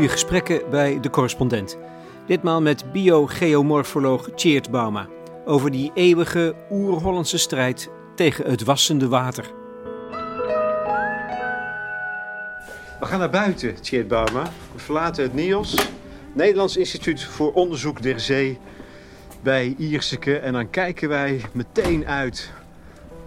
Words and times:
goede 0.00 0.14
gesprekken 0.14 0.70
bij 0.70 1.00
de 1.00 1.10
correspondent. 1.10 1.76
Ditmaal 2.26 2.62
met 2.62 2.92
biogeomorfoloog 2.92 4.30
Tjeerd 4.34 4.70
Bauma 4.70 5.08
over 5.44 5.70
die 5.70 5.90
eeuwige 5.94 6.54
oer-Hollandse 6.70 7.38
strijd 7.38 7.90
tegen 8.14 8.50
het 8.50 8.64
wassende 8.64 9.08
water. 9.08 9.44
We 13.00 13.06
gaan 13.06 13.18
naar 13.18 13.30
buiten, 13.30 13.80
Tjeerd 13.80 14.08
Bauma. 14.08 14.42
We 14.74 14.78
verlaten 14.78 15.22
het 15.22 15.34
NIOS, 15.34 15.74
Nederlands 16.32 16.76
Instituut 16.76 17.24
voor 17.24 17.52
Onderzoek 17.52 18.02
der 18.02 18.20
Zee, 18.20 18.58
bij 19.42 19.74
Ierseke. 19.78 20.38
En 20.38 20.52
dan 20.52 20.70
kijken 20.70 21.08
wij 21.08 21.40
meteen 21.52 22.06
uit 22.06 22.50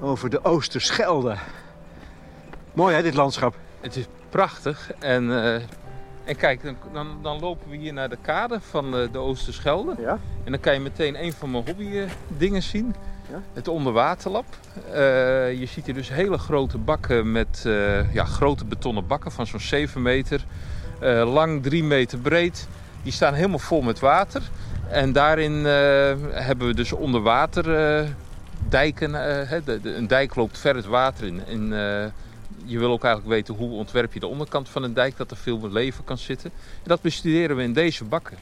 over 0.02 0.30
de 0.30 0.44
Oosterschelde. 0.44 1.36
Mooi 2.74 2.96
hè, 2.96 3.02
dit 3.02 3.14
landschap? 3.14 3.56
Het 3.82 3.96
is 3.96 4.06
prachtig. 4.30 4.92
En, 5.00 5.24
uh, 5.24 5.56
en 6.24 6.36
kijk, 6.36 6.62
dan, 6.94 7.08
dan, 7.22 7.40
lopen 7.40 7.70
we 7.70 7.76
hier 7.76 7.94
naar 7.94 8.10
de 8.10 8.18
kade 8.22 8.60
van 8.60 8.92
de, 8.92 9.10
de 9.12 9.18
Oosterschelde. 9.18 9.96
Ja? 10.00 10.20
En 10.44 10.52
dan 10.52 10.60
kan 10.60 10.74
je 10.74 10.80
meteen 10.80 11.24
een 11.24 11.34
van 11.34 11.52
mijn 11.52 11.66
hobby 11.66 11.84
uh, 11.84 12.10
dingen 12.28 12.64
zien. 12.64 12.96
Ja? 13.30 13.42
Het 13.54 13.68
onderwaterlab. 13.68 14.46
Uh, 14.88 14.94
je 15.60 15.66
ziet 15.66 15.86
hier 15.86 15.94
dus 15.94 16.10
hele 16.10 16.38
grote 16.38 16.78
bakken 16.78 17.32
met 17.32 17.62
ja, 18.14 18.26
grote 18.26 18.66
betonnen 18.66 19.08
bakken 19.08 19.32
van 19.32 19.48
zo'n 19.48 19.60
7 19.60 20.02
meter. 20.02 20.46
lang 21.26 21.64
3 21.64 21.84
meter 21.84 22.18
breed. 22.18 22.68
Die 23.04 23.12
staan 23.12 23.34
helemaal 23.34 23.60
vol 23.60 23.82
met 23.82 24.00
water. 24.00 24.42
En 24.90 25.12
daarin 25.12 25.66
hebben 25.66 26.68
we 26.68 26.74
dus 26.74 26.92
onderwater 26.92 27.66
dijken. 28.70 29.14
een 29.98 30.08
dijk 30.08 30.36
loopt 30.36 30.58
ver 30.58 30.76
het 30.76 30.86
water 30.86 31.28
in. 31.28 31.48
in 31.48 31.74
je 32.66 32.80
wil 32.80 32.92
ook 32.92 33.04
eigenlijk 33.04 33.36
weten 33.36 33.54
hoe 33.54 33.72
ontwerp 33.72 34.14
je 34.14 34.20
de 34.20 34.28
onderkant 34.28 34.70
van 34.70 34.84
een 34.84 34.94
dijk, 34.94 35.18
dat 35.18 35.32
er 35.32 35.38
veel 35.38 35.72
leven 35.72 36.04
kan 36.04 36.18
zitten. 36.18 36.52
En 36.56 36.90
dat 36.90 37.02
bestuderen 37.02 37.56
we 37.56 37.64
in 37.64 37.74
deze 37.74 38.04
bakken. 38.04 38.38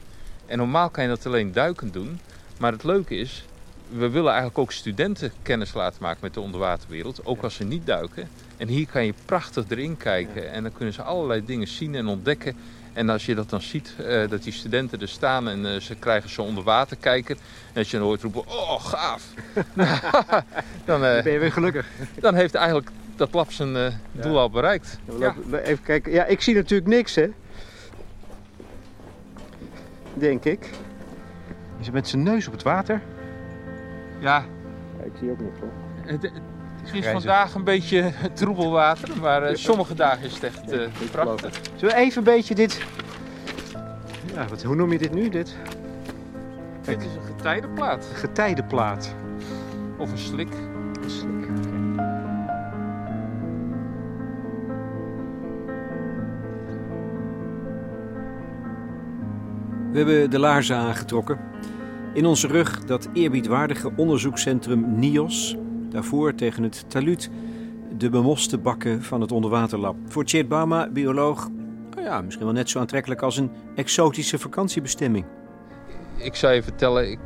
En 0.46 0.58
normaal 0.58 0.90
kan 0.90 1.02
je 1.02 1.08
dat 1.08 1.26
alleen 1.26 1.52
duikend 1.52 1.92
doen. 1.92 2.20
Maar 2.58 2.72
het 2.72 2.84
leuke 2.84 3.16
is, 3.16 3.44
we 3.88 4.08
willen 4.08 4.30
eigenlijk 4.30 4.58
ook 4.58 4.72
studenten 4.72 5.32
kennis 5.42 5.74
laten 5.74 6.02
maken 6.02 6.18
met 6.22 6.34
de 6.34 6.40
onderwaterwereld. 6.40 7.26
Ook 7.26 7.42
als 7.42 7.54
ze 7.54 7.64
niet 7.64 7.86
duiken. 7.86 8.28
En 8.56 8.68
hier 8.68 8.86
kan 8.86 9.04
je 9.04 9.14
prachtig 9.24 9.64
erin 9.68 9.96
kijken. 9.96 10.52
En 10.52 10.62
dan 10.62 10.72
kunnen 10.72 10.94
ze 10.94 11.02
allerlei 11.02 11.44
dingen 11.44 11.68
zien 11.68 11.94
en 11.94 12.06
ontdekken. 12.06 12.56
En 12.92 13.08
als 13.08 13.26
je 13.26 13.34
dat 13.34 13.50
dan 13.50 13.60
ziet, 13.60 13.94
uh, 14.00 14.28
dat 14.28 14.42
die 14.42 14.52
studenten 14.52 15.00
er 15.00 15.08
staan 15.08 15.48
en 15.48 15.64
uh, 15.64 15.80
ze 15.80 15.94
krijgen 15.94 16.30
zo'n 16.30 16.46
onderwaterkijker. 16.46 17.36
En 17.72 17.78
als 17.78 17.90
je 17.90 17.96
dan 17.96 18.06
hoort 18.06 18.22
roepen, 18.22 18.48
oh 18.48 18.84
gaaf. 18.84 19.22
dan, 20.84 21.04
uh, 21.04 21.22
ben 21.22 21.32
je 21.32 21.38
weer 21.38 21.52
gelukkig. 21.52 21.86
Dan 22.20 22.34
heeft 22.34 22.54
eigenlijk 22.54 22.90
dat 23.22 23.34
lab 23.34 23.52
zijn 23.52 23.74
uh, 23.74 23.86
doel 24.12 24.32
ja. 24.32 24.38
al 24.38 24.50
bereikt. 24.50 24.98
Ja, 25.18 25.34
Even 25.62 25.84
kijken. 25.84 26.12
Ja, 26.12 26.24
ik 26.24 26.40
zie 26.40 26.54
natuurlijk 26.54 26.88
niks, 26.88 27.14
hè. 27.14 27.28
Denk 30.14 30.44
ik. 30.44 30.70
Is 31.80 31.90
met 31.90 32.08
zijn 32.08 32.22
neus 32.22 32.46
op 32.46 32.52
het 32.52 32.62
water? 32.62 33.02
Ja. 34.20 34.44
ja 34.98 35.04
ik 35.04 35.12
zie 35.18 35.30
ook 35.30 35.40
niks, 35.40 35.58
hoor. 35.60 35.72
Het, 36.04 36.22
het 36.22 36.94
is 36.94 37.06
vandaag 37.06 37.54
een 37.54 37.64
beetje 37.64 38.12
troebel 38.34 38.70
water, 38.70 39.08
maar 39.20 39.50
uh, 39.50 39.56
sommige 39.56 39.94
dagen 39.94 40.24
is 40.24 40.34
het 40.34 40.42
echt 40.42 40.72
uh, 40.72 40.88
prachtig. 41.10 41.60
Zullen 41.76 41.94
we 41.94 42.00
even 42.00 42.18
een 42.18 42.34
beetje 42.34 42.54
dit... 42.54 42.82
Ja, 44.34 44.46
wat, 44.48 44.62
hoe 44.62 44.76
noem 44.76 44.92
je 44.92 44.98
dit 44.98 45.14
nu? 45.14 45.28
Dit? 45.28 45.56
Kijk. 46.84 47.00
Dit 47.00 47.08
is 47.08 47.16
een 47.16 47.36
getijdenplaat. 47.36 48.06
Getijdenplaat. 48.14 49.14
Of 49.98 50.10
een 50.10 50.18
slik. 50.18 50.52
Een 51.02 51.10
slik. 51.10 51.71
We 59.92 59.98
hebben 59.98 60.30
de 60.30 60.38
laarzen 60.38 60.76
aangetrokken. 60.76 61.38
In 62.14 62.26
onze 62.26 62.46
rug 62.46 62.84
dat 62.84 63.08
eerbiedwaardige 63.12 63.92
onderzoekscentrum 63.96 64.98
NIOS. 64.98 65.56
Daarvoor 65.90 66.34
tegen 66.34 66.62
het 66.62 66.84
taluut 66.88 67.30
de 67.98 68.10
bemoste 68.10 68.58
bakken 68.58 69.02
van 69.02 69.20
het 69.20 69.32
onderwaterlab. 69.32 69.96
Voor 70.06 70.24
Tjeerd 70.24 70.48
Bauma, 70.48 70.88
bioloog, 70.90 71.48
nou 71.90 72.02
ja, 72.02 72.20
misschien 72.20 72.44
wel 72.44 72.54
net 72.54 72.70
zo 72.70 72.78
aantrekkelijk 72.78 73.22
als 73.22 73.36
een 73.36 73.50
exotische 73.74 74.38
vakantiebestemming. 74.38 75.24
Ik 76.16 76.34
zou 76.34 76.54
je 76.54 76.62
vertellen, 76.62 77.10
ik, 77.10 77.18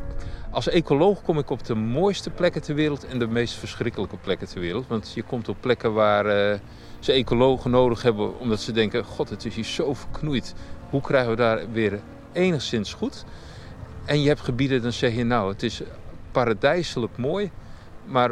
als 0.51 0.69
ecoloog 0.69 1.23
kom 1.23 1.39
ik 1.39 1.51
op 1.51 1.65
de 1.65 1.75
mooiste 1.75 2.31
plekken 2.31 2.63
ter 2.63 2.75
wereld 2.75 3.07
en 3.07 3.19
de 3.19 3.27
meest 3.27 3.55
verschrikkelijke 3.55 4.17
plekken 4.17 4.49
ter 4.49 4.61
wereld. 4.61 4.87
Want 4.87 5.13
je 5.15 5.23
komt 5.23 5.49
op 5.49 5.57
plekken 5.61 5.93
waar 5.93 6.27
uh, 6.27 6.59
ze 6.99 7.13
ecologen 7.13 7.71
nodig 7.71 8.03
hebben 8.03 8.39
omdat 8.39 8.61
ze 8.61 8.73
denken, 8.73 9.05
god 9.05 9.31
het 9.31 9.45
is 9.45 9.55
hier 9.55 9.65
zo 9.65 9.95
verknoeid. 9.95 10.55
Hoe 10.91 11.01
krijgen 11.01 11.31
we 11.31 11.37
daar 11.37 11.71
weer 11.73 12.01
enigszins 12.37 12.95
goed. 12.95 13.25
En 14.05 14.23
je 14.23 14.29
hebt 14.29 14.41
gebieden, 14.41 14.83
dan 14.83 14.93
zeg 14.93 15.15
je 15.15 15.25
nou, 15.25 15.53
het 15.53 15.63
is 15.63 15.83
paradijselijk 16.31 17.17
mooi, 17.17 17.51
maar 18.05 18.31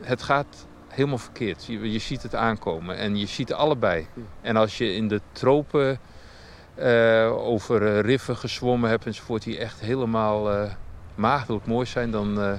het 0.00 0.22
gaat 0.22 0.66
helemaal 0.88 1.18
verkeerd. 1.18 1.64
Je, 1.64 1.92
je 1.92 1.98
ziet 1.98 2.22
het 2.22 2.34
aankomen 2.34 2.96
en 2.96 3.16
je 3.16 3.26
ziet 3.26 3.52
allebei. 3.52 4.06
En 4.40 4.56
als 4.56 4.78
je 4.78 4.94
in 4.94 5.08
de 5.08 5.20
tropen 5.32 5.98
uh, 6.78 7.32
over 7.32 8.00
riffen 8.00 8.36
gezwommen 8.36 8.90
hebt 8.90 9.06
enzovoort, 9.06 9.42
die 9.42 9.58
echt 9.58 9.80
helemaal 9.80 10.52
uh, 10.52 10.72
maagdelijk 11.14 11.66
mooi 11.66 11.86
zijn, 11.86 12.10
dan, 12.10 12.38
uh, 12.38 12.52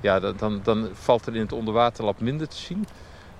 ja, 0.00 0.20
dan, 0.20 0.60
dan 0.62 0.88
valt 0.92 1.26
er 1.26 1.34
in 1.34 1.40
het 1.40 1.52
onderwaterlab 1.52 2.20
minder 2.20 2.48
te 2.48 2.56
zien. 2.56 2.86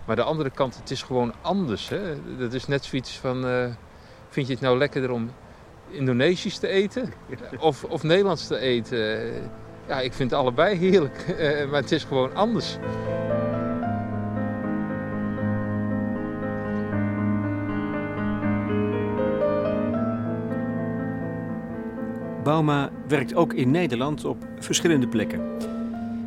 Maar 0.04 0.16
de 0.16 0.22
andere 0.22 0.50
kant, 0.50 0.76
het 0.76 0.90
is 0.90 1.02
gewoon 1.02 1.34
anders. 1.40 1.88
Hè? 1.88 1.98
Dat 2.38 2.52
is 2.52 2.66
net 2.66 2.84
zoiets 2.84 3.18
van, 3.18 3.42
vind 4.28 4.46
je 4.46 4.52
het 4.52 4.62
nou 4.62 4.78
lekkerder 4.78 5.10
om 5.10 5.30
Indonesisch 5.96 6.58
te 6.58 6.68
eten 6.68 7.12
of, 7.60 7.84
of 7.84 8.02
Nederlands 8.02 8.46
te 8.46 8.58
eten. 8.58 9.32
Ja, 9.88 10.00
ik 10.00 10.12
vind 10.12 10.32
allebei 10.32 10.76
heerlijk, 10.76 11.36
uh, 11.38 11.64
maar 11.70 11.80
het 11.80 11.92
is 11.92 12.04
gewoon 12.04 12.34
anders. 12.34 12.78
Bauma 22.42 22.90
werkt 23.08 23.34
ook 23.34 23.52
in 23.52 23.70
Nederland 23.70 24.24
op 24.24 24.44
verschillende 24.58 25.08
plekken. 25.08 25.75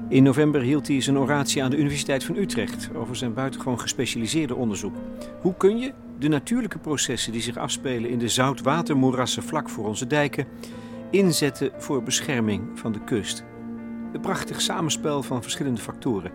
In 0.09 0.23
november 0.23 0.61
hield 0.61 0.87
hij 0.87 1.01
zijn 1.01 1.17
oratie 1.17 1.63
aan 1.63 1.69
de 1.69 1.77
Universiteit 1.77 2.23
van 2.23 2.35
Utrecht 2.35 2.89
over 2.95 3.15
zijn 3.15 3.33
buitengewoon 3.33 3.79
gespecialiseerde 3.79 4.55
onderzoek. 4.55 4.95
Hoe 5.41 5.53
kun 5.57 5.77
je 5.77 5.93
de 6.19 6.27
natuurlijke 6.27 6.77
processen 6.77 7.31
die 7.31 7.41
zich 7.41 7.57
afspelen 7.57 8.09
in 8.09 8.19
de 8.19 8.27
zoutwatermoerassen 8.27 9.43
vlak 9.43 9.69
voor 9.69 9.87
onze 9.87 10.07
dijken 10.07 10.47
inzetten 11.11 11.71
voor 11.77 12.03
bescherming 12.03 12.79
van 12.79 12.91
de 12.91 13.03
kust? 13.03 13.43
Een 14.13 14.21
prachtig 14.21 14.61
samenspel 14.61 15.23
van 15.23 15.41
verschillende 15.41 15.81
factoren. 15.81 16.31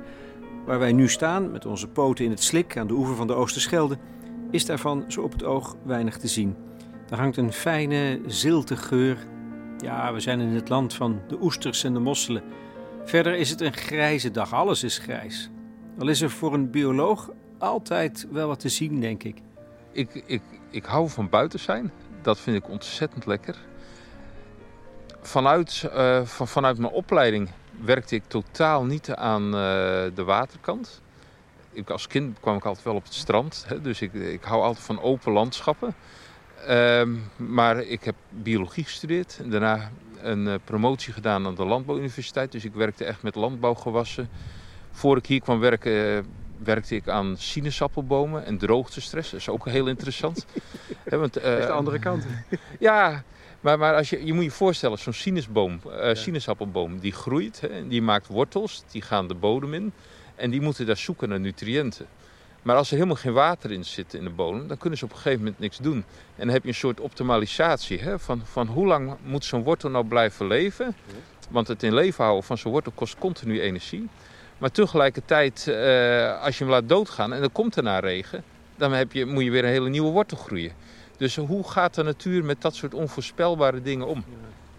Waar 0.66 0.78
wij 0.78 0.92
nu 0.92 1.08
staan, 1.08 1.50
met 1.50 1.66
onze 1.66 1.88
poten 1.88 2.24
in 2.24 2.30
het 2.30 2.42
slik 2.42 2.76
aan 2.76 2.86
de 2.86 2.94
oever 2.94 3.16
van 3.16 3.26
de 3.26 3.34
Oosterschelde, 3.34 3.98
is 4.50 4.66
daarvan 4.66 5.04
zo 5.08 5.20
op 5.20 5.32
het 5.32 5.44
oog 5.44 5.76
weinig 5.82 6.18
te 6.18 6.28
zien. 6.28 6.56
Er 7.10 7.18
hangt 7.18 7.36
een 7.36 7.52
fijne, 7.52 8.20
zilte 8.26 8.76
geur. 8.76 9.18
Ja, 9.78 10.12
we 10.12 10.20
zijn 10.20 10.40
in 10.40 10.54
het 10.54 10.68
land 10.68 10.94
van 10.94 11.20
de 11.28 11.42
oesters 11.42 11.84
en 11.84 11.92
de 11.92 12.00
mosselen. 12.00 12.42
Verder 13.04 13.34
is 13.34 13.50
het 13.50 13.60
een 13.60 13.76
grijze 13.76 14.30
dag, 14.30 14.52
alles 14.52 14.82
is 14.82 14.98
grijs. 14.98 15.50
Al 15.98 16.08
is 16.08 16.20
er 16.20 16.30
voor 16.30 16.54
een 16.54 16.70
bioloog 16.70 17.30
altijd 17.58 18.26
wel 18.30 18.48
wat 18.48 18.60
te 18.60 18.68
zien, 18.68 19.00
denk 19.00 19.22
ik. 19.22 19.36
Ik, 19.92 20.22
ik, 20.26 20.42
ik 20.70 20.84
hou 20.84 21.08
van 21.08 21.28
buiten 21.28 21.60
zijn. 21.60 21.92
Dat 22.22 22.40
vind 22.40 22.56
ik 22.56 22.68
ontzettend 22.68 23.26
lekker. 23.26 23.56
Vanuit, 25.20 25.90
uh, 25.94 26.24
van, 26.24 26.48
vanuit 26.48 26.78
mijn 26.78 26.92
opleiding 26.92 27.50
werkte 27.80 28.14
ik 28.14 28.22
totaal 28.26 28.84
niet 28.84 29.10
aan 29.10 29.44
uh, 29.44 29.52
de 30.14 30.24
waterkant. 30.24 31.02
Ik, 31.72 31.90
als 31.90 32.06
kind 32.06 32.40
kwam 32.40 32.56
ik 32.56 32.64
altijd 32.64 32.84
wel 32.84 32.94
op 32.94 33.04
het 33.04 33.14
strand. 33.14 33.64
Hè, 33.68 33.80
dus 33.80 34.00
ik, 34.00 34.12
ik 34.12 34.42
hou 34.42 34.62
altijd 34.62 34.84
van 34.84 35.00
open 35.00 35.32
landschappen. 35.32 35.94
Uh, 36.68 37.02
maar 37.36 37.78
ik 37.80 38.04
heb 38.04 38.14
biologie 38.30 38.84
gestudeerd. 38.84 39.38
En 39.42 39.50
daarna 39.50 39.90
een 40.24 40.46
uh, 40.46 40.54
promotie 40.64 41.12
gedaan 41.12 41.46
aan 41.46 41.54
de 41.54 41.64
Landbouwuniversiteit. 41.64 42.52
Dus 42.52 42.64
ik 42.64 42.74
werkte 42.74 43.04
echt 43.04 43.22
met 43.22 43.34
landbouwgewassen. 43.34 44.28
Voor 44.90 45.16
ik 45.16 45.26
hier 45.26 45.40
kwam 45.40 45.60
werken 45.60 46.26
werkte 46.64 46.94
ik 46.94 47.08
aan 47.08 47.36
sinaasappelbomen 47.38 48.44
en 48.44 48.58
droogtestress. 48.58 49.30
Dat 49.30 49.40
is 49.40 49.48
ook 49.48 49.68
heel 49.68 49.86
interessant. 49.86 50.46
He, 51.10 51.18
want, 51.18 51.38
uh, 51.38 51.44
dat 51.44 51.58
is 51.58 51.66
de 51.66 51.72
andere 51.72 51.98
kant. 51.98 52.26
ja, 52.78 53.24
maar, 53.60 53.78
maar 53.78 53.94
als 53.94 54.10
je, 54.10 54.26
je 54.26 54.32
moet 54.32 54.44
je 54.44 54.50
voorstellen, 54.50 54.98
zo'n 54.98 55.12
sinaasappelboom, 55.12 55.80
uh, 55.86 56.14
sinaasappelboom 56.14 56.98
die 56.98 57.12
groeit, 57.12 57.60
hè, 57.60 57.88
die 57.88 58.02
maakt 58.02 58.26
wortels, 58.26 58.82
die 58.90 59.02
gaan 59.02 59.28
de 59.28 59.34
bodem 59.34 59.74
in 59.74 59.92
en 60.34 60.50
die 60.50 60.60
moeten 60.60 60.86
daar 60.86 60.96
zoeken 60.96 61.28
naar 61.28 61.40
nutriënten. 61.40 62.06
Maar 62.64 62.76
als 62.76 62.88
er 62.90 62.94
helemaal 62.94 63.16
geen 63.16 63.32
water 63.32 63.72
in 63.72 63.84
zit 63.84 64.14
in 64.14 64.24
de 64.24 64.30
bodem, 64.30 64.68
dan 64.68 64.76
kunnen 64.76 64.98
ze 64.98 65.04
op 65.04 65.10
een 65.10 65.16
gegeven 65.16 65.38
moment 65.38 65.58
niks 65.58 65.78
doen. 65.78 66.04
En 66.36 66.44
dan 66.44 66.48
heb 66.48 66.62
je 66.62 66.68
een 66.68 66.74
soort 66.74 67.00
optimalisatie 67.00 67.98
hè, 67.98 68.18
van, 68.18 68.42
van 68.44 68.66
hoe 68.66 68.86
lang 68.86 69.16
moet 69.24 69.44
zo'n 69.44 69.62
wortel 69.62 69.90
nou 69.90 70.06
blijven 70.06 70.46
leven. 70.46 70.96
Want 71.50 71.68
het 71.68 71.82
in 71.82 71.94
leven 71.94 72.24
houden 72.24 72.44
van 72.44 72.58
zo'n 72.58 72.72
wortel 72.72 72.92
kost 72.94 73.18
continu 73.18 73.60
energie. 73.60 74.08
Maar 74.58 74.70
tegelijkertijd, 74.70 75.66
uh, 75.68 76.42
als 76.42 76.58
je 76.58 76.64
hem 76.64 76.72
laat 76.72 76.88
doodgaan 76.88 77.32
en 77.32 77.42
er 77.42 77.50
komt 77.50 77.74
daarna 77.74 77.98
regen, 77.98 78.44
dan 78.76 78.92
heb 78.92 79.12
je, 79.12 79.26
moet 79.26 79.44
je 79.44 79.50
weer 79.50 79.64
een 79.64 79.70
hele 79.70 79.88
nieuwe 79.88 80.10
wortel 80.10 80.36
groeien. 80.36 80.72
Dus 81.16 81.36
hoe 81.36 81.68
gaat 81.68 81.94
de 81.94 82.02
natuur 82.02 82.44
met 82.44 82.62
dat 82.62 82.74
soort 82.74 82.94
onvoorspelbare 82.94 83.82
dingen 83.82 84.06
om? 84.06 84.24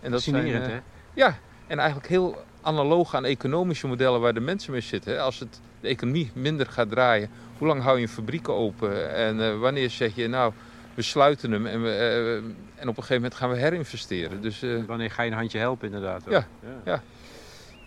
En 0.01 0.11
dat 0.11 0.21
zijn, 0.21 0.47
uh, 0.47 0.53
hè? 0.53 0.79
Ja, 1.13 1.37
en 1.67 1.77
eigenlijk 1.79 2.09
heel 2.09 2.43
analoog 2.61 3.15
aan 3.15 3.25
economische 3.25 3.87
modellen 3.87 4.21
waar 4.21 4.33
de 4.33 4.39
mensen 4.39 4.71
mee 4.71 4.81
zitten. 4.81 5.23
Als 5.23 5.39
het, 5.39 5.59
de 5.79 5.87
economie 5.87 6.31
minder 6.33 6.65
gaat 6.65 6.89
draaien, 6.89 7.29
hoe 7.57 7.67
lang 7.67 7.81
hou 7.81 7.95
je 7.97 8.01
een 8.01 8.09
fabriek 8.09 8.49
open? 8.49 9.15
En 9.15 9.37
uh, 9.37 9.59
wanneer 9.59 9.89
zeg 9.89 10.15
je, 10.15 10.27
nou, 10.27 10.53
we 10.93 11.01
sluiten 11.01 11.51
hem 11.51 11.65
en, 11.65 11.81
we, 11.81 11.87
uh, 11.89 12.35
en 12.75 12.87
op 12.89 12.97
een 12.97 13.03
gegeven 13.03 13.15
moment 13.15 13.35
gaan 13.35 13.49
we 13.49 13.55
herinvesteren. 13.55 14.41
Dus, 14.41 14.65
wanneer 14.87 15.11
ga 15.11 15.23
je 15.23 15.31
een 15.31 15.37
handje 15.37 15.59
helpen, 15.59 15.87
inderdaad? 15.87 16.23
Ja. 16.29 16.47
ja. 16.85 17.01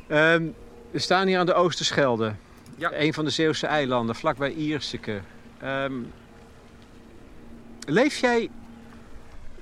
ja. 0.09 0.35
Um, 0.35 0.55
we 0.91 0.99
staan 0.99 1.27
hier 1.27 1.39
aan 1.39 1.47
de 1.47 1.55
Oosterschelde. 1.55 2.33
Ja. 2.77 2.91
Een 2.95 3.15
van 3.15 3.25
de 3.25 3.31
Zeeuwse 3.31 3.67
eilanden, 3.67 4.15
vlakbij 4.15 4.53
Ierseke. 4.53 5.21
Um, 5.65 6.13
leef 7.87 8.17
jij 8.17 8.51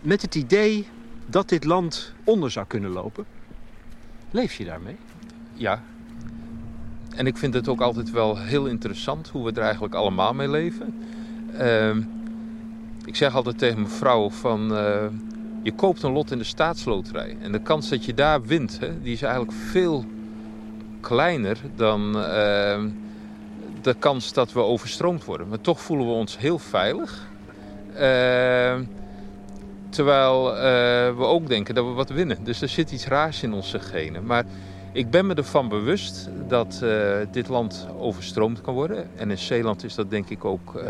met 0.00 0.22
het 0.22 0.34
idee 0.34 0.88
dat 1.26 1.48
dit 1.48 1.64
land 1.64 2.12
onder 2.24 2.50
zou 2.50 2.66
kunnen 2.66 2.90
lopen? 2.90 3.26
Leef 4.30 4.54
je 4.54 4.64
daarmee? 4.64 4.96
Ja. 5.52 5.82
En 7.16 7.26
ik 7.26 7.36
vind 7.36 7.54
het 7.54 7.68
ook 7.68 7.80
altijd 7.80 8.10
wel 8.10 8.38
heel 8.38 8.66
interessant 8.66 9.28
hoe 9.28 9.44
we 9.44 9.52
er 9.52 9.62
eigenlijk 9.62 9.94
allemaal 9.94 10.34
mee 10.34 10.48
leven. 10.48 10.94
Uh, 11.60 11.96
ik 13.04 13.16
zeg 13.16 13.34
altijd 13.34 13.58
tegen 13.58 13.80
mijn 13.80 13.92
vrouw 13.92 14.30
van... 14.30 14.72
Uh, 14.72 15.04
je 15.62 15.72
koopt 15.72 16.02
een 16.02 16.12
lot 16.12 16.30
in 16.30 16.38
de 16.38 16.44
staatsloterij. 16.44 17.36
En 17.40 17.52
de 17.52 17.60
kans 17.60 17.88
dat 17.88 18.04
je 18.04 18.14
daar 18.14 18.42
wint, 18.42 18.78
hè, 18.80 19.02
die 19.02 19.12
is 19.12 19.22
eigenlijk 19.22 19.52
veel 19.52 20.04
kleiner 21.00 21.58
dan 21.76 22.16
uh, 22.16 22.84
de 23.82 23.94
kans 23.98 24.32
dat 24.32 24.52
we 24.52 24.60
overstroomd 24.60 25.24
worden. 25.24 25.48
Maar 25.48 25.60
toch 25.60 25.80
voelen 25.80 26.06
we 26.06 26.12
ons 26.12 26.38
heel 26.38 26.58
veilig. 26.58 27.28
Uh, 27.92 28.74
terwijl 29.88 30.54
uh, 30.54 30.60
we 31.16 31.24
ook 31.24 31.48
denken 31.48 31.74
dat 31.74 31.84
we 31.84 31.90
wat 31.90 32.08
winnen. 32.08 32.38
Dus 32.44 32.62
er 32.62 32.68
zit 32.68 32.92
iets 32.92 33.06
raars 33.06 33.42
in 33.42 33.52
onze 33.52 33.80
genen. 33.80 34.26
Maar 34.26 34.44
ik 34.96 35.10
ben 35.10 35.26
me 35.26 35.34
ervan 35.34 35.68
bewust 35.68 36.28
dat 36.48 36.84
dit 37.30 37.48
land 37.48 37.88
overstroomd 37.98 38.60
kan 38.60 38.74
worden. 38.74 39.08
En 39.16 39.30
in 39.30 39.38
Zeeland 39.38 39.84
is 39.84 39.94
dat 39.94 40.10
denk 40.10 40.28
ik 40.28 40.44
ook 40.44 40.82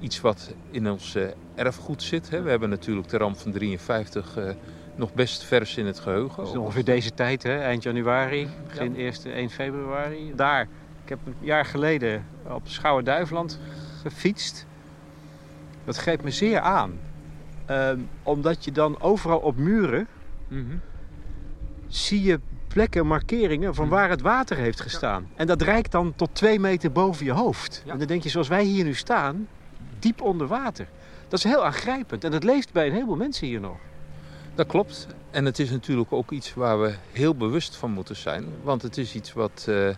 iets 0.00 0.20
wat 0.20 0.54
in 0.70 0.90
ons 0.90 1.16
erfgoed 1.54 2.02
zit. 2.02 2.30
Hè. 2.30 2.42
We 2.42 2.50
hebben 2.50 2.68
natuurlijk 2.68 3.08
de 3.08 3.16
ramp 3.16 3.36
van 3.36 3.52
53 3.52 4.38
nog 4.94 5.14
best 5.14 5.44
vers 5.44 5.76
in 5.76 5.86
het 5.86 5.98
geheugen. 5.98 6.44
Dus 6.44 6.56
ongeveer 6.56 6.84
deze 6.84 7.14
tijd, 7.14 7.42
hè? 7.42 7.58
eind 7.58 7.82
januari, 7.82 8.48
begin 8.66 8.94
ja. 8.96 9.12
1, 9.24 9.34
1 9.34 9.50
februari. 9.50 10.32
Daar, 10.36 10.68
ik 11.02 11.08
heb 11.08 11.18
een 11.24 11.34
jaar 11.40 11.64
geleden 11.64 12.26
op 12.48 12.62
Schouwen-Duiveland 12.64 13.58
gefietst. 14.02 14.66
Dat 15.84 15.96
greep 15.96 16.22
me 16.22 16.30
zeer 16.30 16.60
aan. 16.60 16.98
Um, 17.70 18.08
omdat 18.22 18.64
je 18.64 18.72
dan 18.72 19.00
overal 19.00 19.38
op 19.38 19.56
muren 19.56 20.06
mm 20.48 20.66
-hmm. 20.68 20.80
zie 21.88 22.22
je 22.22 22.40
plekken, 22.74 23.06
markeringen 23.06 23.74
van 23.74 23.88
waar 23.88 24.10
het 24.10 24.20
water 24.20 24.56
heeft 24.56 24.80
gestaan. 24.80 25.28
En 25.34 25.46
dat 25.46 25.62
reikt 25.62 25.92
dan 25.92 26.12
tot 26.16 26.28
twee 26.32 26.60
meter 26.60 26.92
boven 26.92 27.24
je 27.24 27.32
hoofd. 27.32 27.82
En 27.86 27.98
dan 27.98 28.06
denk 28.06 28.22
je, 28.22 28.28
zoals 28.28 28.48
wij 28.48 28.64
hier 28.64 28.84
nu 28.84 28.94
staan, 28.94 29.48
diep 29.98 30.20
onder 30.20 30.46
water. 30.46 30.88
Dat 31.28 31.38
is 31.38 31.44
heel 31.44 31.64
aangrijpend 31.64 32.24
en 32.24 32.30
dat 32.30 32.44
leeft 32.44 32.72
bij 32.72 32.86
een 32.86 32.92
heleboel 32.92 33.16
mensen 33.16 33.46
hier 33.46 33.60
nog. 33.60 33.76
Dat 34.54 34.66
klopt. 34.66 35.06
En 35.30 35.44
het 35.44 35.58
is 35.58 35.70
natuurlijk 35.70 36.12
ook 36.12 36.30
iets 36.30 36.54
waar 36.54 36.80
we 36.80 36.94
heel 37.12 37.34
bewust 37.34 37.76
van 37.76 37.90
moeten 37.90 38.16
zijn. 38.16 38.44
Want 38.62 38.82
het 38.82 38.96
is 38.96 39.14
iets 39.14 39.32
wat 39.32 39.66
uh, 39.68 39.88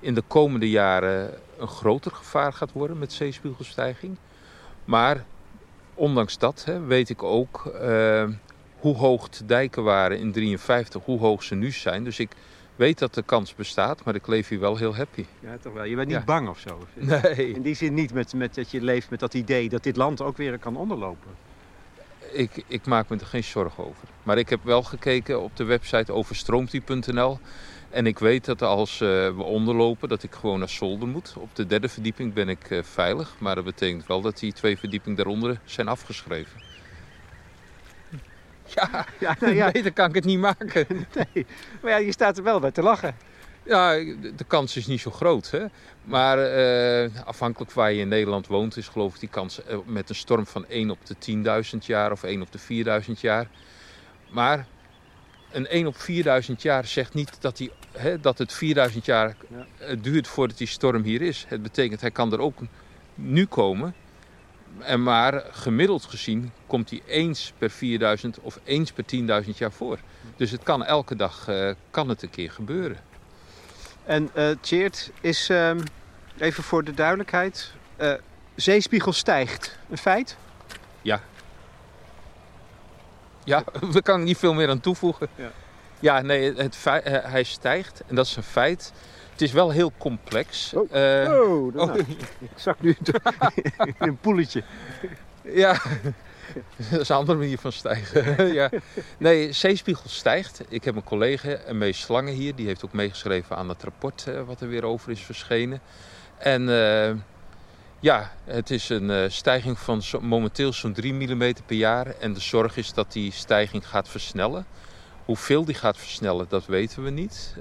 in 0.00 0.14
de 0.14 0.22
komende 0.26 0.70
jaren 0.70 1.34
een 1.58 1.68
groter 1.68 2.10
gevaar 2.10 2.52
gaat 2.52 2.72
worden 2.72 2.98
met 2.98 3.12
zeespiegelstijging. 3.12 4.16
Maar 4.84 5.24
ondanks 5.94 6.38
dat 6.38 6.64
hè, 6.64 6.80
weet 6.80 7.08
ik 7.08 7.22
ook 7.22 7.72
uh, 7.82 8.24
hoe 8.78 8.96
hoog 8.96 9.28
de 9.28 9.46
dijken 9.46 9.82
waren 9.82 10.18
in 10.18 10.32
53, 10.32 11.04
hoe 11.04 11.18
hoog 11.18 11.42
ze 11.42 11.54
nu 11.54 11.70
zijn. 11.70 12.04
Dus 12.04 12.18
ik 12.18 12.30
weet 12.76 12.98
dat 12.98 13.14
de 13.14 13.22
kans 13.22 13.54
bestaat, 13.54 14.04
maar 14.04 14.14
ik 14.14 14.26
leef 14.26 14.48
hier 14.48 14.60
wel 14.60 14.76
heel 14.76 14.96
happy. 14.96 15.24
Ja, 15.40 15.56
toch 15.60 15.72
wel. 15.72 15.84
Je 15.84 15.96
bent 15.96 16.08
niet 16.08 16.16
Ja. 16.16 16.24
bang 16.24 16.48
of 16.48 16.58
zo? 16.58 16.86
Nee. 16.94 17.52
In 17.52 17.62
die 17.62 17.74
zin 17.74 17.94
niet 17.94 18.12
met, 18.12 18.34
met 18.34 18.54
dat 18.54 18.70
je 18.70 18.80
leeft 18.80 19.10
met 19.10 19.20
dat 19.20 19.34
idee 19.34 19.68
dat 19.68 19.82
dit 19.82 19.96
land 19.96 20.22
ook 20.22 20.36
weer 20.36 20.58
kan 20.58 20.76
onderlopen. 20.76 21.30
Ik, 22.32 22.64
ik 22.66 22.86
maak 22.86 23.08
me 23.08 23.16
er 23.18 23.26
geen 23.26 23.44
zorgen 23.44 23.84
over. 23.84 24.08
Maar 24.22 24.38
ik 24.38 24.48
heb 24.48 24.60
wel 24.64 24.82
gekeken 24.82 25.42
op 25.42 25.56
de 25.56 25.64
website 25.64 26.12
overstroomt.nl. 26.12 27.38
En 27.90 28.06
ik 28.06 28.18
weet 28.18 28.44
dat 28.44 28.62
als 28.62 29.00
eh, 29.00 29.08
we 29.08 29.42
onderlopen, 29.42 30.08
dat 30.08 30.22
ik 30.22 30.34
gewoon 30.34 30.58
naar 30.58 30.68
zolder 30.68 31.08
moet. 31.08 31.34
Op 31.38 31.48
de 31.52 31.66
derde 31.66 31.88
verdieping 31.88 32.32
ben 32.32 32.48
ik 32.48 32.70
eh, 32.70 32.82
veilig. 32.82 33.34
Maar 33.38 33.54
dat 33.54 33.64
betekent 33.64 34.06
wel 34.06 34.20
dat 34.20 34.38
die 34.38 34.52
twee 34.52 34.78
verdiepingen 34.78 35.16
daaronder 35.16 35.60
zijn 35.64 35.88
afgeschreven. 35.88 36.60
Ja, 38.74 39.06
Ja, 39.20 39.36
nou 39.40 39.54
ja. 39.54 39.70
beter 39.72 39.92
kan 39.92 40.08
ik 40.08 40.14
het 40.14 40.24
niet 40.24 40.38
maken. 40.38 40.86
Nee. 41.32 41.46
Maar 41.82 41.90
ja, 41.90 41.96
je 41.96 42.12
staat 42.12 42.36
er 42.38 42.42
wel 42.44 42.60
bij 42.60 42.70
te 42.70 42.82
lachen. 42.82 43.14
Ja, 43.62 43.90
de 44.36 44.44
kans 44.46 44.76
is 44.76 44.86
niet 44.86 45.00
zo 45.00 45.10
groot. 45.10 45.50
Hè? 45.50 45.64
Maar 46.04 46.38
eh, 46.38 47.10
afhankelijk 47.24 47.72
waar 47.72 47.92
je 47.92 48.00
in 48.00 48.08
Nederland 48.08 48.46
woont, 48.46 48.76
is 48.76 48.88
geloof 48.88 49.14
ik 49.14 49.20
die 49.20 49.28
kans 49.28 49.64
eh, 49.64 49.78
met 49.84 50.08
een 50.08 50.14
storm 50.14 50.46
van 50.46 50.66
1 50.68 50.90
op 50.90 50.98
de 51.06 51.14
10.000 51.72 51.78
jaar 51.86 52.12
of 52.12 52.22
1 52.22 52.42
op 52.42 52.48
de 52.52 52.58
4.000 53.06 53.12
jaar. 53.20 53.46
Maar 54.30 54.66
een 55.52 55.66
1 55.66 55.86
op 55.86 55.96
4.000 55.96 56.52
jaar 56.56 56.84
zegt 56.86 57.14
niet 57.14 57.40
dat, 57.40 57.56
die, 57.56 57.72
hè, 57.96 58.20
dat 58.20 58.38
het 58.38 58.52
4.000 58.92 58.98
jaar 59.04 59.36
Ja. 59.48 59.66
eh, 59.78 59.96
duurt 60.02 60.28
voordat 60.28 60.58
die 60.58 60.66
storm 60.66 61.02
hier 61.02 61.22
is. 61.22 61.44
Het 61.48 61.62
betekent 61.62 62.00
hij 62.00 62.10
kan 62.10 62.32
er 62.32 62.40
ook 62.40 62.58
nu 63.14 63.46
komen. 63.46 63.94
En 64.78 65.02
maar 65.02 65.44
gemiddeld 65.50 66.04
gezien 66.04 66.52
komt 66.66 66.90
hij 66.90 67.02
eens 67.06 67.52
per 67.58 67.70
4.000 67.70 68.42
of 68.42 68.58
eens 68.64 68.92
per 68.92 69.04
10.000 69.44 69.50
jaar 69.56 69.72
voor. 69.72 69.98
Dus 70.36 70.50
het 70.50 70.62
kan 70.62 70.84
elke 70.84 71.16
dag 71.16 71.48
eh, 71.48 71.70
kan 71.90 72.08
het 72.08 72.22
een 72.22 72.30
keer 72.30 72.50
gebeuren. 72.50 72.96
En 74.04 74.30
Tjeerd 74.60 75.10
is, 75.20 75.48
ehm, 75.48 75.80
even 76.38 76.62
voor 76.62 76.84
de 76.84 76.94
duidelijkheid, 76.94 77.72
eh, 77.96 78.12
zeespiegel 78.54 79.12
stijgt. 79.12 79.78
Een 79.90 79.98
feit? 79.98 80.36
Ja. 81.02 81.20
Ja, 83.44 83.64
daar 83.92 84.02
kan 84.02 84.20
ik 84.20 84.26
niet 84.26 84.38
veel 84.38 84.54
meer 84.54 84.68
aan 84.68 84.80
toevoegen. 84.80 85.28
Ja. 85.34 85.50
Ja, 86.00 86.20
nee, 86.20 86.54
het 86.54 86.84
hij 87.04 87.42
stijgt 87.42 88.02
en 88.06 88.14
dat 88.14 88.26
is 88.26 88.36
een 88.36 88.42
feit. 88.42 88.92
Het 89.36 89.44
is 89.44 89.52
wel 89.52 89.70
heel 89.70 89.92
complex. 89.98 90.72
Oh. 90.74 90.94
Eh, 90.94 91.32
oh, 91.32 91.74
dat- 91.74 91.86
nou, 91.86 91.98
ik 92.38 92.48
zak 92.54 92.80
nu 92.80 92.96
in 93.84 93.94
een 93.98 94.16
poeletje. 94.18 94.62
Ja, 95.42 95.72
dat 96.90 97.00
is 97.00 97.08
een 97.08 97.16
andere 97.16 97.38
manier 97.38 97.58
van 97.58 97.72
stijgen. 97.72 98.52
ja. 98.60 98.70
Nee, 99.18 99.52
zeespiegel 99.52 100.08
stijgt. 100.08 100.62
Ik 100.68 100.84
heb 100.84 100.96
een 100.96 101.04
collega, 101.04 101.58
Mees 101.72 102.00
Slangen 102.00 102.32
hier, 102.32 102.54
die 102.54 102.66
heeft 102.66 102.84
ook 102.84 102.92
meegeschreven 102.92 103.56
aan 103.56 103.68
het 103.68 103.82
rapport 103.82 104.26
eh, 104.26 104.42
wat 104.42 104.60
er 104.60 104.68
weer 104.68 104.84
over 104.84 105.10
is 105.10 105.20
verschenen. 105.20 105.80
En 106.38 106.68
eh, 106.68 107.14
ja, 108.00 108.32
het 108.44 108.70
is 108.70 108.88
een 108.88 109.32
stijging 109.32 109.78
van 109.78 110.02
zo, 110.02 110.20
momenteel 110.20 110.72
zo'n 110.72 110.92
3 110.92 111.12
mm 111.14 111.52
per 111.66 111.76
jaar. 111.76 112.06
En 112.06 112.32
de 112.32 112.40
zorg 112.40 112.76
is 112.76 112.92
dat 112.92 113.12
die 113.12 113.32
stijging 113.32 113.88
gaat 113.88 114.08
versnellen. 114.08 114.66
Hoeveel 115.24 115.64
die 115.64 115.74
gaat 115.74 115.96
versnellen, 115.96 116.46
dat 116.48 116.66
weten 116.66 117.02
we 117.02 117.10
niet. 117.10 117.54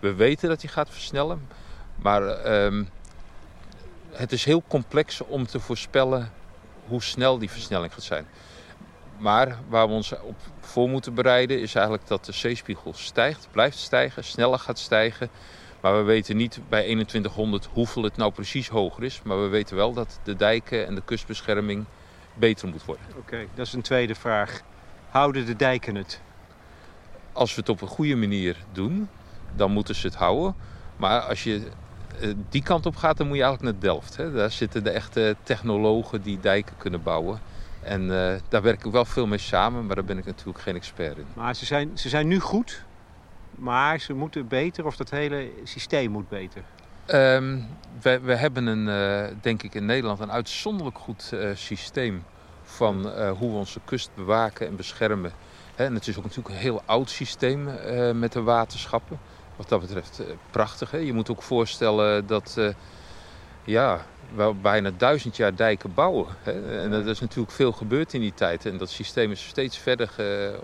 We 0.00 0.14
weten 0.14 0.48
dat 0.48 0.60
die 0.60 0.70
gaat 0.70 0.90
versnellen. 0.90 1.48
Maar 2.02 2.28
ehm, 2.28 2.84
het 4.10 4.32
is 4.32 4.44
heel 4.44 4.62
complex 4.68 5.20
om 5.20 5.46
te 5.46 5.60
voorspellen 5.60 6.32
hoe 6.86 7.02
snel 7.02 7.38
die 7.38 7.50
versnelling 7.50 7.92
gaat 7.92 8.02
zijn. 8.02 8.26
Maar 9.18 9.58
waar 9.68 9.86
we 9.86 9.92
ons 9.92 10.12
op 10.12 10.36
voor 10.60 10.88
moeten 10.88 11.14
bereiden 11.14 11.60
is 11.60 11.74
eigenlijk 11.74 12.06
dat 12.06 12.24
de 12.24 12.32
zeespiegel 12.32 12.92
stijgt, 12.94 13.48
blijft 13.50 13.78
stijgen, 13.78 14.24
sneller 14.24 14.58
gaat 14.58 14.78
stijgen. 14.78 15.30
Maar 15.80 15.96
we 15.96 16.02
weten 16.02 16.36
niet 16.36 16.60
bij 16.68 16.82
2100 16.82 17.68
hoeveel 17.72 18.02
het 18.02 18.16
nou 18.16 18.32
precies 18.32 18.68
hoger 18.68 19.04
is. 19.04 19.22
Maar 19.22 19.42
we 19.42 19.48
weten 19.48 19.76
wel 19.76 19.92
dat 19.92 20.20
de 20.22 20.36
dijken 20.36 20.86
en 20.86 20.94
de 20.94 21.02
kustbescherming 21.04 21.84
beter 22.34 22.68
moet 22.68 22.84
worden. 22.84 23.04
Oké, 23.16 23.46
dat 23.54 23.66
is 23.66 23.72
een 23.72 23.82
tweede 23.82 24.14
vraag. 24.14 24.60
Houden 25.08 25.46
de 25.46 25.56
dijken 25.56 25.94
het? 25.94 26.20
Als 27.32 27.54
we 27.54 27.60
het 27.60 27.70
op 27.70 27.80
een 27.80 27.88
goede 27.88 28.16
manier 28.16 28.56
doen, 28.72 29.08
dan 29.56 29.70
moeten 29.70 29.94
ze 29.94 30.06
het 30.06 30.16
houden. 30.16 30.54
Maar 30.96 31.20
als 31.20 31.42
je 31.42 31.70
eh, 32.20 32.30
die 32.48 32.62
kant 32.62 32.86
op 32.86 32.96
gaat, 32.96 33.16
dan 33.16 33.26
moet 33.26 33.36
je 33.36 33.42
eigenlijk 33.42 33.72
naar 33.72 33.82
Delft. 33.82 34.16
Hè. 34.16 34.32
Daar 34.32 34.50
zitten 34.50 34.84
de 34.84 34.90
echte 34.90 35.36
technologen 35.42 36.22
die 36.22 36.40
dijken 36.40 36.76
kunnen 36.76 37.02
bouwen. 37.02 37.40
En 37.82 38.02
eh, 38.02 38.40
daar 38.48 38.62
werk 38.62 38.84
ik 38.84 38.92
wel 38.92 39.04
veel 39.04 39.26
mee 39.26 39.38
samen, 39.38 39.86
maar 39.86 39.94
daar 39.94 40.04
ben 40.04 40.18
ik 40.18 40.24
natuurlijk 40.24 40.58
geen 40.58 40.74
expert 40.74 41.16
in. 41.16 41.26
Maar 41.34 41.54
ze 41.54 41.66
zijn, 41.66 41.98
ze 41.98 42.08
zijn 42.08 42.26
nu 42.26 42.40
goed, 42.40 42.84
maar 43.54 43.98
ze 44.00 44.12
moeten 44.12 44.48
beter 44.48 44.86
of 44.86 44.96
dat 44.96 45.10
hele 45.10 45.50
systeem 45.64 46.10
moet 46.10 46.28
beter. 46.28 46.62
Ehm, 47.06 47.58
we, 48.00 48.20
we 48.20 48.34
hebben 48.34 48.66
een, 48.66 48.88
eh, 48.88 49.34
denk 49.40 49.62
ik 49.62 49.74
in 49.74 49.86
Nederland 49.86 50.20
een 50.20 50.32
uitzonderlijk 50.32 50.98
goed 50.98 51.34
systeem 51.54 52.24
van 52.62 53.02
hoe 53.28 53.50
we 53.50 53.56
onze 53.56 53.80
kust 53.84 54.10
bewaken 54.14 54.66
en 54.66 54.76
beschermen. 54.76 55.32
Hè, 55.74 55.84
en 55.84 55.94
het 55.94 56.06
is 56.06 56.16
ook 56.18 56.24
natuurlijk 56.24 56.54
een 56.54 56.60
heel 56.60 56.82
oud 56.86 57.10
systeem 57.10 57.68
met 58.18 58.32
de 58.32 58.42
waterschappen. 58.42 59.18
Wat 59.58 59.68
dat 59.68 59.80
betreft 59.80 60.18
eh, 60.20 60.26
prachtig. 60.50 60.90
Hè? 60.90 60.98
Je 60.98 61.12
moet 61.12 61.30
ook 61.30 61.42
voorstellen 61.42 62.26
dat, 62.26 62.54
eh, 62.58 62.68
ja, 63.64 64.06
wel 64.34 64.54
bijna 64.54 64.90
duizend 64.96 65.36
jaar 65.36 65.56
dijken 65.56 65.94
bouwen. 65.94 66.26
Hè. 66.42 66.80
En 66.82 66.90
dat 66.90 67.06
is 67.06 67.20
natuurlijk 67.20 67.50
veel 67.50 67.72
gebeurd 67.72 68.14
in 68.14 68.20
die 68.20 68.34
tijd. 68.34 68.66
En 68.66 68.76
dat 68.76 68.90
systeem 68.90 69.30
is 69.30 69.46
steeds 69.46 69.78
verder 69.78 70.08
ge- 70.08 70.60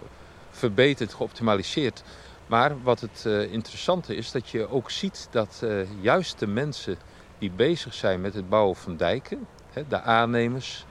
verbeterd, 0.50 1.14
geoptimaliseerd. 1.14 2.02
Maar 2.46 2.82
wat 2.82 3.00
het 3.00 3.22
eh, 3.26 3.52
interessante 3.52 4.16
is, 4.16 4.30
dat 4.30 4.48
je 4.48 4.70
ook 4.70 4.90
ziet 4.90 5.28
dat 5.30 5.62
juist 6.00 6.38
de 6.38 6.46
mensen 6.46 6.96
die 7.38 7.50
bezig 7.50 7.94
zijn 7.94 8.20
met 8.20 8.34
het 8.34 8.48
bouwen 8.48 8.76
van 8.76 8.96
dijken, 8.96 9.46
hè, 9.72 9.82
de 9.88 10.00
aannemers 10.00 10.84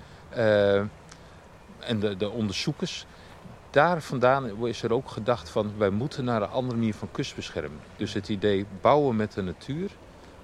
en 1.79 1.99
de, 1.99 2.17
de 2.17 2.29
onderzoekers, 2.29 3.05
daar 3.73 4.01
vandaan 4.01 4.67
is 4.67 4.83
er 4.83 4.93
ook 4.93 5.09
gedacht 5.09 5.49
van 5.49 5.71
wij 5.77 5.89
moeten 5.89 6.23
naar 6.23 6.41
een 6.41 6.49
andere 6.49 6.77
manier 6.77 6.93
van 6.93 7.11
kustbescherming. 7.11 7.81
Dus 7.97 8.13
het 8.13 8.29
idee 8.29 8.65
bouwen 8.81 9.15
met 9.15 9.33
de 9.33 9.41
natuur 9.41 9.91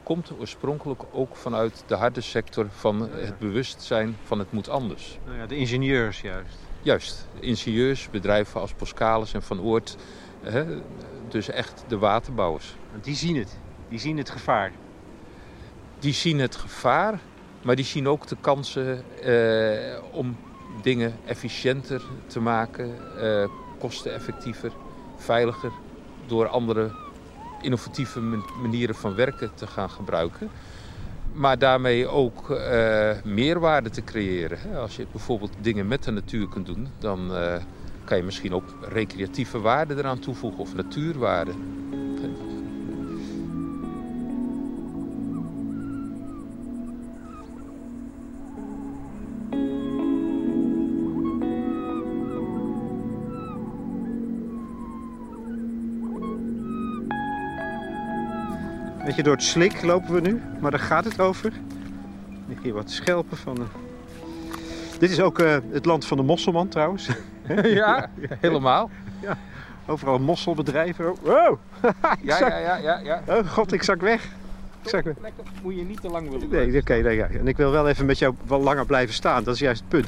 komt 0.03 0.31
oorspronkelijk 0.39 1.03
ook 1.12 1.36
vanuit 1.36 1.83
de 1.88 1.95
harde 1.95 2.21
sector 2.21 2.67
van 2.69 3.09
het 3.12 3.39
bewustzijn 3.39 4.17
van 4.24 4.39
het 4.39 4.51
moet 4.51 4.69
anders. 4.69 5.19
Nou 5.25 5.38
ja, 5.38 5.45
de 5.45 5.55
ingenieurs 5.55 6.21
juist. 6.21 6.57
Juist, 6.81 7.27
ingenieurs, 7.39 8.09
bedrijven 8.09 8.62
als 8.62 8.74
Poscalis 8.74 9.33
en 9.33 9.43
Van 9.43 9.62
Oort, 9.62 9.98
hè, 10.41 10.65
dus 11.27 11.50
echt 11.50 11.83
de 11.88 11.98
waterbouwers. 11.98 12.75
Want 12.91 13.03
die 13.03 13.15
zien 13.15 13.36
het. 13.36 13.57
Die 13.89 14.00
zien 14.00 14.17
het 14.17 14.29
gevaar. 14.29 14.71
Die 16.00 16.13
zien 16.13 16.39
het 16.39 16.55
gevaar, 16.55 17.19
maar 17.62 17.75
die 17.75 17.86
zien 17.86 18.07
ook 18.07 18.27
de 18.27 18.38
kansen 18.41 19.03
eh, 19.21 20.03
om 20.12 20.38
dingen 20.82 21.18
efficiënter 21.26 22.02
te 22.28 22.40
maken, 22.40 22.90
eh, 23.18 23.44
kosteneffectiever, 23.78 24.72
veiliger, 25.16 25.72
door 26.26 26.48
andere 26.48 26.90
innovatieve 27.62 28.22
man- 28.22 28.46
manieren 28.62 28.96
van 28.96 29.16
werken 29.16 29.52
te 29.56 29.68
gaan 29.68 29.90
gebruiken. 29.90 30.50
Maar 31.34 31.58
daarmee 31.58 32.08
ook 32.08 32.50
eh, 32.52 33.12
meerwaarde 33.24 33.90
te 33.90 34.04
creëren. 34.04 34.76
Als 34.76 34.96
je 34.96 35.08
bijvoorbeeld 35.12 35.52
dingen 35.62 35.88
met 35.88 36.04
de 36.04 36.12
natuur 36.12 36.48
kunt 36.48 36.66
doen, 36.66 36.88
dan 37.00 37.36
eh, 37.36 37.56
kan 38.04 38.18
je 38.18 38.24
misschien 38.24 38.54
ook 38.54 38.64
recreatieve 38.80 39.60
waarden 39.60 39.98
eraan 39.98 40.20
toevoegen 40.20 40.60
of 40.60 40.76
natuurwaarden. 40.76 41.56
Door 59.24 59.34
het 59.34 59.44
slik 59.44 59.82
lopen 59.84 60.14
we 60.14 60.22
nu, 60.22 60.42
maar 60.62 60.72
daar 60.72 60.80
gaat 60.80 61.04
het 61.04 61.20
over. 61.20 61.52
Ik 62.48 62.58
hier 62.64 62.74
wat 62.74 62.92
schelpen 62.92 63.38
van. 63.38 63.56
de- 63.56 63.66
Dit 65.00 65.10
is 65.12 65.20
ook 65.22 65.40
eh, 65.40 65.58
het 65.72 65.86
land 65.86 66.06
van 66.06 66.18
de 66.18 66.24
mosselman 66.24 66.68
trouwens. 66.68 67.10
ja, 67.64 68.10
helemaal. 68.40 68.90
Overal 69.88 70.20
mosselbedrijven. 70.20 71.12
Oh, 71.12 71.18
Wow! 71.24 71.58
Ja, 72.22 72.38
zak- 72.38 72.50
ja, 72.50 72.58
ja, 72.60 72.76
ja. 72.78 73.00
ja. 73.04 73.22
Oh 73.28 73.48
god, 73.52 73.72
ik 73.74 73.84
zak 73.84 74.02
weg. 74.02 74.24
Ik 74.84 74.90
zak 74.90 75.04
weg. 75.04 75.16
Lekker, 75.22 75.44
moet 75.64 75.76
je 75.76 75.84
niet 75.84 76.02
te 76.02 76.10
lang 76.10 76.30
willen 76.30 76.50
Nee, 76.50 76.80
oké, 76.82 76.94
nee, 76.96 77.16
ja. 77.16 77.26
En 77.28 77.48
ik 77.48 77.58
wil 77.58 77.72
wel 77.72 77.88
even 77.90 78.06
met 78.06 78.18
jou 78.20 78.36
wel 78.48 78.62
langer 78.62 78.86
blijven 78.86 79.14
staan. 79.16 79.44
Dat 79.44 79.54
is 79.54 79.60
juist 79.60 79.80
het 79.80 79.90
punt. 79.90 80.08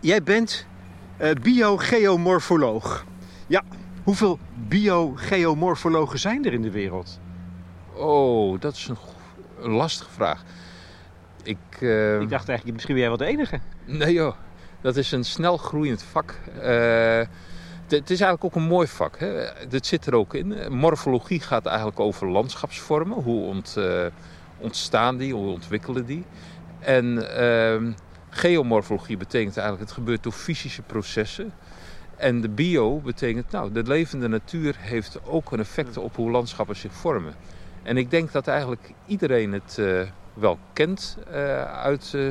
Jij 0.00 0.22
bent 0.22 0.66
eh, 1.16 1.30
biogeomorfoloog. 1.42 3.04
Ja, 3.46 3.62
hoeveel 4.02 4.38
biogeomorfologen 4.68 6.18
zijn 6.18 6.44
er 6.44 6.52
in 6.52 6.62
de 6.62 6.70
wereld? 6.70 7.20
Oh, 7.98 8.60
dat 8.60 8.74
is 8.74 8.88
een, 8.88 8.96
lastige 9.70 10.10
vraag. 10.10 10.42
Ik, 11.42 11.56
eh, 11.80 12.20
Ik 12.20 12.28
dacht 12.28 12.48
eigenlijk, 12.48 12.72
misschien 12.72 12.94
ben 12.94 13.02
jij 13.02 13.08
wel 13.08 13.16
de 13.16 13.24
enige. 13.24 13.60
Nee 13.84 14.12
joh, 14.12 14.34
dat 14.80 14.96
is 14.96 15.12
een 15.12 15.24
snel 15.24 15.56
groeiend 15.56 16.02
vak. 16.02 16.34
Eh, 16.60 17.22
het 17.88 18.10
is 18.10 18.20
eigenlijk 18.20 18.44
ook 18.44 18.54
een 18.54 18.68
mooi 18.68 18.86
vak. 18.86 19.18
Hè? 19.18 19.44
Dit 19.68 19.86
zit 19.86 20.06
er 20.06 20.14
ook 20.14 20.34
in. 20.34 20.72
Morfologie 20.72 21.40
gaat 21.40 21.66
eigenlijk 21.66 22.00
over 22.00 22.28
landschapsvormen. 22.28 23.22
Hoe 23.22 23.44
ont, 23.44 23.76
eh, 23.76 24.06
ontstaan 24.58 25.16
die, 25.16 25.34
hoe 25.34 25.52
ontwikkelen 25.52 26.04
die. 26.04 26.24
En 26.80 27.36
ehm, 27.36 27.92
geomorfologie 28.30 29.16
betekent 29.16 29.56
eigenlijk 29.56 29.88
het 29.88 29.98
gebeurt 29.98 30.22
door 30.22 30.32
fysische 30.32 30.82
processen. 30.82 31.52
En 32.16 32.40
de 32.40 32.48
bio 32.48 33.00
betekent, 33.00 33.50
nou, 33.50 33.72
de 33.72 33.82
levende 33.82 34.28
natuur 34.28 34.76
heeft 34.78 35.18
ook 35.24 35.52
een 35.52 35.60
effect 35.60 35.96
op 35.96 36.16
hoe 36.16 36.30
landschappen 36.30 36.76
zich 36.76 36.92
vormen. 36.92 37.34
En 37.88 37.96
ik 37.96 38.10
denk 38.10 38.32
dat 38.32 38.46
eigenlijk 38.46 38.92
iedereen 39.06 39.52
het 39.52 39.78
eh, 39.78 40.00
wel 40.34 40.58
kent 40.72 41.16
eh, 41.30 41.62
uit, 41.64 42.12
eh, 42.14 42.28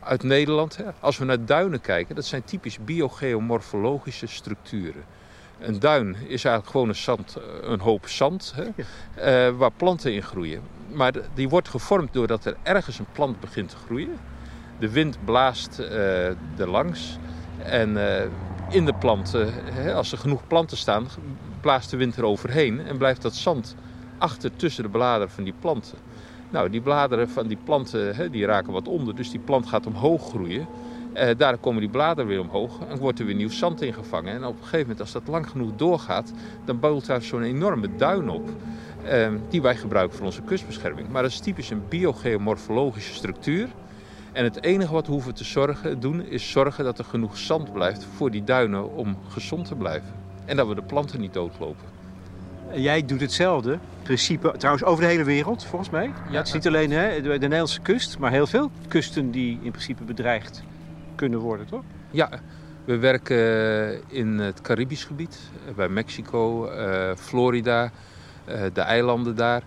uit 0.00 0.22
Nederland. 0.22 0.76
Hè. 0.76 0.84
Als 1.00 1.18
we 1.18 1.24
naar 1.24 1.44
duinen 1.44 1.80
kijken, 1.80 2.14
dat 2.14 2.24
zijn 2.24 2.44
typisch 2.44 2.78
biogeomorfologische 2.84 4.26
structuren. 4.26 5.04
Een 5.60 5.78
duin 5.78 6.14
is 6.14 6.44
eigenlijk 6.44 6.66
gewoon 6.66 6.88
een, 6.88 6.94
zand, 6.94 7.36
een 7.62 7.80
hoop 7.80 8.08
zand 8.08 8.54
hè, 9.14 9.56
waar 9.56 9.70
planten 9.72 10.14
in 10.14 10.22
groeien. 10.22 10.62
Maar 10.92 11.12
die 11.34 11.48
wordt 11.48 11.68
gevormd 11.68 12.12
doordat 12.12 12.44
er 12.44 12.56
ergens 12.62 12.98
een 12.98 13.12
plant 13.12 13.40
begint 13.40 13.68
te 13.68 13.76
groeien. 13.76 14.18
De 14.78 14.90
wind 14.90 15.18
blaast 15.24 15.78
er 15.78 16.68
langs. 16.68 17.18
En 17.58 17.96
in 18.70 18.84
de 18.84 18.94
planten, 18.94 19.52
hè, 19.72 19.94
als 19.94 20.12
er 20.12 20.18
genoeg 20.18 20.46
planten 20.46 20.76
staan, 20.76 21.08
blaast 21.60 21.90
de 21.90 21.96
wind 21.96 22.16
er 22.16 22.24
overheen. 22.24 22.86
En 22.86 22.98
blijft 22.98 23.22
dat 23.22 23.34
zand 23.34 23.76
achter 24.22 24.56
tussen 24.56 24.82
de 24.82 24.90
bladeren 24.90 25.30
van 25.30 25.44
die 25.44 25.54
planten. 25.60 25.98
Nou, 26.50 26.70
die 26.70 26.80
bladeren 26.80 27.28
van 27.28 27.46
die 27.46 27.58
planten 27.64 28.32
die 28.32 28.46
raken 28.46 28.72
wat 28.72 28.88
onder, 28.88 29.14
dus 29.14 29.30
die 29.30 29.40
plant 29.40 29.66
gaat 29.66 29.86
omhoog 29.86 30.28
groeien. 30.28 30.66
Eh, 31.12 31.36
daar 31.36 31.58
komen 31.58 31.80
die 31.80 31.90
bladeren 31.90 32.26
weer 32.26 32.40
omhoog 32.40 32.80
en 32.88 32.98
wordt 32.98 33.18
er 33.18 33.26
weer 33.26 33.34
nieuw 33.34 33.50
zand 33.50 33.82
ingevangen. 33.82 34.32
En 34.34 34.44
op 34.44 34.56
een 34.56 34.62
gegeven 34.62 34.80
moment, 34.80 35.00
als 35.00 35.12
dat 35.12 35.26
lang 35.26 35.48
genoeg 35.50 35.70
doorgaat, 35.76 36.32
dan 36.64 36.80
bouwt 36.80 37.06
daar 37.06 37.22
zo'n 37.22 37.42
enorme 37.42 37.96
duin 37.96 38.28
op. 38.28 38.50
eh, 39.04 39.30
die 39.48 39.62
wij 39.62 39.76
gebruiken 39.76 40.16
voor 40.16 40.26
onze 40.26 40.42
kustbescherming. 40.42 41.08
Maar 41.08 41.22
dat 41.22 41.30
is 41.30 41.40
typisch 41.40 41.70
een 41.70 41.82
biogeomorfologische 41.88 43.14
structuur. 43.14 43.68
En 44.32 44.44
het 44.44 44.64
enige 44.64 44.92
wat 44.92 45.06
we 45.06 45.12
hoeven 45.12 45.34
te 45.34 45.44
zorgen, 45.44 46.00
doen, 46.00 46.26
is 46.26 46.50
zorgen 46.50 46.84
dat 46.84 46.98
er 46.98 47.04
genoeg 47.04 47.36
zand 47.38 47.72
blijft 47.72 48.04
voor 48.04 48.30
die 48.30 48.44
duinen 48.44 48.94
om 48.94 49.16
gezond 49.28 49.66
te 49.66 49.74
blijven. 49.74 50.12
En 50.44 50.56
dat 50.56 50.68
we 50.68 50.74
de 50.74 50.82
planten 50.82 51.20
niet 51.20 51.32
doodlopen. 51.34 51.91
Jij 52.74 53.04
doet 53.04 53.20
hetzelfde. 53.20 53.78
Principe, 54.02 54.54
trouwens 54.56 54.84
over 54.84 55.04
de 55.04 55.10
hele 55.10 55.24
wereld 55.24 55.64
volgens 55.64 55.90
mij. 55.90 56.10
Ja, 56.30 56.36
het 56.36 56.46
is 56.46 56.52
niet 56.52 56.66
alleen 56.66 56.90
hè, 56.90 57.14
de, 57.14 57.28
de 57.28 57.38
Nederlandse 57.38 57.80
kust, 57.80 58.18
maar 58.18 58.30
heel 58.30 58.46
veel 58.46 58.70
kusten 58.88 59.30
die 59.30 59.58
in 59.62 59.70
principe 59.70 60.04
bedreigd 60.04 60.62
kunnen 61.14 61.38
worden, 61.38 61.66
toch? 61.66 61.82
Ja, 62.10 62.30
we 62.84 62.98
werken 62.98 64.10
in 64.10 64.38
het 64.38 64.60
Caribisch 64.60 65.04
gebied, 65.04 65.38
eh, 65.66 65.74
bij 65.74 65.88
Mexico, 65.88 66.66
eh, 66.66 67.16
Florida, 67.16 67.90
eh, 68.44 68.60
de 68.72 68.80
eilanden 68.80 69.36
daar, 69.36 69.62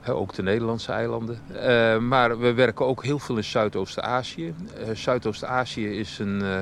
eh, 0.00 0.16
ook 0.16 0.34
de 0.34 0.42
Nederlandse 0.42 0.92
eilanden. 0.92 1.38
Eh, 1.52 1.98
maar 1.98 2.38
we 2.38 2.52
werken 2.52 2.86
ook 2.86 3.02
heel 3.04 3.18
veel 3.18 3.36
in 3.36 3.44
Zuidoost-Azië. 3.44 4.54
Eh, 4.76 4.94
Zuidoost-Azië 4.94 5.98
is 5.98 6.18
een, 6.18 6.42
eh, 6.42 6.58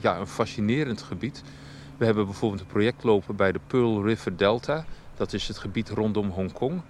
ja, 0.00 0.18
een 0.18 0.26
fascinerend 0.26 1.02
gebied. 1.02 1.42
We 1.96 2.04
hebben 2.04 2.24
bijvoorbeeld 2.24 2.60
een 2.60 2.66
project 2.66 3.04
lopen 3.04 3.36
bij 3.36 3.52
de 3.52 3.60
Pearl 3.66 4.04
River 4.04 4.36
Delta. 4.36 4.84
Dat 5.20 5.32
is 5.32 5.48
het 5.48 5.58
gebied 5.58 5.88
rondom 5.88 6.30
Hongkong. 6.30 6.82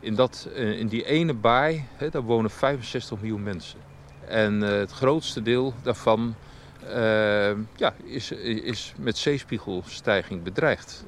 In, 0.00 0.14
dat, 0.14 0.48
eh, 0.54 0.78
in 0.78 0.86
die 0.86 1.04
ene 1.04 1.34
baai, 1.34 1.86
hè, 1.96 2.08
daar 2.08 2.22
wonen 2.22 2.50
65 2.50 3.18
miljoen 3.18 3.42
mensen. 3.42 3.78
En 4.26 4.62
eh, 4.62 4.78
het 4.78 4.90
grootste 4.90 5.42
deel 5.42 5.74
daarvan 5.82 6.34
eh, 6.86 7.50
ja, 7.76 7.94
is, 8.04 8.30
is 8.30 8.94
met 8.98 9.16
zeespiegelstijging 9.18 10.42
bedreigd. 10.42 11.04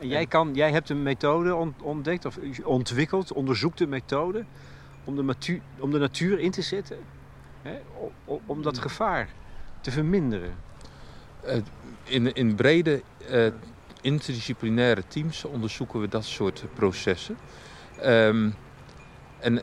En 0.00 0.08
jij, 0.08 0.26
kan, 0.26 0.54
jij 0.54 0.70
hebt 0.70 0.88
een 0.88 1.02
methode 1.02 1.54
on- 1.54 1.74
ontdekt 1.82 2.24
of 2.24 2.38
ontwikkeld, 2.64 3.32
onderzoekt 3.32 3.80
een 3.80 3.88
methode 3.88 4.44
om 5.04 5.16
de, 5.16 5.22
matu- 5.22 5.62
om 5.78 5.90
de 5.90 5.98
natuur 5.98 6.38
in 6.38 6.50
te 6.50 6.62
zetten. 6.62 6.98
Hè, 7.62 7.78
om 8.46 8.62
dat 8.62 8.78
gevaar 8.78 9.28
te 9.80 9.90
verminderen. 9.90 10.54
In, 12.04 12.32
in 12.32 12.54
brede 12.54 13.02
interdisciplinaire 14.00 15.02
teams 15.08 15.44
onderzoeken 15.44 16.00
we 16.00 16.08
dat 16.08 16.24
soort 16.24 16.64
processen. 16.74 17.36
Ehm, 18.00 18.50
en 19.38 19.62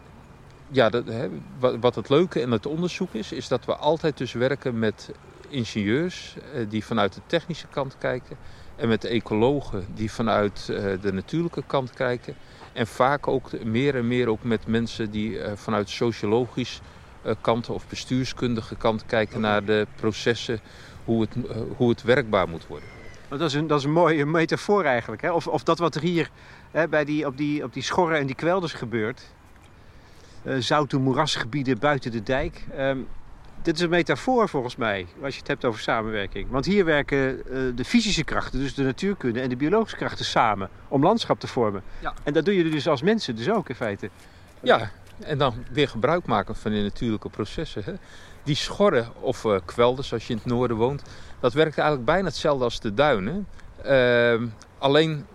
ja, 0.69 0.89
dat, 0.89 1.05
hè, 1.05 1.29
wat, 1.59 1.95
het 1.95 2.09
leuke 2.09 2.41
in 2.41 2.51
het 2.51 2.65
onderzoek 2.65 3.13
is, 3.13 3.31
is 3.31 3.47
dat 3.47 3.65
we 3.65 3.75
altijd 3.75 4.17
dus 4.17 4.33
werken 4.33 4.79
met 4.79 5.11
ingenieurs 5.49 6.35
eh, 6.53 6.65
die 6.69 6.85
vanuit 6.85 7.13
de 7.13 7.21
technische 7.25 7.67
kant 7.67 7.95
kijken. 7.97 8.37
En 8.75 8.87
met 8.87 9.03
ecologen 9.03 9.85
die 9.93 10.11
vanuit 10.11 10.69
eh, 10.69 11.01
de 11.01 11.13
natuurlijke 11.13 11.63
kant 11.67 11.91
kijken. 11.93 12.35
En 12.73 12.87
vaak 12.87 13.27
ook 13.27 13.63
meer 13.63 13.95
en 13.95 14.07
meer 14.07 14.27
ook 14.27 14.43
met 14.43 14.67
mensen 14.67 15.11
die 15.11 15.39
eh, 15.39 15.51
vanuit 15.55 15.89
sociologisch 15.89 16.81
kant 17.41 17.69
of 17.69 17.87
bestuurskundige 17.87 18.75
kant 18.75 19.05
kijken 19.05 19.41
naar 19.41 19.65
de 19.65 19.87
processen, 19.95 20.59
hoe 21.05 21.21
het, 21.21 21.35
hoe 21.77 21.89
het 21.89 22.03
werkbaar 22.03 22.49
moet 22.49 22.67
worden. 22.67 22.96
Dat, 23.29 23.41
is 23.41 23.53
een, 23.53 23.67
dat 23.67 23.79
is 23.79 23.85
een 23.85 23.91
mooie 23.91 24.25
metafoor 24.25 24.83
eigenlijk. 24.83 25.21
Hè? 25.21 25.31
Of, 25.31 25.47
of 25.47 25.63
dat 25.63 25.79
wat 25.79 25.95
er 25.95 26.01
hier 26.01 26.29
hè, 26.71 26.87
bij 26.87 27.05
die, 27.05 27.25
op, 27.25 27.37
die, 27.37 27.63
op 27.63 27.73
die 27.73 27.83
schorren 27.83 28.19
en 28.19 28.25
die 28.25 28.35
kwelders 28.35 28.73
gebeurt. 28.73 29.21
uh, 30.43 30.55
zoute 30.59 30.97
moerasgebieden 30.97 31.79
buiten 31.79 32.11
de 32.11 32.23
dijk. 32.23 32.65
Ehm, 32.77 32.97
dit 33.61 33.75
is 33.75 33.81
een 33.81 33.89
metafoor 33.89 34.49
volgens 34.49 34.75
mij, 34.75 35.07
als 35.23 35.33
je 35.33 35.39
het 35.39 35.47
hebt 35.47 35.65
over 35.65 35.79
samenwerking. 35.81 36.49
Want 36.49 36.65
hier 36.65 36.85
werken 36.85 37.35
uh, 37.37 37.75
de 37.75 37.85
fysische 37.85 38.23
krachten, 38.23 38.59
dus 38.59 38.73
de 38.73 38.83
natuurkunde 38.83 39.41
en 39.41 39.49
de 39.49 39.55
biologische 39.55 39.97
krachten 39.97 40.25
samen 40.25 40.69
om 40.87 41.03
landschap 41.03 41.39
te 41.39 41.47
vormen. 41.47 41.83
Ja. 41.99 42.13
En 42.23 42.33
dat 42.33 42.45
doe 42.45 42.55
je 42.57 42.69
dus 42.69 42.87
als 42.87 43.01
mensen 43.01 43.35
dus 43.35 43.49
ook 43.49 43.69
in 43.69 43.75
feite. 43.75 44.09
Ja, 44.61 44.91
en 45.19 45.37
dan 45.37 45.65
weer 45.71 45.87
gebruik 45.87 46.25
maken 46.25 46.55
van 46.55 46.71
die 46.71 46.83
natuurlijke 46.83 47.29
processen. 47.29 47.83
Hè? 47.83 47.93
Die 48.43 48.55
schorren 48.55 49.07
of 49.19 49.43
uh, 49.43 49.57
kwelders, 49.65 50.13
als 50.13 50.27
je 50.27 50.33
in 50.33 50.37
het 50.37 50.47
noorden 50.47 50.77
woont, 50.77 51.03
dat 51.39 51.53
werkt 51.53 51.77
eigenlijk 51.77 52.07
bijna 52.07 52.27
hetzelfde 52.27 52.63
als 52.63 52.79
de 52.79 52.93
duinen. 52.93 53.47
Uh, 53.85 54.41
alleen, 54.77 55.25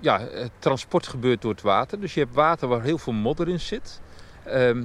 ja, 0.00 0.20
het 0.20 0.50
transport 0.58 1.06
gebeurt 1.06 1.42
door 1.42 1.52
het 1.52 1.62
water. 1.62 2.00
Dus 2.00 2.14
je 2.14 2.20
hebt 2.20 2.34
water 2.34 2.68
waar 2.68 2.82
heel 2.82 2.98
veel 2.98 3.12
modder 3.12 3.48
in 3.48 3.60
zit. 3.60 4.00
Ehm, 4.44 4.82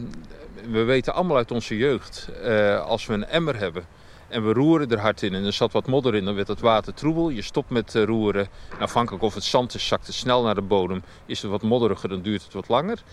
we 0.70 0.84
weten 0.84 1.14
allemaal 1.14 1.38
uit 1.38 1.52
onze 1.52 1.78
jeugd, 1.78 2.30
uh, 2.44 2.82
als 2.82 3.06
we 3.06 3.14
een 3.14 3.26
emmer 3.26 3.58
hebben 3.58 3.86
en 4.28 4.46
we 4.46 4.54
roeren 4.54 4.90
er 4.90 5.00
hard 5.00 5.22
in 5.22 5.34
en 5.34 5.46
er 5.46 5.54
zat 5.54 5.72
wat 5.72 5.88
modder 5.88 6.16
in, 6.16 6.26
dan 6.26 6.36
werd 6.36 6.48
het 6.48 6.60
water 6.60 6.94
troebel. 6.94 7.30
Je 7.30 7.42
stopt 7.42 7.70
met 7.70 7.96
uh, 7.96 8.04
roeren. 8.04 8.48
En 8.72 8.80
afhankelijk 8.80 9.24
of 9.24 9.34
het 9.34 9.44
zand 9.44 9.74
is, 9.74 9.88
zakt 9.88 10.08
het 10.08 10.16
snel 10.16 10.44
naar 10.44 10.56
de 10.56 10.62
bodem. 10.62 11.04
Is 11.26 11.42
het 11.42 11.52
wat 11.52 11.62
modderiger, 11.62 12.10
dan 12.10 12.22
duurt 12.22 12.44
het 12.44 12.54
wat 12.54 12.68
langer. 12.68 13.04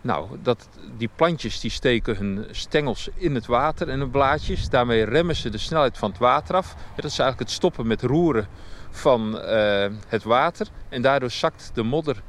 Nou, 0.00 0.28
dat, 0.42 0.68
die 0.96 1.10
plantjes 1.16 1.60
die 1.60 1.70
steken 1.70 2.16
hun 2.16 2.46
stengels 2.50 3.08
in 3.14 3.34
het 3.34 3.46
water 3.46 3.88
en 3.88 3.98
hun 3.98 4.10
blaadjes. 4.10 4.68
Daarmee 4.68 5.04
remmen 5.04 5.36
ze 5.36 5.48
de 5.48 5.58
snelheid 5.58 5.98
van 5.98 6.10
het 6.10 6.18
water 6.18 6.54
af. 6.54 6.74
Dat 6.96 7.04
is 7.04 7.18
eigenlijk 7.18 7.38
het 7.38 7.50
stoppen 7.50 7.86
met 7.86 8.02
roeren 8.02 8.48
van 8.90 9.36
uh, 9.36 9.86
het 10.06 10.22
water. 10.22 10.66
En 10.88 11.02
daardoor 11.02 11.30
zakt 11.30 11.70
de 11.74 11.82
modder 11.82 12.22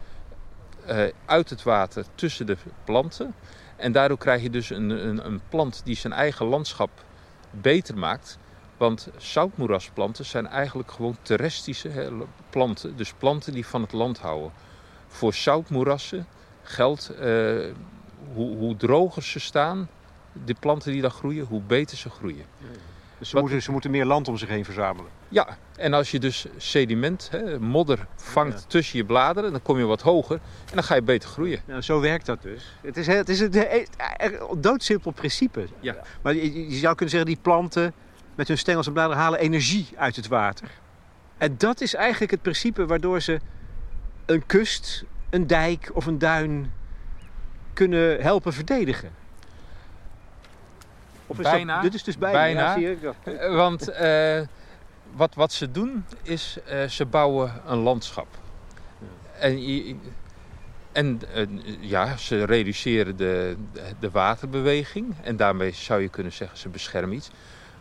uh, 0.90 1.04
uit 1.26 1.50
het 1.50 1.64
water 1.64 2.06
tussen 2.16 2.46
de 2.46 2.58
planten. 2.84 3.34
En 3.76 3.92
daardoor 3.92 4.18
krijg 4.18 4.42
je 4.42 4.50
dus 4.50 4.70
een, 4.70 4.90
een, 4.90 5.26
een 5.26 5.42
plant 5.50 5.82
die 5.84 5.96
zijn 5.96 6.14
eigen 6.14 6.46
landschap 6.46 6.90
beter 7.52 7.98
maakt. 7.98 8.38
Want 8.78 9.10
zoutmoerasplanten 9.18 10.26
zijn 10.26 10.48
eigenlijk 10.48 10.92
gewoon 10.92 11.18
terrestische 11.22 11.90
hè, 11.90 12.10
planten. 12.50 12.96
Dus 12.96 13.14
planten 13.14 13.54
die 13.54 13.66
van 13.66 13.82
het 13.82 13.92
land 13.92 14.20
houden. 14.20 14.52
Voor 15.08 15.34
zoutmoerassen 15.34 16.28
geldt 16.72 17.12
uh, 17.14 17.66
hoe, 18.34 18.58
hoe, 18.58 18.76
droger 18.76 19.24
ze 19.24 19.40
staan, 19.40 19.90
de 20.46 20.56
planten 20.60 20.92
die 20.92 21.02
daar 21.02 21.12
groeien, 21.12 21.46
hoe 21.46 21.62
beter 21.62 21.98
ze 21.98 22.10
groeien. 22.10 22.46
Dus 23.18 23.30
ze, 23.30 23.40
moeten, 23.40 23.62
ze 23.62 23.72
moeten 23.72 23.92
meer 23.92 24.06
land 24.06 24.28
om 24.28 24.38
zich 24.38 24.50
heen 24.50 24.66
verzamelen? 24.66 25.12
Ja, 25.30 25.58
en 25.76 25.94
als 25.94 26.12
je 26.12 26.20
dus 26.20 26.46
sediment, 26.58 27.28
hè, 27.32 27.60
modder, 27.60 28.08
vangt 28.16 28.70
tussen 28.70 28.98
je 28.98 29.06
bladeren, 29.06 29.52
dan 29.52 29.62
kom 29.62 29.78
je 29.78 29.86
wat 29.86 30.02
hoger 30.02 30.36
en 30.70 30.74
dan 30.74 30.84
ga 30.84 30.96
je 30.96 31.02
beter 31.02 31.30
groeien. 31.30 31.62
Nou, 31.66 31.82
zo 31.82 32.00
werkt 32.00 32.26
dat 32.26 32.42
dus. 32.42 32.76
Het 32.82 32.98
is, 32.98 33.08
het 33.08 33.30
is 33.30 33.40
een 33.40 33.88
doodsimpel 34.58 35.12
principe. 35.12 35.68
Ja. 35.80 35.96
Maar 36.22 36.34
je, 36.34 36.70
je 36.70 36.78
zou 36.78 36.96
kunnen 36.96 37.10
zeggen, 37.10 37.34
die 37.34 37.40
planten 37.42 37.94
met 38.36 38.48
hun 38.48 38.58
stengels 38.58 38.88
en 38.88 38.94
bladeren 38.94 39.22
halen 39.22 39.40
energie 39.40 39.88
uit 39.96 40.16
het 40.16 40.28
water. 40.28 40.68
En 41.38 41.56
dat 41.58 41.82
is 41.82 41.94
eigenlijk 41.94 42.32
het 42.32 42.42
principe 42.42 42.86
waardoor 42.86 43.22
ze 43.22 43.40
een 44.26 44.46
kust, 44.46 45.04
een 45.32 45.48
dijk 45.48 45.92
of 45.94 46.06
een 46.06 46.20
duin 46.20 46.74
kunnen 47.74 48.22
helpen 48.22 48.54
verdedigen. 48.54 49.12
Of 51.28 51.40
is 51.40 51.44
bijna. 51.44 51.74
Dat, 51.74 51.84
dit 51.84 51.94
is 51.94 52.04
dus 52.04 52.18
bijna. 52.18 52.38
bijna 52.38 52.78
ja, 52.78 53.14
eh, 53.24 53.56
Want 53.56 53.90
uh, 53.90 54.42
wat, 55.14 55.36
wat 55.36 55.52
ze 55.52 55.72
doen 55.72 56.06
is, 56.22 56.58
uh, 56.72 56.84
ze 56.84 57.06
bouwen 57.06 57.62
een 57.66 57.78
landschap. 57.78 58.28
En, 59.40 59.58
en 60.92 61.22
uh, 61.36 61.46
ja, 61.80 62.18
ze 62.18 62.44
reduceren 62.44 63.18
de, 63.18 63.56
de 64.00 64.12
waterbeweging. 64.12 65.16
En 65.24 65.36
daarmee 65.36 65.72
zou 65.72 66.02
je 66.02 66.10
kunnen 66.10 66.32
zeggen, 66.32 66.58
ze 66.58 66.70
beschermen 66.70 67.16
iets. 67.16 67.30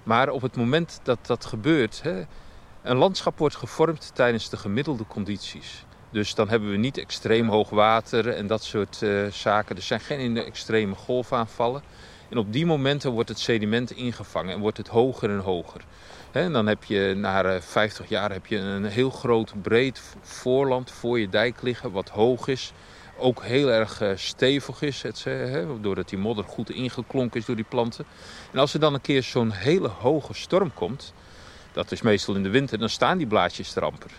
Maar 0.02 0.28
op 0.28 0.42
het 0.42 0.56
moment 0.56 1.00
dat 1.02 1.18
dat 1.26 1.44
gebeurt, 1.44 2.02
hè, 2.02 2.22
een 2.82 2.96
landschap 2.96 3.38
wordt 3.38 3.56
gevormd 3.56 4.10
tijdens 4.14 4.50
de 4.50 4.56
gemiddelde 4.56 5.06
condities. 5.06 5.84
Dus 6.10 6.34
dan 6.34 6.48
hebben 6.48 6.70
we 6.70 6.76
niet 6.76 6.98
extreem 6.98 7.48
hoog 7.48 7.70
water 7.70 8.28
en 8.28 8.46
dat 8.46 8.62
soort 8.62 9.00
uh, 9.02 9.26
zaken. 9.30 9.76
Er 9.76 9.82
zijn 9.82 10.00
geen 10.00 10.36
extreme 10.36 10.94
golfaanvallen. 10.94 11.82
En 12.28 12.38
op 12.38 12.52
die 12.52 12.66
momenten 12.66 13.10
wordt 13.10 13.28
het 13.28 13.38
sediment 13.38 13.90
ingevangen 13.90 14.54
en 14.54 14.60
wordt 14.60 14.76
het 14.76 14.88
hoger 14.88 15.30
en 15.30 15.38
hoger. 15.38 15.80
En 16.30 16.52
dan 16.52 16.66
heb 16.66 16.84
je 16.84 17.14
na 17.16 17.60
50 17.60 18.04
eh, 18.04 18.10
jaar 18.10 18.32
heb 18.32 18.46
je 18.46 18.56
een 18.56 18.84
heel 18.84 19.10
groot 19.10 19.52
breed 19.62 20.00
voorland 20.20 20.90
voor 20.90 21.18
je 21.20 21.28
dijk 21.28 21.62
liggen, 21.62 21.90
wat 21.90 22.08
hoog 22.08 22.48
is. 22.48 22.72
Ook 23.18 23.42
heel 23.42 23.70
erg 23.70 24.00
eh, 24.00 24.10
stevig 24.14 24.82
is, 24.82 25.02
het, 25.02 25.26
doordat 25.80 26.08
die 26.08 26.18
modder 26.18 26.44
goed 26.44 26.70
ingeklonken 26.70 27.40
is 27.40 27.46
door 27.46 27.56
die 27.56 27.64
planten. 27.68 28.04
En 28.52 28.58
als 28.58 28.74
er 28.74 28.80
dan 28.80 28.94
een 28.94 29.00
keer 29.00 29.22
zo'n 29.22 29.50
hele 29.50 29.88
hoge 29.88 30.34
storm 30.34 30.74
komt, 30.74 31.12
dat 31.72 31.92
is 31.92 32.02
meestal 32.02 32.34
in 32.34 32.42
de 32.42 32.50
winter, 32.50 32.78
dan 32.78 32.88
staan 32.88 33.18
die 33.18 33.26
blaadjes 33.26 33.76
er 33.76 33.84
amper 33.84 34.10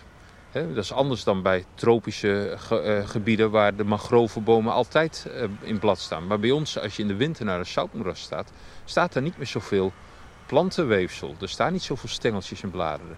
dat 0.52 0.76
is 0.76 0.92
anders 0.92 1.24
dan 1.24 1.42
bij 1.42 1.64
tropische 1.74 2.58
eh, 2.70 3.08
gebieden 3.08 3.50
waar 3.50 3.76
de 3.76 3.84
mangrovenbomen 3.84 4.72
altijd 4.72 5.26
uh, 5.28 5.42
in 5.60 5.78
blad 5.78 5.98
staan. 5.98 6.26
Maar 6.26 6.38
bij 6.38 6.50
ons, 6.50 6.78
als 6.78 6.96
je 6.96 7.02
in 7.02 7.08
de 7.08 7.16
winter 7.16 7.44
naar 7.44 7.58
een 7.58 7.66
zoutmoeras 7.66 8.20
staat, 8.20 8.52
staat 8.84 9.14
er 9.14 9.22
niet 9.22 9.36
meer 9.36 9.46
zoveel 9.46 9.92
plantenweefsel. 10.46 11.34
Er 11.40 11.48
staan 11.48 11.72
niet 11.72 11.82
zoveel 11.82 12.08
stengeltjes 12.08 12.62
en 12.62 12.70
bladeren. 12.70 13.16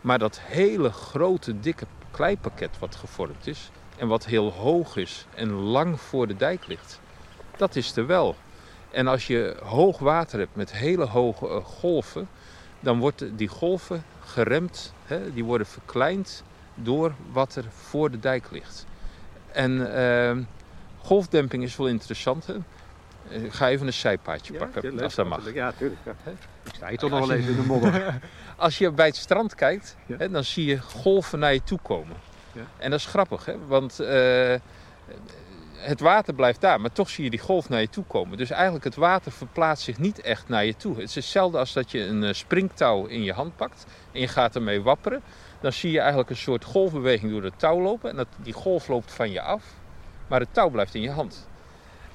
Maar 0.00 0.18
dat 0.18 0.40
hele 0.40 0.92
grote, 0.92 1.60
dikke 1.60 1.86
kleipakket 2.10 2.78
wat 2.78 2.96
gevormd 2.96 3.46
is 3.46 3.70
en 3.96 4.08
wat 4.08 4.26
heel 4.26 4.52
hoog 4.52 4.96
is 4.96 5.26
en 5.34 5.52
lang 5.52 6.00
voor 6.00 6.26
de 6.26 6.36
dijk 6.36 6.66
ligt, 6.66 7.00
dat 7.56 7.76
is 7.76 7.96
er 7.96 8.06
wel. 8.06 8.36
En 8.90 9.06
als 9.06 9.26
je 9.26 9.56
hoog 9.62 9.98
water 9.98 10.38
hebt 10.38 10.56
met 10.56 10.72
hele 10.72 11.04
hoge 11.04 11.48
uh, 11.48 11.56
golven, 11.64 12.28
dan 12.80 12.98
worden 12.98 13.36
die 13.36 13.48
golven 13.48 14.04
geremd, 14.20 14.92
die 15.34 15.44
worden 15.44 15.66
verkleind 15.66 16.44
door 16.74 17.14
wat 17.32 17.54
er 17.54 17.64
voor 17.70 18.10
de 18.10 18.18
dijk 18.18 18.50
ligt. 18.50 18.86
En 19.52 19.72
uh, 19.72 20.44
golfdemping 20.98 21.62
is 21.62 21.76
wel 21.76 21.88
interessant. 21.88 22.46
Hè? 22.46 22.54
Ik 23.28 23.52
ga 23.52 23.68
even 23.68 23.86
een 23.86 23.92
zijpaadje 23.92 24.52
pakken, 24.52 25.02
als 25.02 25.14
dat 25.14 25.26
mag. 25.26 25.52
Ja, 25.52 25.72
tuurlijk. 25.72 26.00
Ja. 26.04 26.14
Ik 26.64 26.74
sta 26.74 26.88
hier 26.88 26.98
toch 26.98 27.10
nog 27.10 27.26
wel 27.26 27.36
even 27.36 27.50
in 27.50 27.56
de 27.56 27.66
modder. 27.66 28.20
als 28.56 28.78
je 28.78 28.90
bij 28.90 29.06
het 29.06 29.16
strand 29.16 29.54
kijkt, 29.54 29.96
hè, 30.18 30.30
dan 30.30 30.44
zie 30.44 30.64
je 30.64 30.80
golven 30.80 31.38
naar 31.38 31.52
je 31.52 31.62
toe 31.62 31.78
komen. 31.82 32.16
Ja. 32.52 32.62
En 32.78 32.90
dat 32.90 32.98
is 32.98 33.06
grappig, 33.06 33.44
hè? 33.44 33.66
want 33.66 34.00
uh, 34.00 34.54
het 35.84 36.00
water 36.00 36.34
blijft 36.34 36.60
daar, 36.60 36.80
maar 36.80 36.92
toch 36.92 37.10
zie 37.10 37.24
je 37.24 37.30
die 37.30 37.38
golf 37.38 37.68
naar 37.68 37.80
je 37.80 37.88
toe 37.88 38.04
komen. 38.04 38.38
Dus 38.38 38.50
eigenlijk 38.50 38.84
het 38.84 38.94
water 38.94 39.32
verplaatst 39.32 39.84
zich 39.84 39.98
niet 39.98 40.20
echt 40.20 40.48
naar 40.48 40.64
je 40.64 40.76
toe. 40.76 40.94
Het 40.94 41.08
is 41.08 41.14
hetzelfde 41.14 41.58
als 41.58 41.72
dat 41.72 41.90
je 41.90 42.00
een 42.00 42.24
eh, 42.24 42.32
springtouw 42.32 43.06
in 43.06 43.22
je 43.22 43.32
hand 43.32 43.56
pakt 43.56 43.86
en 44.12 44.20
je 44.20 44.28
gaat 44.28 44.54
ermee 44.54 44.82
wapperen 44.82 45.22
dan 45.64 45.72
zie 45.72 45.90
je 45.90 45.98
eigenlijk 45.98 46.30
een 46.30 46.36
soort 46.36 46.64
golfbeweging 46.64 47.32
door 47.32 47.42
het 47.42 47.58
touw 47.58 47.80
lopen. 47.80 48.10
En 48.10 48.16
dat, 48.16 48.26
die 48.36 48.52
golf 48.52 48.88
loopt 48.88 49.12
van 49.12 49.30
je 49.30 49.40
af, 49.40 49.64
maar 50.26 50.40
het 50.40 50.54
touw 50.54 50.68
blijft 50.68 50.94
in 50.94 51.00
je 51.00 51.10
hand. 51.10 51.48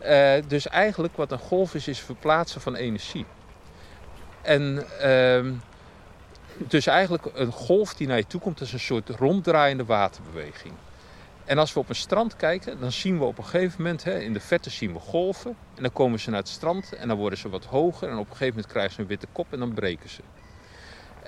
Uh, 0.06 0.34
dus 0.48 0.68
eigenlijk 0.68 1.16
wat 1.16 1.32
een 1.32 1.40
golf 1.40 1.76
is, 1.76 1.88
is 1.88 2.00
verplaatsen 2.00 2.62
van 2.62 2.76
energie. 2.76 3.26
En 4.42 4.86
uh, 5.04 5.52
dus 6.58 6.88
eigenlijk 6.88 7.26
een 7.34 7.52
golf 7.52 7.94
die 7.94 8.08
naar 8.08 8.18
je 8.18 8.28
toe 8.28 8.42
komt, 8.42 8.62
is 8.62 8.74
een 8.74 8.80
soort 8.80 9.10
ronddraaiende 9.10 9.86
waterbeweging. 9.86 10.74
En 11.46 11.58
als 11.58 11.74
we 11.74 11.80
op 11.80 11.90
een 11.90 11.96
strand 11.96 12.36
kijken, 12.36 12.80
dan 12.80 12.92
zien 12.92 13.20
we 13.20 13.26
op 13.26 13.38
een 13.38 13.46
gegeven 13.46 13.82
moment, 13.82 14.04
hè, 14.04 14.20
in 14.20 14.34
de 14.34 14.40
verte 14.40 14.70
zien 14.70 14.94
we 14.94 15.00
golven. 15.00 15.56
En 15.76 15.82
dan 15.84 15.94
komen 15.94 16.20
ze 16.20 16.30
naar 16.30 16.40
het 16.40 16.50
strand 16.50 16.94
en 16.94 17.08
dan 17.08 17.18
worden 17.18 17.40
ze 17.40 17.50
wat 17.50 17.66
hoger. 17.66 18.10
En 18.10 18.18
op 18.18 18.26
een 18.30 18.32
gegeven 18.32 18.54
moment 18.54 18.68
krijgen 18.68 18.94
ze 18.94 19.02
een 19.02 19.08
witte 19.08 19.28
kop 19.32 19.54
en 19.54 19.60
dan 19.60 19.74
breken 19.74 20.10
ze. 20.10 20.22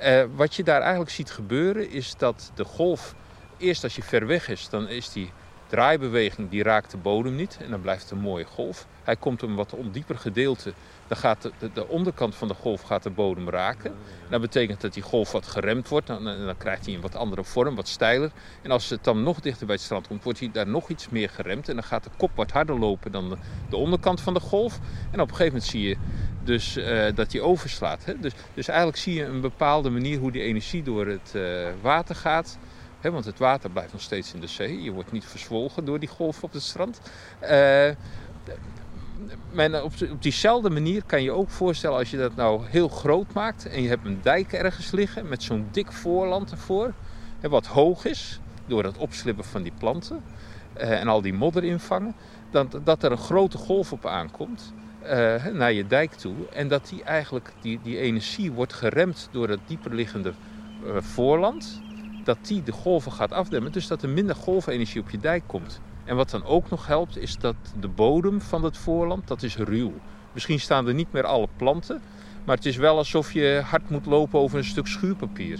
Uh, 0.04 0.24
wat 0.36 0.56
je 0.56 0.64
daar 0.64 0.82
eigenlijk 0.82 1.12
ziet 1.12 1.32
gebeuren 1.32 1.90
is 1.90 2.16
dat 2.18 2.52
de 2.56 2.64
golf, 2.64 3.16
eerst 3.58 3.84
als 3.84 3.96
je 3.96 4.04
ver 4.04 4.28
weg 4.28 4.48
is, 4.48 4.70
dan 4.70 4.88
is 4.88 5.12
die 5.12 5.32
draaibeweging, 5.72 6.50
die 6.50 6.64
raakt 6.64 6.92
de 6.92 6.98
bodem 6.98 7.36
niet 7.36 7.58
en 7.62 7.70
dan 7.70 7.82
blijft 7.82 8.02
het 8.02 8.12
een 8.12 8.20
mooie 8.20 8.46
golf. 8.46 8.88
Hij 9.04 9.16
komt 9.16 9.42
een 9.42 9.56
wat 9.56 9.74
ondieper 9.74 10.18
gedeelte, 10.18 10.74
dan 11.08 11.18
gaat 11.18 11.42
de, 11.42 11.70
de, 11.74 11.88
onderkant 11.88 12.36
van 12.36 12.48
de 12.48 12.54
golf 12.54 12.82
gaat 12.82 13.04
de 13.04 13.10
bodem 13.10 13.50
raken. 13.50 13.94
Dat 14.30 14.42
betekent 14.42 14.82
dat 14.82 14.94
die 14.94 15.04
golf 15.04 15.32
wat 15.32 15.48
geremd 15.48 15.88
wordt, 15.88 16.08
dan, 16.08 16.24
dan 16.24 16.58
krijgt 16.58 16.86
hij 16.86 16.96
een 16.96 17.02
wat 17.02 17.16
andere 17.16 17.44
vorm, 17.44 17.76
wat 17.76 17.88
steiler. 17.88 18.32
En 18.62 18.72
als 18.72 18.90
het 18.90 19.04
dan 19.04 19.24
nog 19.24 19.40
dichter 19.40 19.66
bij 19.66 19.76
het 19.76 19.84
strand 19.84 20.08
komt, 20.08 20.24
wordt 20.24 20.40
hij 20.40 20.52
daar 20.52 20.68
nog 20.68 20.90
iets 20.90 21.10
meer 21.10 21.30
geremd 21.30 21.70
en 21.70 21.76
dan 21.76 21.84
gaat 21.84 22.04
de 22.04 22.10
kop 22.18 22.32
wat 22.36 22.52
harder 22.52 22.80
lopen 22.80 23.12
dan 23.12 23.38
de 23.70 23.78
onderkant 23.78 24.22
van 24.22 24.34
de 24.34 24.40
golf. 24.40 24.80
En 25.12 25.22
op 25.22 25.30
een 25.30 25.36
gegeven 25.36 25.46
moment 25.46 25.64
zie 25.64 25.88
je 25.88 25.98
dus 26.44 26.78
uh, 26.78 27.06
dat 27.16 27.32
die 27.32 27.42
overslaat. 27.42 28.06
Hè? 28.06 28.20
Dus, 28.20 28.34
dus 28.54 28.68
eigenlijk 28.68 28.98
zie 28.98 29.14
je 29.14 29.26
een 29.26 29.42
bepaalde 29.42 29.90
manier 29.90 30.20
hoe 30.20 30.32
die 30.32 30.42
energie 30.42 30.84
door 30.84 31.08
het 31.08 31.32
uh, 31.36 31.68
water 31.82 32.16
gaat. 32.16 32.58
Hè? 33.00 33.12
Want 33.12 33.26
het 33.26 33.40
water 33.40 33.70
blijft 33.70 33.92
nog 33.92 34.02
steeds 34.02 34.34
in 34.34 34.40
de 34.40 34.48
zee. 34.48 34.82
Je 34.82 34.92
wordt 34.92 35.12
niet 35.12 35.26
verzwolgen 35.26 35.86
door 35.86 36.00
die 36.00 36.10
golf 36.10 36.44
op 36.44 36.54
het 36.54 36.62
strand. 36.62 37.02
Maar 39.52 39.84
op, 39.84 39.92
op 40.12 40.22
diezelfde 40.22 40.70
manier 40.70 41.04
kan 41.04 41.24
je 41.24 41.32
ook 41.32 41.50
voorstellen 41.50 41.98
als 41.98 42.12
je 42.12 42.18
dat 42.18 42.36
nou 42.36 42.62
heel 42.66 42.88
groot 42.88 43.34
maakt 43.34 43.68
en 43.68 43.82
je 43.82 43.88
hebt 43.88 44.06
een 44.06 44.20
dijk 44.22 44.54
ergens 44.54 44.92
liggen 44.92 45.28
met 45.28 45.44
zo'n 45.44 45.68
dik 45.72 45.92
voorland 45.92 46.52
ervoor, 46.52 46.94
hè, 47.40 47.50
wat 47.50 47.66
hoog 47.66 48.06
is 48.06 48.40
door 48.66 48.84
het 48.84 48.98
opslippen 48.98 49.46
van 49.46 49.62
die 49.62 49.74
planten. 49.78 50.24
en 50.74 51.08
al 51.08 51.22
die 51.22 51.34
modder 51.34 51.64
invangen, 51.64 52.16
dat, 52.52 52.80
dat 52.84 53.04
er 53.04 53.12
een 53.12 53.18
grote 53.18 53.58
golf 53.58 53.92
op 53.92 54.06
aankomt. 54.06 54.74
Naar 55.54 55.74
je 55.74 55.88
dijk 55.88 56.12
toe. 56.14 56.36
En 56.50 56.68
dat 56.68 56.88
die 56.88 57.04
eigenlijk, 57.04 57.54
die, 57.62 57.80
die 57.84 57.98
energie 57.98 58.52
wordt 58.52 58.74
geremd 58.74 59.30
door 59.32 59.50
het 59.50 59.60
dieper 59.68 59.96
liggende 59.96 60.34
voorland. 60.98 61.82
Dat 62.24 62.38
die 62.42 62.64
de 62.64 62.72
golven 62.72 63.12
gaat 63.12 63.32
afdemmen. 63.32 63.72
Dus 63.72 63.88
dat 63.88 64.04
er 64.04 64.10
minder 64.10 64.36
golvenergie 64.36 65.02
op 65.02 65.10
je 65.10 65.20
dijk 65.20 65.44
komt. 65.46 65.82
En 66.06 66.16
wat 66.16 66.30
dan 66.30 66.46
ook 66.46 66.70
nog 66.70 66.88
helpt, 66.88 67.18
is 67.18 67.38
dat 67.38 67.56
de 67.80 67.88
bodem 67.88 68.42
van 68.42 68.64
het 68.64 68.78
voorland, 68.78 69.28
dat 69.28 69.44
is 69.44 69.58
ruw. 69.58 69.94
Misschien 70.34 70.60
staan 70.60 70.88
er 70.88 70.94
niet 70.94 71.12
meer 71.12 71.26
alle 71.26 71.48
planten, 71.56 72.02
maar 72.46 72.56
het 72.56 72.66
is 72.66 72.76
wel 72.76 72.98
alsof 72.98 73.34
je 73.34 73.62
hard 73.66 73.90
moet 73.90 74.06
lopen 74.06 74.40
over 74.40 74.58
een 74.58 74.64
stuk 74.64 74.88
schuurpapier. 74.88 75.60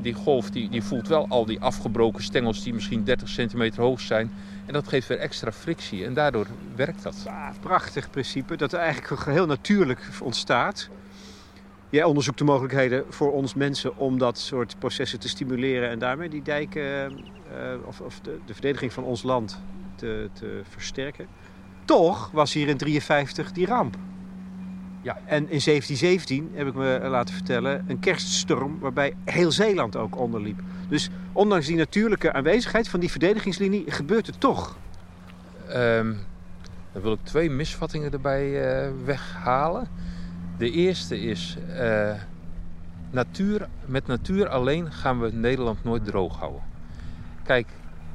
die 0.00 0.12
golf 0.12 0.50
die, 0.50 0.68
die 0.68 0.82
voelt 0.82 1.08
wel 1.08 1.26
al 1.28 1.44
die 1.46 1.60
afgebroken 1.60 2.22
stengels 2.22 2.62
die 2.62 2.74
misschien 2.74 3.04
30 3.04 3.28
centimeter 3.28 3.82
hoog 3.82 4.00
zijn. 4.00 4.32
En 4.70 4.76
dat 4.76 4.88
geeft 4.88 5.08
weer 5.08 5.18
extra 5.18 5.52
frictie 5.52 6.04
en 6.04 6.14
daardoor 6.14 6.46
werkt 6.76 7.02
dat. 7.02 7.26
prachtig 7.60 8.10
principe 8.10 8.56
dat 8.56 8.72
er 8.72 8.78
eigenlijk 8.78 9.24
heel 9.24 9.46
natuurlijk 9.46 10.00
ontstaat. 10.22 10.88
Jij 11.88 12.04
onderzoekt 12.04 12.38
de 12.38 12.44
mogelijkheden 12.44 13.04
voor 13.08 13.32
ons 13.32 13.54
mensen 13.54 13.96
om 13.96 14.18
dat 14.18 14.38
soort 14.38 14.78
processen 14.78 15.18
te 15.18 15.28
stimuleren 15.28 15.88
en 15.88 15.98
daarmee 15.98 16.28
die 16.28 16.42
dijken 16.42 17.12
uh, 17.12 17.86
of, 17.86 18.00
of 18.00 18.20
de, 18.20 18.38
de, 18.46 18.52
verdediging 18.52 18.92
van 18.92 19.04
ons 19.04 19.22
land 19.22 19.60
te, 19.94 20.28
te 20.32 20.60
versterken. 20.68 21.26
Toch 21.84 22.30
was 22.30 22.52
hier 22.52 22.68
in 22.68 22.76
53 22.76 23.52
die 23.52 23.66
ramp. 23.66 23.96
Ja. 25.02 25.18
En 25.24 25.50
in 25.50 25.60
1717 25.64 26.50
heb 26.54 26.66
ik 26.66 26.74
me 26.74 27.00
laten 27.08 27.34
vertellen 27.34 27.84
een 27.88 27.98
kerststorm 27.98 28.78
waarbij 28.78 29.14
heel 29.24 29.52
Zeeland 29.52 29.96
ook 29.96 30.18
onderliep. 30.18 30.60
Dus 30.88 31.10
ondanks 31.32 31.66
die 31.66 31.76
natuurlijke 31.76 32.32
aanwezigheid 32.32 32.88
van 32.88 33.00
die 33.00 33.10
verdedigingslinie 33.10 33.90
gebeurt 33.90 34.26
het 34.26 34.40
toch. 34.40 34.76
Um, 35.68 36.18
dan 36.92 37.02
wil 37.02 37.12
ik 37.12 37.18
twee 37.22 37.50
misvattingen 37.50 38.12
erbij 38.12 38.46
uh, 38.46 38.92
weghalen. 39.04 39.88
De 40.58 40.70
eerste 40.70 41.20
is, 41.20 41.56
uh, 41.68 42.12
natuur, 43.10 43.68
met 43.84 44.06
natuur 44.06 44.48
alleen 44.48 44.92
gaan 44.92 45.20
we 45.20 45.32
Nederland 45.32 45.84
nooit 45.84 46.04
droog 46.04 46.38
houden. 46.38 46.62
Kijk, 47.42 47.68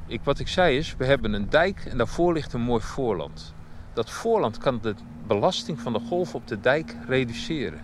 ik, 0.06 0.20
wat 0.24 0.38
ik 0.38 0.48
zei 0.48 0.76
is, 0.76 0.94
we 0.98 1.04
hebben 1.04 1.32
een 1.32 1.50
dijk 1.50 1.84
en 1.84 1.96
daarvoor 1.96 2.32
ligt 2.32 2.52
een 2.52 2.60
mooi 2.60 2.82
voorland. 2.82 3.54
Dat 3.92 4.10
voorland 4.10 4.58
kan 4.58 4.78
de 4.82 4.94
belasting 5.26 5.80
van 5.80 5.92
de 5.92 6.00
golf 6.00 6.34
op 6.34 6.48
de 6.48 6.60
dijk 6.60 6.96
reduceren. 7.06 7.80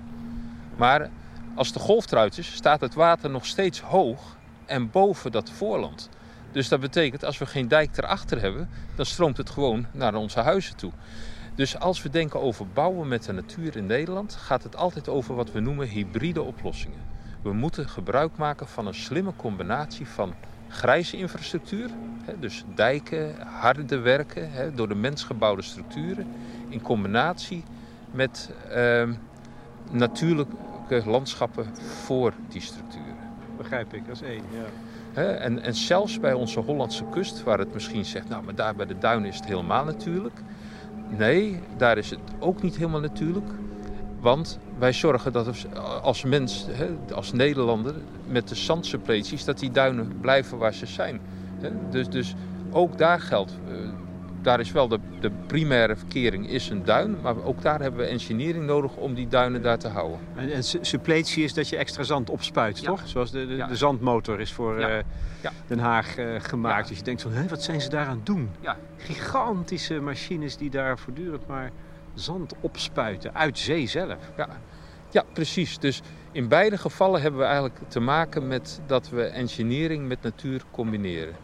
Maar 0.77 1.11
als 1.55 1.73
de 1.73 1.79
golf 1.79 2.11
eruit 2.11 2.39
is, 2.39 2.55
staat 2.55 2.81
het 2.81 2.95
water 2.95 3.31
nog 3.31 3.47
steeds 3.47 3.81
hoog 3.81 4.37
en 4.67 4.91
boven 4.91 5.33
dat 5.33 5.51
voorland. 5.51 6.09
Dus 6.53 6.69
dat 6.69 6.81
betekent, 6.81 7.25
als 7.25 7.39
we 7.39 7.47
geen 7.47 7.69
dijk 7.69 7.97
erachter 7.97 8.41
hebben, 8.41 8.69
dan 8.95 9.07
stroomt 9.07 9.37
het 9.37 9.51
gewoon 9.51 9.87
naar 9.93 10.15
onze 10.15 10.41
huizen 10.41 10.77
toe. 10.77 10.93
Dus 11.55 11.79
als 11.79 12.03
we 12.03 12.11
denken 12.11 12.41
over 12.41 12.67
bouwen 12.69 13.09
met 13.09 13.25
de 13.25 13.33
natuur 13.33 13.77
in 13.77 13.87
Nederland, 13.87 14.35
gaat 14.35 14.63
het 14.63 14.77
altijd 14.77 15.09
over 15.09 15.35
wat 15.35 15.53
we 15.53 15.61
noemen 15.61 15.89
hybride 15.89 16.43
oplossingen. 16.43 16.99
We 17.43 17.53
moeten 17.53 17.89
gebruik 17.89 18.37
maken 18.37 18.69
van 18.69 18.87
een 18.87 18.95
slimme 18.95 19.33
combinatie 19.37 20.07
van 20.07 20.35
grijze 20.69 21.17
infrastructuur, 21.17 21.91
dus 22.41 22.65
dijken, 22.75 23.35
harde 23.47 23.99
werken 23.99 24.77
door 24.77 24.89
de 24.89 24.95
mensgebouwde 24.95 25.63
structuren, 25.63 26.27
in 26.73 26.83
combinatie 26.83 27.65
met 28.11 28.51
ehm, 28.71 29.13
natuurlijke 29.91 31.03
landschappen 31.05 31.67
voor 32.05 32.33
die 32.49 32.61
structuren. 32.61 33.17
Begrijp 33.57 33.95
ik, 33.95 34.03
als 34.09 34.23
één, 34.23 34.43
ja. 34.53 34.65
En, 35.15 35.63
en 35.63 35.75
zelfs 35.75 36.21
bij 36.21 36.33
onze 36.33 36.61
Hollandse 36.61 37.05
kust, 37.11 37.43
waar 37.43 37.59
het 37.59 37.75
misschien 37.75 38.05
zegt, 38.05 38.29
nou, 38.29 38.45
maar 38.45 38.55
daar 38.55 38.75
bij 38.75 38.87
de 38.87 38.99
duinen 38.99 39.29
is 39.29 39.37
het 39.37 39.47
helemaal 39.47 39.85
natuurlijk. 39.85 40.41
Nee, 41.09 41.61
daar 41.77 41.99
is 41.99 42.11
het 42.11 42.19
ook 42.39 42.63
niet 42.63 42.77
helemaal 42.77 43.01
natuurlijk. 43.01 43.51
Want 44.21 44.59
wij 44.79 44.93
zorgen 44.93 45.33
dat 45.33 45.67
als 46.03 46.25
mens, 46.25 46.67
als 47.15 47.33
Nederlander, 47.33 47.95
met 48.27 48.49
de 48.49 48.55
zandsuppleties, 48.55 49.45
dat 49.45 49.59
die 49.59 49.71
duinen 49.71 50.19
blijven 50.21 50.59
waar 50.59 50.75
ze 50.75 50.87
zijn. 50.87 51.21
Dus, 51.91 52.09
dus 52.09 52.35
ook 52.71 52.99
daar 52.99 53.21
geldt, 53.21 53.59
eh, 53.69 53.75
daar 54.43 54.61
is 54.61 54.73
wel 54.73 54.89
de, 54.89 54.99
de 55.21 55.31
primaire 55.47 55.97
verkering 55.97 56.49
is 56.49 56.69
een 56.69 56.85
duin, 56.85 57.17
maar 57.23 57.45
ook 57.45 57.63
daar 57.63 57.81
hebben 57.81 58.01
we 58.01 58.07
engineering 58.07 58.67
nodig 58.67 58.97
om 58.97 59.15
die 59.15 59.29
duinen 59.29 59.63
daar 59.63 59.79
te 59.79 59.89
houden. 59.89 60.19
En, 60.35 60.53
en 60.53 60.63
suppletie 60.65 61.45
is 61.45 61.55
dat 61.55 61.69
je 61.69 61.77
extra 61.77 62.03
zand 62.03 62.31
opspuit, 62.31 62.83
toch? 62.83 63.01
Zoals 63.05 63.31
de, 63.31 63.47
de, 63.47 63.67
de, 63.69 63.77
zandmotor 63.77 64.41
is 64.41 64.53
voor 64.53 64.79
uh, 64.79 64.87
Den 65.67 65.79
Haag 65.79 66.19
uh, 66.19 66.41
gemaakt. 66.41 66.89
Dus 66.89 66.99
je 66.99 67.05
denkt 67.05 67.23
van, 67.23 67.33
hé, 67.33 67.49
wat 67.49 67.63
zijn 67.63 67.81
ze 67.81 67.89
daar 67.89 68.07
aan 68.07 68.17
het 68.17 68.27
doen? 68.27 68.51
Gigantische 68.97 70.01
machines 70.01 70.57
die 70.57 70.71
daar 70.71 70.99
voortdurend 70.99 71.47
maar 71.47 71.71
zand 72.15 72.55
opspuiten 72.61 73.35
uit 73.35 73.59
zee 73.59 73.87
zelf. 73.87 74.19
Ja. 74.37 74.49
ja, 75.11 75.25
precies. 75.33 75.79
Dus 75.79 76.03
in 76.33 76.49
beide 76.49 76.79
gevallen 76.79 77.21
hebben 77.21 77.41
we 77.41 77.47
eigenlijk 77.47 77.79
te 77.89 78.01
maken 78.01 78.47
met 78.49 78.81
dat 78.87 79.09
we 79.09 79.25
engineering 79.25 80.09
met 80.09 80.23
natuur 80.23 80.63
combineren. 80.71 81.35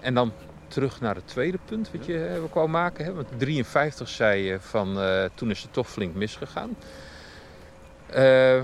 En 0.00 0.14
dan 0.14 0.32
terug 0.68 1.00
naar 1.00 1.14
het 1.14 1.26
tweede 1.26 1.58
punt 1.64 1.90
wat 1.92 2.06
je 2.06 2.40
uh, 2.42 2.52
wou 2.52 2.68
maken. 2.68 3.04
Hè? 3.04 3.14
Want 3.14 3.28
53 3.36 4.08
zei 4.08 4.42
je 4.42 4.60
van 4.60 4.98
uh, 4.98 5.24
toen 5.34 5.50
is 5.50 5.62
het 5.62 5.72
toch 5.72 5.90
flink 5.90 6.14
misgegaan. 6.14 6.76
Uh, 8.16 8.60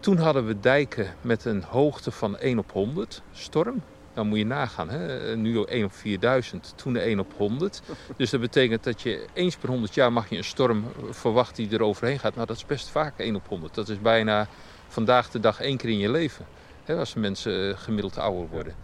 toen 0.00 0.16
hadden 0.16 0.46
we 0.46 0.60
dijken 0.60 1.14
met 1.20 1.44
een 1.44 1.62
hoogte 1.62 2.10
van 2.10 2.38
1 2.38 2.58
op 2.58 2.72
100 2.72 3.22
storm. 3.32 3.82
Dan 4.14 4.26
moet 4.26 4.38
je 4.38 4.46
nagaan, 4.46 4.88
hè? 4.88 5.36
nu 5.36 5.64
1 5.64 5.84
op 5.84 5.92
4000, 5.92 6.72
toen 6.76 6.96
1 6.96 7.18
op 7.18 7.32
100. 7.36 7.82
Dus 8.16 8.30
dat 8.30 8.40
betekent 8.40 8.84
dat 8.84 9.02
je 9.02 9.26
eens 9.32 9.56
per 9.56 9.68
100 9.68 9.94
jaar 9.94 10.12
mag 10.12 10.28
je 10.28 10.36
een 10.36 10.44
storm 10.44 10.84
verwachten 11.10 11.68
die 11.68 11.78
er 11.78 11.84
overheen 11.84 12.18
gaat. 12.18 12.34
Nou, 12.34 12.46
dat 12.46 12.56
is 12.56 12.66
best 12.66 12.88
vaak 12.88 13.18
1 13.18 13.34
op 13.34 13.48
100. 13.48 13.74
Dat 13.74 13.88
is 13.88 14.00
bijna 14.00 14.48
vandaag 14.88 15.30
de 15.30 15.40
dag 15.40 15.60
één 15.60 15.76
keer 15.76 15.90
in 15.90 15.98
je 15.98 16.10
leven. 16.10 16.46
Hè? 16.84 16.96
Als 16.96 17.14
mensen 17.14 17.78
gemiddeld 17.78 18.18
ouder 18.18 18.48
worden. 18.48 18.74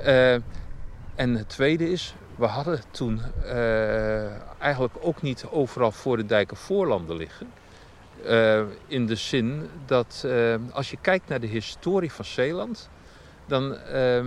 Uh, 0.00 0.36
en 1.14 1.34
het 1.36 1.48
tweede 1.48 1.90
is, 1.90 2.14
we 2.36 2.46
hadden 2.46 2.80
toen 2.90 3.20
uh, 3.44 4.60
eigenlijk 4.60 4.94
ook 5.00 5.22
niet 5.22 5.44
overal 5.50 5.92
voor 5.92 6.16
de 6.16 6.26
dijken 6.26 6.56
voorlanden 6.56 7.16
liggen. 7.16 7.52
Uh, 8.26 8.60
in 8.86 9.06
de 9.06 9.14
zin 9.14 9.68
dat 9.86 10.22
uh, 10.26 10.54
als 10.72 10.90
je 10.90 10.96
kijkt 11.00 11.28
naar 11.28 11.40
de 11.40 11.46
historie 11.46 12.12
van 12.12 12.24
Zeeland, 12.24 12.88
dan 13.46 13.76
uh, 13.92 14.18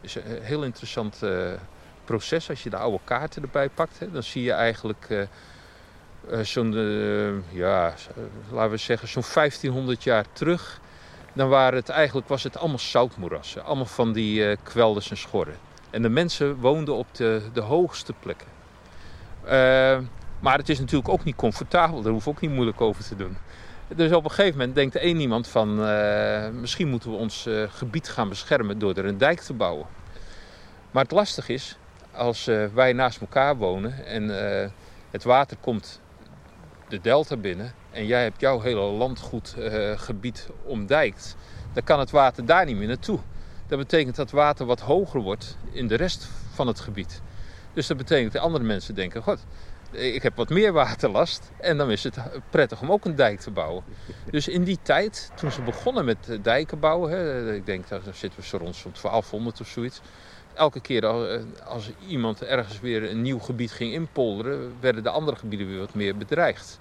is 0.00 0.14
een 0.14 0.42
heel 0.42 0.64
interessant 0.64 1.22
proces. 2.04 2.48
Als 2.48 2.62
je 2.62 2.70
de 2.70 2.76
oude 2.76 2.98
kaarten 3.04 3.42
erbij 3.42 3.68
pakt, 3.68 3.98
hè, 3.98 4.10
dan 4.10 4.22
zie 4.22 4.42
je 4.42 4.52
eigenlijk 4.52 5.28
zo'n, 6.42 6.72
ja, 7.50 7.94
laten 8.50 8.70
we 8.70 8.76
zeggen, 8.76 9.08
zo'n 9.08 9.24
1500 9.34 10.02
jaar 10.02 10.24
terug. 10.32 10.80
Dan 11.32 11.48
waren 11.48 11.78
het 11.78 11.88
eigenlijk, 11.88 12.28
was 12.28 12.42
het 12.42 12.56
allemaal 12.56 12.78
zoutmoerassen, 12.78 13.64
allemaal 13.64 13.86
van 13.86 14.12
die 14.12 14.56
kwelders 14.56 15.10
en 15.10 15.16
schorren. 15.16 15.56
En 15.94 16.02
de 16.02 16.08
mensen 16.08 16.56
woonden 16.56 16.94
op 16.94 17.06
de, 17.12 17.42
de 17.52 17.60
hoogste 17.60 18.12
plekken. 18.20 18.46
Uh, 19.44 19.50
maar 20.40 20.58
het 20.58 20.68
is 20.68 20.78
natuurlijk 20.78 21.08
ook 21.08 21.24
niet 21.24 21.36
comfortabel, 21.36 22.02
daar 22.02 22.12
hoef 22.12 22.22
ik 22.22 22.28
ook 22.28 22.40
niet 22.40 22.50
moeilijk 22.50 22.80
over 22.80 23.04
te 23.04 23.16
doen. 23.16 23.36
Dus 23.96 24.12
op 24.12 24.24
een 24.24 24.30
gegeven 24.30 24.58
moment 24.58 24.74
denkt 24.74 24.96
één 24.96 25.20
iemand 25.20 25.48
van... 25.48 25.88
Uh, 25.88 26.48
misschien 26.48 26.88
moeten 26.88 27.10
we 27.10 27.16
ons 27.16 27.46
uh, 27.46 27.64
gebied 27.68 28.08
gaan 28.08 28.28
beschermen 28.28 28.78
door 28.78 28.94
er 28.94 29.04
een 29.04 29.18
dijk 29.18 29.40
te 29.40 29.52
bouwen. 29.52 29.86
Maar 30.90 31.02
het 31.02 31.12
lastig 31.12 31.48
is, 31.48 31.78
als 32.12 32.44
wij 32.74 32.92
naast 32.92 33.20
elkaar 33.20 33.56
wonen 33.56 34.06
en 34.06 34.28
het 35.10 35.24
water 35.24 35.56
komt 35.60 36.00
de 36.88 37.00
delta 37.00 37.36
binnen... 37.36 37.72
en 37.90 38.06
jij 38.06 38.22
hebt 38.22 38.40
jouw 38.40 38.60
hele 38.60 38.80
landgoedgebied 38.80 40.48
omdijkt... 40.64 41.36
dan 41.72 41.84
kan 41.84 41.98
het 41.98 42.10
water 42.10 42.44
daar 42.44 42.64
niet 42.64 42.76
meer 42.76 42.88
naartoe. 42.88 43.18
Dat 43.66 43.78
betekent 43.78 44.16
dat 44.16 44.30
water 44.30 44.66
wat 44.66 44.80
hoger 44.80 45.20
wordt 45.20 45.56
in 45.72 45.86
de 45.86 45.94
rest 45.94 46.28
van 46.52 46.66
het 46.66 46.80
gebied. 46.80 47.20
Dus 47.72 47.86
dat 47.86 47.96
betekent 47.96 48.32
dat 48.32 48.42
andere 48.42 48.64
mensen 48.64 48.94
denken: 48.94 49.22
God, 49.22 49.44
ik 49.90 50.22
heb 50.22 50.36
wat 50.36 50.48
meer 50.48 50.72
waterlast. 50.72 51.50
En 51.60 51.76
dan 51.76 51.90
is 51.90 52.04
het 52.04 52.18
prettig 52.50 52.80
om 52.80 52.92
ook 52.92 53.04
een 53.04 53.16
dijk 53.16 53.40
te 53.40 53.50
bouwen. 53.50 53.84
Dus 54.30 54.48
in 54.48 54.64
die 54.64 54.78
tijd, 54.82 55.30
toen 55.34 55.50
ze 55.50 55.62
begonnen 55.62 56.04
met 56.04 56.38
dijken 56.42 56.78
bouwen, 56.78 57.10
hè, 57.10 57.54
ik 57.54 57.66
denk 57.66 57.88
dat 57.88 58.02
zitten 58.12 58.40
we 58.40 58.46
zo 58.46 58.56
rond 58.56 58.76
zo'n 58.76 58.92
1200 58.92 59.60
of 59.60 59.68
zoiets. 59.68 60.00
Elke 60.54 60.80
keer 60.80 61.06
als 61.64 61.90
iemand 62.08 62.42
ergens 62.42 62.80
weer 62.80 63.10
een 63.10 63.22
nieuw 63.22 63.38
gebied 63.38 63.72
ging 63.72 63.92
inpolderen, 63.92 64.74
werden 64.80 65.02
de 65.02 65.10
andere 65.10 65.36
gebieden 65.36 65.66
weer 65.66 65.78
wat 65.78 65.94
meer 65.94 66.16
bedreigd. 66.16 66.78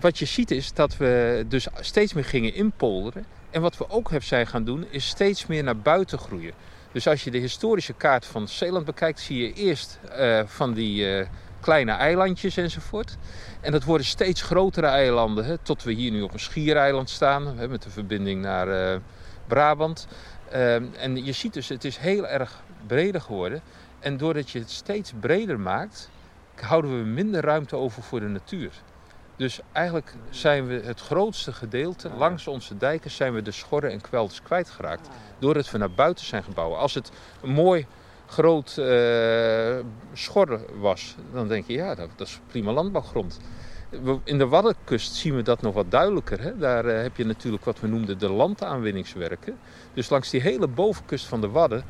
Wat 0.00 0.18
je 0.18 0.24
ziet 0.24 0.50
is 0.50 0.72
dat 0.72 0.96
we 0.96 1.44
dus 1.48 1.66
steeds 1.80 2.12
meer 2.12 2.24
gingen 2.24 2.54
inpolderen. 2.54 3.24
En 3.50 3.60
wat 3.60 3.76
we 3.76 3.90
ook 3.90 4.10
hebben 4.10 4.28
zijn 4.28 4.46
gaan 4.46 4.64
doen, 4.64 4.86
is 4.90 5.06
steeds 5.06 5.46
meer 5.46 5.64
naar 5.64 5.76
buiten 5.76 6.18
groeien. 6.18 6.52
Dus 6.92 7.08
als 7.08 7.24
je 7.24 7.30
de 7.30 7.38
historische 7.38 7.92
kaart 7.92 8.26
van 8.26 8.48
Zeeland 8.48 8.84
bekijkt, 8.84 9.20
zie 9.20 9.38
je 9.38 9.52
eerst 9.52 9.98
uh, 10.18 10.40
van 10.46 10.72
die 10.72 11.18
uh, 11.18 11.26
kleine 11.60 11.92
eilandjes 11.92 12.56
enzovoort. 12.56 13.16
En 13.60 13.72
dat 13.72 13.84
worden 13.84 14.06
steeds 14.06 14.42
grotere 14.42 14.86
eilanden, 14.86 15.44
hè, 15.44 15.58
tot 15.58 15.82
we 15.82 15.92
hier 15.92 16.10
nu 16.10 16.22
op 16.22 16.32
een 16.32 16.40
schiereiland 16.40 17.10
staan, 17.10 17.54
met 17.68 17.82
de 17.82 17.90
verbinding 17.90 18.42
naar 18.42 18.94
uh, 18.94 19.00
Brabant. 19.46 20.06
en 20.98 21.24
je 21.24 21.32
ziet 21.32 21.52
dus, 21.52 21.68
het 21.68 21.84
is 21.84 21.96
heel 21.96 22.26
erg 22.26 22.62
breder 22.86 23.20
geworden. 23.20 23.62
En 23.98 24.16
doordat 24.16 24.50
je 24.50 24.58
het 24.58 24.70
steeds 24.70 25.12
breder 25.20 25.60
maakt, 25.60 26.10
houden 26.54 26.98
we 26.98 27.04
minder 27.04 27.44
ruimte 27.44 27.76
over 27.76 28.02
voor 28.02 28.20
de 28.20 28.28
natuur. 28.28 28.70
Dus 29.36 29.60
eigenlijk 29.72 30.14
zijn 30.30 30.66
we 30.66 30.80
het 30.84 31.00
grootste 31.00 31.52
gedeelte 31.52 32.10
langs 32.16 32.46
onze 32.46 32.76
dijken 32.76 33.10
zijn 33.10 33.34
we 33.34 33.42
de 33.42 33.50
schorren 33.50 33.90
en 33.90 34.00
kwelders 34.00 34.42
kwijtgeraakt. 34.42 35.08
Doordat 35.38 35.70
we 35.70 35.78
naar 35.78 35.90
buiten 35.90 36.26
zijn 36.26 36.42
gebouwen. 36.42 36.78
Als 36.78 36.94
het 36.94 37.10
een 37.42 37.50
mooi 37.50 37.86
groot 38.26 38.76
uh, 38.78 39.76
schor 40.12 40.60
was, 40.80 41.16
dan 41.32 41.48
denk 41.48 41.66
je 41.66 41.72
ja, 41.72 41.94
dat, 41.94 42.08
dat 42.16 42.26
is 42.26 42.40
prima 42.46 42.72
landbouwgrond. 42.72 43.40
In 44.24 44.38
de 44.38 44.46
Waddenkust 44.46 45.14
zien 45.14 45.36
we 45.36 45.42
dat 45.42 45.62
nog 45.62 45.74
wat 45.74 45.90
duidelijker. 45.90 46.40
Hè? 46.40 46.58
Daar 46.58 46.84
uh, 46.84 47.02
heb 47.02 47.16
je 47.16 47.24
natuurlijk 47.24 47.64
wat 47.64 47.80
we 47.80 47.86
noemden 47.86 48.18
de 48.18 48.28
landaanwinningswerken. 48.28 49.58
Dus 49.94 50.08
langs 50.08 50.30
die 50.30 50.40
hele 50.40 50.66
bovenkust 50.66 51.26
van 51.26 51.40
de 51.40 51.48
Wadden 51.48 51.84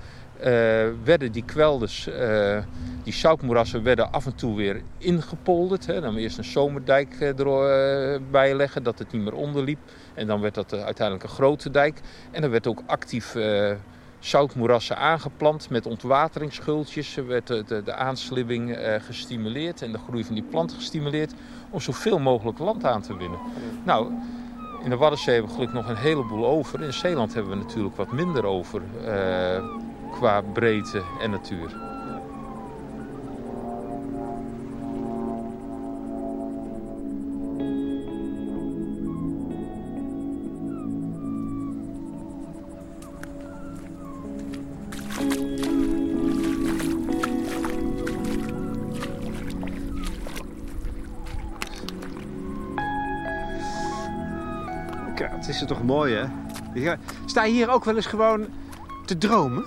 werden 1.05 1.33
die 1.33 1.45
kwelders, 1.45 2.09
uh, 2.09 2.59
die 3.03 3.13
zoutmoerassen, 3.13 3.83
werden 3.83 4.13
af 4.13 4.27
en 4.27 4.35
toe 4.35 4.57
weer 4.57 4.83
ingepolderd. 4.99 5.87
Hè. 5.87 6.01
Dan 6.01 6.15
we 6.15 6.21
eerst 6.21 6.39
een 6.39 6.45
zomerdijk 6.45 7.21
erbij 7.21 8.55
leggen, 8.55 8.83
dat 8.83 8.99
het 8.99 9.13
niet 9.13 9.23
meer 9.23 9.35
onderliep. 9.35 9.79
En 10.15 10.27
dan 10.27 10.41
werd 10.41 10.55
dat 10.55 10.73
uiteindelijk 10.73 11.23
een 11.23 11.35
grote 11.37 11.71
dijk. 11.71 12.01
En 12.31 12.43
er 12.43 12.51
werd 12.51 12.67
ook 12.67 12.83
actief 12.87 13.37
zoutmoerassen 14.19 14.97
aangeplant 14.97 15.71
met 15.71 15.87
ontwateringsschultjes. 15.87 17.15
werd 17.15 17.47
de, 17.47 17.83
de, 17.85 17.95
aanslibbing 17.95 18.79
gestimuleerd 19.07 19.83
en 19.83 19.93
de 19.93 19.99
groei 19.99 20.25
van 20.25 20.35
die 20.35 20.45
plant 20.45 20.73
gestimuleerd 20.73 21.35
om 21.71 21.81
zoveel 21.81 22.19
mogelijk 22.19 22.59
land 22.59 22.85
aan 22.85 23.03
te 23.03 23.17
winnen. 23.17 23.39
Nou, 23.85 24.13
in 24.87 24.91
de 24.91 24.97
Waddenzee 24.97 25.33
hebben 25.33 25.51
we 25.51 25.57
gelukkig 25.57 25.83
nog 25.83 25.89
een 25.89 26.03
heleboel 26.03 26.47
over. 26.47 26.83
In 26.83 26.93
Zeeland 26.93 27.35
hebben 27.35 27.53
we 27.53 27.65
natuurlijk 27.65 27.97
wat 27.97 28.13
minder 28.13 28.45
over 28.45 28.83
qua 30.19 30.41
breedte 30.41 31.03
en 31.21 31.31
natuur. 31.31 31.85
Het 55.47 55.55
is 55.55 55.61
er 55.61 55.67
toch 55.67 55.83
mooi, 55.83 56.15
hè? 56.15 56.95
Sta 57.27 57.45
je 57.45 57.53
hier 57.53 57.71
ook 57.71 57.85
wel 57.85 57.97
eens 57.97 58.07
gewoon 58.07 58.47
te 59.05 59.19
dromen? 59.19 59.65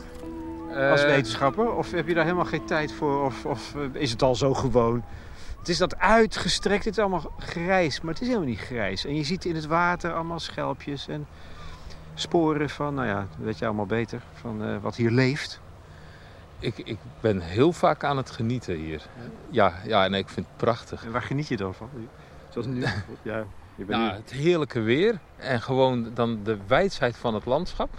Als 0.79 1.03
Eh, 1.03 1.09
wetenschapper? 1.09 1.73
Of 1.73 1.91
heb 1.91 2.07
je 2.07 2.13
daar 2.13 2.23
helemaal 2.23 2.45
geen 2.45 2.65
tijd 2.65 2.91
voor? 2.93 3.25
Of, 3.25 3.45
of 3.45 3.75
eh, 3.75 4.01
is 4.01 4.11
het 4.11 4.21
al 4.21 4.35
zo 4.35 4.53
gewoon? 4.53 5.03
Het 5.59 5.69
is 5.69 5.77
dat 5.77 5.97
uitgestrekt, 5.97 6.85
het 6.85 6.93
is 6.93 6.99
allemaal 6.99 7.31
grijs, 7.37 8.01
maar 8.01 8.13
het 8.13 8.21
is 8.21 8.27
helemaal 8.27 8.49
niet 8.49 8.59
grijs. 8.59 9.05
En 9.05 9.15
je 9.15 9.23
ziet 9.23 9.45
in 9.45 9.55
het 9.55 9.65
water 9.65 10.13
allemaal 10.13 10.39
schelpjes 10.39 11.07
en 11.07 11.27
sporen 12.13 12.69
van, 12.69 12.93
nou 12.93 13.07
ja, 13.07 13.15
dat 13.37 13.45
weet 13.45 13.57
je 13.59 13.65
allemaal 13.65 13.85
beter, 13.85 14.21
van 14.33 14.63
eh, 14.63 14.75
wat 14.81 14.95
hier 14.95 15.11
leeft. 15.11 15.59
ik, 16.59 16.77
ik 16.77 16.97
ben 17.19 17.39
heel 17.39 17.71
vaak 17.73 18.03
aan 18.03 18.17
het 18.17 18.29
genieten 18.31 18.75
hier. 18.75 19.01
Ja, 19.49 19.73
ja 19.85 20.07
nee, 20.07 20.21
ik 20.21 20.29
vind 20.29 20.45
het 20.45 20.57
prachtig. 20.57 21.05
En 21.05 21.11
waar 21.11 21.21
geniet 21.21 21.47
je 21.47 21.57
dan 21.57 21.73
van? 21.73 21.89
Zoals 22.49 22.67
nu? 22.67 22.81
ja, 23.21 23.45
je 23.75 23.83
bent 23.85 23.89
Nou, 23.99 24.11
nu... 24.11 24.17
het 24.17 24.31
heerlijke 24.31 24.79
weer 24.79 25.19
en 25.35 25.61
gewoon 25.61 26.11
dan 26.13 26.39
de 26.43 26.57
wijsheid 26.67 27.17
van 27.17 27.33
het 27.33 27.45
landschap. 27.45 27.89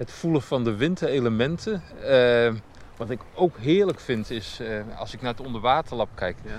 Het 0.00 0.10
voelen 0.10 0.42
van 0.42 0.64
de 0.64 0.76
winterelementen. 0.76 1.82
Eh, 2.02 2.52
wat 2.96 3.10
ik 3.10 3.20
ook 3.34 3.56
heerlijk 3.58 4.00
vind 4.00 4.30
is, 4.30 4.58
eh, 4.60 4.98
als 4.98 5.14
ik 5.14 5.20
naar 5.22 5.30
het 5.30 5.46
onderwaterlab 5.46 6.08
kijk, 6.14 6.36
Ja. 6.44 6.50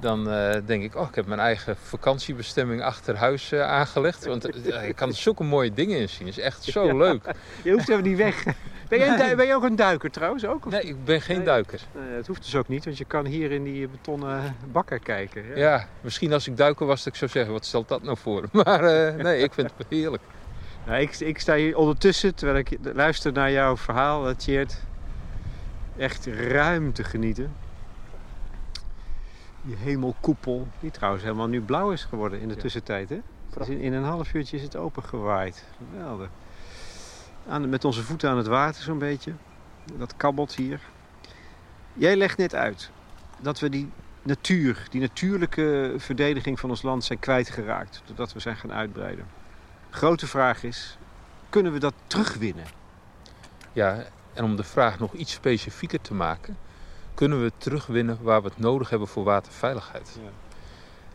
dan 0.00 0.30
eh, 0.30 0.60
denk 0.66 0.82
ik, 0.82 0.96
oh, 0.96 1.08
ik 1.08 1.14
heb 1.14 1.26
mijn 1.26 1.40
eigen 1.40 1.76
vakantiebestemming 1.76 2.82
achter 2.82 3.16
huis 3.16 3.54
aangelegd. 3.54 4.24
Want 4.24 4.66
ik 4.86 4.96
kan 4.96 5.08
er 5.08 5.14
zulke 5.14 5.44
mooie 5.44 5.72
dingen 5.72 5.98
in 5.98 6.08
zien. 6.08 6.26
Het 6.26 6.36
is 6.38 6.42
echt 6.44 6.62
zo 6.64 6.86
Ja. 6.86 6.94
leuk. 6.96 7.34
Je 7.62 7.70
hoeft 7.72 7.86
helemaal 7.86 8.08
niet 8.10 8.18
weg. 8.18 8.44
Ben 8.88 8.98
jij, 8.98 9.36
ben 9.36 9.46
jij 9.46 9.54
ook 9.54 9.62
een 9.64 9.76
duiker 9.76 10.10
trouwens? 10.10 10.44
Ook? 10.46 10.66
Of? 10.66 10.72
Nee, 10.72 10.82
ik 10.82 11.04
ben 11.04 11.20
geen 11.20 11.36
Nee. 11.36 11.44
duiker. 11.44 11.80
Nee, 11.94 12.16
het 12.16 12.26
hoeft 12.26 12.42
dus 12.44 12.54
ook 12.56 12.68
niet, 12.68 12.84
want 12.84 12.98
je 12.98 13.04
kan 13.04 13.26
hier 13.26 13.52
in 13.52 13.64
die 13.64 13.88
betonnen 13.88 14.56
bakken 14.72 15.02
kijken. 15.02 15.44
Ja. 15.48 15.56
Ja, 15.56 15.88
misschien 16.00 16.32
als 16.32 16.46
ik 16.46 16.56
duiker 16.56 16.86
was, 16.86 16.98
dat 17.04 17.12
ik 17.12 17.18
zou 17.18 17.30
zeggen, 17.30 17.52
wat 17.52 17.64
stelt 17.66 17.88
dat 17.88 18.02
nou 18.02 18.16
voor? 18.16 18.44
Maar 18.64 18.82
nee, 19.22 19.42
ik 19.42 19.52
vind 19.54 19.70
het 19.76 19.86
heerlijk. 19.88 20.22
Nou, 20.88 21.00
ik, 21.00 21.16
ik 21.18 21.38
sta 21.38 21.54
hier 21.54 21.76
ondertussen, 21.76 22.34
terwijl 22.34 22.58
ik 22.58 22.78
luister 22.94 23.32
naar 23.32 23.50
jouw 23.50 23.76
verhaal, 23.76 24.28
eh, 24.28 24.34
Tjeerd. 24.34 24.82
Echt 25.96 26.26
ruim 26.26 26.92
te 26.92 27.04
genieten. 27.04 27.52
Die 29.62 29.76
hemelkoepel, 29.76 30.68
die 30.80 30.90
trouwens 30.90 31.22
helemaal 31.22 31.48
nu 31.48 31.60
blauw 31.60 31.90
is 31.90 32.04
geworden 32.04 32.40
in 32.40 32.48
de 32.48 32.54
Ja. 32.54 32.60
tussentijd. 32.60 33.08
Hè? 33.08 33.18
Het 33.50 33.60
is 33.60 33.68
in, 33.68 33.80
in 33.80 33.92
een 33.92 34.04
half 34.04 34.34
uurtje 34.34 34.56
is 34.56 34.62
het 34.62 34.76
opengewaaid. 34.76 35.64
Geweldig. 35.92 36.28
Aan, 37.48 37.68
met 37.68 37.84
onze 37.84 38.02
voeten 38.02 38.30
aan 38.30 38.36
het 38.36 38.46
water 38.46 38.82
zo'n 38.82 38.98
beetje. 38.98 39.32
Dat 39.98 40.16
kabbelt 40.16 40.54
hier. 40.54 40.80
Jij 41.92 42.16
legt 42.16 42.38
net 42.38 42.54
uit 42.54 42.90
dat 43.40 43.58
we 43.58 43.68
die 43.68 43.90
natuur, 44.22 44.86
die 44.90 45.00
natuurlijke 45.00 45.94
verdediging 45.96 46.60
van 46.60 46.70
ons 46.70 46.82
land 46.82 47.04
zijn 47.04 47.18
kwijtgeraakt. 47.18 48.02
Doordat 48.06 48.32
we 48.32 48.40
zijn 48.40 48.56
gaan 48.56 48.72
uitbreiden. 48.72 49.37
Grote 49.90 50.26
vraag 50.26 50.62
is, 50.62 50.98
kunnen 51.48 51.72
we 51.72 51.78
dat 51.78 51.94
terugwinnen? 52.06 52.64
Ja, 53.72 54.04
en 54.32 54.44
om 54.44 54.56
de 54.56 54.64
vraag 54.64 54.98
nog 54.98 55.12
iets 55.12 55.32
specifieker 55.32 56.00
te 56.00 56.14
maken, 56.14 56.56
kunnen 57.14 57.42
we 57.42 57.52
terugwinnen 57.58 58.18
waar 58.22 58.42
we 58.42 58.48
het 58.48 58.58
nodig 58.58 58.90
hebben 58.90 59.08
voor 59.08 59.24
waterveiligheid. 59.24 60.18
Ja. 60.22 60.28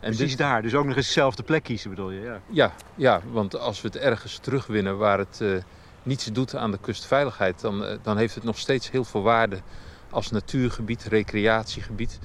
En 0.04 0.10
Precies 0.10 0.28
dit, 0.28 0.38
daar, 0.38 0.62
dus 0.62 0.74
ook 0.74 0.84
nog 0.84 0.96
eens 0.96 1.06
dezelfde 1.06 1.42
plek 1.42 1.62
kiezen 1.62 1.90
bedoel 1.90 2.10
je? 2.10 2.20
Ja. 2.20 2.40
ja, 2.50 2.72
ja, 2.94 3.20
want 3.30 3.58
als 3.58 3.80
we 3.80 3.88
het 3.88 3.96
ergens 3.96 4.38
terugwinnen 4.38 4.98
waar 4.98 5.18
het 5.18 5.40
eh, 5.40 5.56
niets 6.02 6.24
doet 6.24 6.56
aan 6.56 6.70
de 6.70 6.78
kustveiligheid, 6.78 7.60
dan, 7.60 7.84
eh, 7.84 7.96
dan 8.02 8.16
heeft 8.16 8.34
het 8.34 8.44
nog 8.44 8.58
steeds 8.58 8.90
heel 8.90 9.04
veel 9.04 9.22
waarde 9.22 9.60
als 10.10 10.30
natuurgebied, 10.30 11.04
recreatiegebied. 11.04 12.18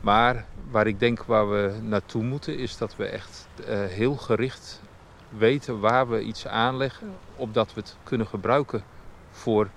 Maar 0.00 0.44
waar 0.70 0.86
ik 0.86 0.98
denk 0.98 1.22
waar 1.22 1.50
we 1.50 1.74
naartoe 1.82 2.22
moeten, 2.22 2.58
is 2.58 2.76
dat 2.76 2.96
we 2.96 3.04
echt 3.04 3.46
eh, 3.66 3.84
heel 3.84 4.16
gericht 4.16 4.80
weten 5.38 5.80
waar 5.80 6.08
we 6.08 6.22
iets 6.22 6.46
aanleggen, 6.46 7.08
opdat 7.36 7.74
we 7.74 7.80
het 7.80 7.96
kunnen 8.02 8.26
gebruiken 8.26 8.82
voor 9.30 9.68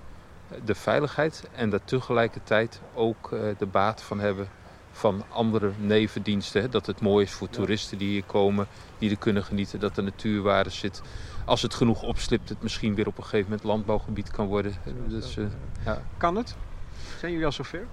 de 0.64 0.74
veiligheid 0.74 1.48
en 1.52 1.70
daar 1.70 1.84
tegelijkertijd 1.84 2.80
ook 2.94 3.32
eh, 3.32 3.40
de 3.58 3.66
baat 3.66 4.02
van 4.02 4.20
hebben 4.20 4.48
van 4.92 5.24
andere 5.28 5.72
nevendiensten. 5.78 6.70
Dat 6.70 6.86
het 6.86 7.00
mooi 7.00 7.24
is 7.24 7.32
voor 7.32 7.48
toeristen 7.48 7.98
die 7.98 8.08
hier 8.08 8.24
komen, 8.24 8.66
die 8.98 9.10
er 9.10 9.18
kunnen 9.18 9.44
genieten, 9.44 9.80
dat 9.80 9.96
er 9.96 10.02
natuurwaarde 10.02 10.70
zit. 10.70 11.02
Als 11.44 11.62
het 11.62 11.74
genoeg 11.74 12.02
opslipt, 12.02 12.48
het 12.48 12.62
misschien 12.62 12.94
weer 12.94 13.06
op 13.06 13.18
een 13.18 13.24
gegeven 13.24 13.44
moment 13.44 13.64
landbouwgebied 13.64 14.30
kan 14.30 14.46
worden. 14.46 14.74
Dus, 15.06 15.36
eh, 15.36 15.44
ja. 15.84 16.02
Kan 16.16 16.36
het? 16.36 16.56
Zijn 17.18 17.30
jullie 17.30 17.46
al 17.46 17.52
zover? 17.52 17.86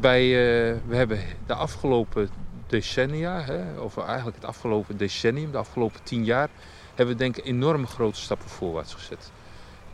Bij, 0.00 0.22
eh, 0.22 0.78
we 0.86 0.96
hebben 0.96 1.20
de 1.46 1.54
afgelopen 1.54 2.28
decennia, 2.66 3.40
hè, 3.40 3.80
of 3.80 3.96
eigenlijk 3.96 4.36
het 4.36 4.44
afgelopen 4.44 4.96
decennium, 4.96 5.50
de 5.50 5.58
afgelopen 5.58 6.02
tien 6.02 6.24
jaar, 6.24 6.48
hebben 6.94 7.14
we 7.14 7.22
denk 7.22 7.36
ik 7.36 7.44
enorme 7.44 7.86
grote 7.86 8.20
stappen 8.20 8.48
voorwaarts 8.48 8.94
gezet. 8.94 9.32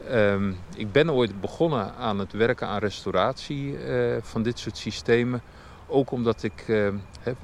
Ehm, 0.08 0.52
ik 0.76 0.92
ben 0.92 1.12
ooit 1.12 1.40
begonnen 1.40 1.94
aan 1.94 2.18
het 2.18 2.32
werken 2.32 2.66
aan 2.66 2.78
restauratie 2.78 3.78
eh, 3.78 4.16
van 4.22 4.42
dit 4.42 4.58
soort 4.58 4.76
systemen. 4.76 5.42
Ook 5.86 6.10
omdat 6.10 6.42
ik, 6.42 6.60
eh, 6.60 6.66
we, 7.22 7.34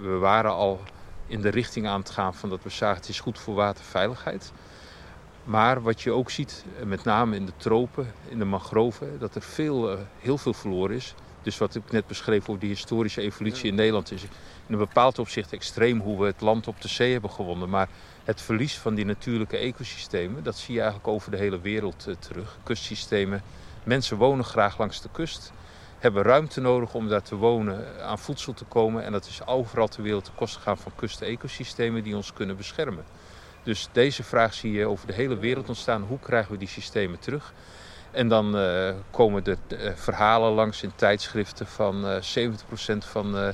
we 0.00 0.16
waren 0.18 0.52
al 0.52 0.80
in 1.26 1.40
de 1.40 1.48
richting 1.48 1.86
aan 1.86 2.00
het 2.00 2.10
gaan 2.10 2.34
van 2.34 2.48
dat 2.48 2.62
we 2.62 2.70
zagen 2.70 2.96
het 2.96 3.08
is 3.08 3.20
goed 3.20 3.38
voor 3.38 3.54
waterveiligheid. 3.54 4.52
Maar 5.46 5.82
wat 5.82 6.00
je 6.00 6.12
ook 6.12 6.30
ziet, 6.30 6.64
eh, 6.78 6.84
met 6.84 7.04
name 7.04 7.36
in 7.36 7.46
de 7.46 7.52
tropen, 7.56 8.12
in 8.28 8.38
de 8.38 8.44
mangroven, 8.44 9.18
dat 9.18 9.34
er 9.34 9.42
veel, 9.42 9.90
eh, 9.90 9.98
heel 10.18 10.38
veel 10.38 10.52
verloren 10.52 10.96
is. 10.96 11.14
Dus 11.46 11.58
wat 11.58 11.74
ik 11.74 11.90
net 11.90 12.06
beschreef 12.06 12.48
over 12.48 12.60
die 12.60 12.70
historische 12.70 13.20
evolutie 13.20 13.68
in 13.68 13.74
Nederland 13.74 14.12
is 14.12 14.22
in 14.22 14.28
een 14.68 14.78
bepaald 14.78 15.18
opzicht 15.18 15.52
extreem 15.52 16.00
hoe 16.00 16.20
we 16.20 16.26
het 16.26 16.40
land 16.40 16.68
op 16.68 16.80
de 16.80 16.88
zee 16.88 17.12
hebben 17.12 17.30
gewonnen. 17.30 17.68
Maar 17.68 17.88
het 18.24 18.40
verlies 18.40 18.78
van 18.78 18.94
die 18.94 19.04
natuurlijke 19.04 19.56
ecosystemen, 19.56 20.42
dat 20.42 20.56
zie 20.56 20.74
je 20.74 20.80
eigenlijk 20.80 21.08
over 21.08 21.30
de 21.30 21.36
hele 21.36 21.60
wereld 21.60 22.06
eh, 22.08 22.14
terug. 22.14 22.58
Kustsystemen. 22.62 23.42
Mensen 23.84 24.16
wonen 24.16 24.44
graag 24.44 24.78
langs 24.78 25.02
de 25.02 25.08
kust, 25.12 25.52
hebben 25.98 26.22
ruimte 26.22 26.60
nodig 26.60 26.94
om 26.94 27.08
daar 27.08 27.22
te 27.22 27.36
wonen, 27.36 28.04
aan 28.04 28.18
voedsel 28.18 28.52
te 28.52 28.64
komen. 28.64 29.04
En 29.04 29.12
dat 29.12 29.26
is 29.26 29.46
overal 29.46 29.88
ter 29.88 30.02
wereld 30.02 30.24
ten 30.24 30.34
koste 30.34 30.60
gaan 30.60 30.78
van 30.78 30.92
kustecosystemen 30.94 32.02
die 32.02 32.16
ons 32.16 32.32
kunnen 32.32 32.56
beschermen. 32.56 33.04
Dus 33.62 33.88
deze 33.92 34.22
vraag 34.22 34.54
zie 34.54 34.72
je 34.72 34.86
over 34.86 35.06
de 35.06 35.14
hele 35.14 35.38
wereld 35.38 35.68
ontstaan. 35.68 36.02
Hoe 36.02 36.18
krijgen 36.18 36.52
we 36.52 36.58
die 36.58 36.68
systemen 36.68 37.18
terug? 37.18 37.52
En 38.16 38.28
dan 38.28 38.56
eh, 38.56 38.94
komen 39.10 39.44
er 39.44 39.58
eh, 39.68 39.92
verhalen 39.94 40.52
langs 40.52 40.82
in 40.82 40.92
tijdschriften 40.94 41.66
van 41.66 42.06
eh 42.06 42.48
70% 42.94 42.96
van 42.98 43.38
eh, 43.38 43.48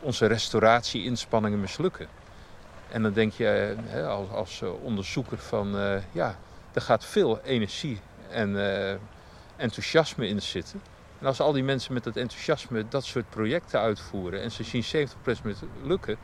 onze 0.00 0.26
restauratie-inspanningen 0.26 1.60
mislukken. 1.60 2.08
En 2.90 3.02
dan 3.02 3.12
denk 3.12 3.32
je 3.32 3.76
als, 4.08 4.30
als 4.30 4.62
onderzoeker 4.82 5.38
van 5.38 5.76
ja, 6.12 6.38
er 6.72 6.80
gaat 6.80 7.04
veel 7.04 7.40
energie 7.44 8.00
en 8.30 8.56
enthousiasme 9.56 10.28
in 10.28 10.42
zitten. 10.42 10.82
En 11.20 11.26
als 11.26 11.40
al 11.40 11.52
die 11.52 11.64
mensen 11.64 11.92
met 11.92 12.04
dat 12.04 12.16
enthousiasme 12.16 12.84
dat 12.88 13.04
soort 13.04 13.30
projecten 13.30 13.80
uitvoeren 13.80 14.42
en 14.42 14.50
ze 14.50 14.64
zien 14.64 15.08
70% 15.08 15.08
lukken, 15.82 16.18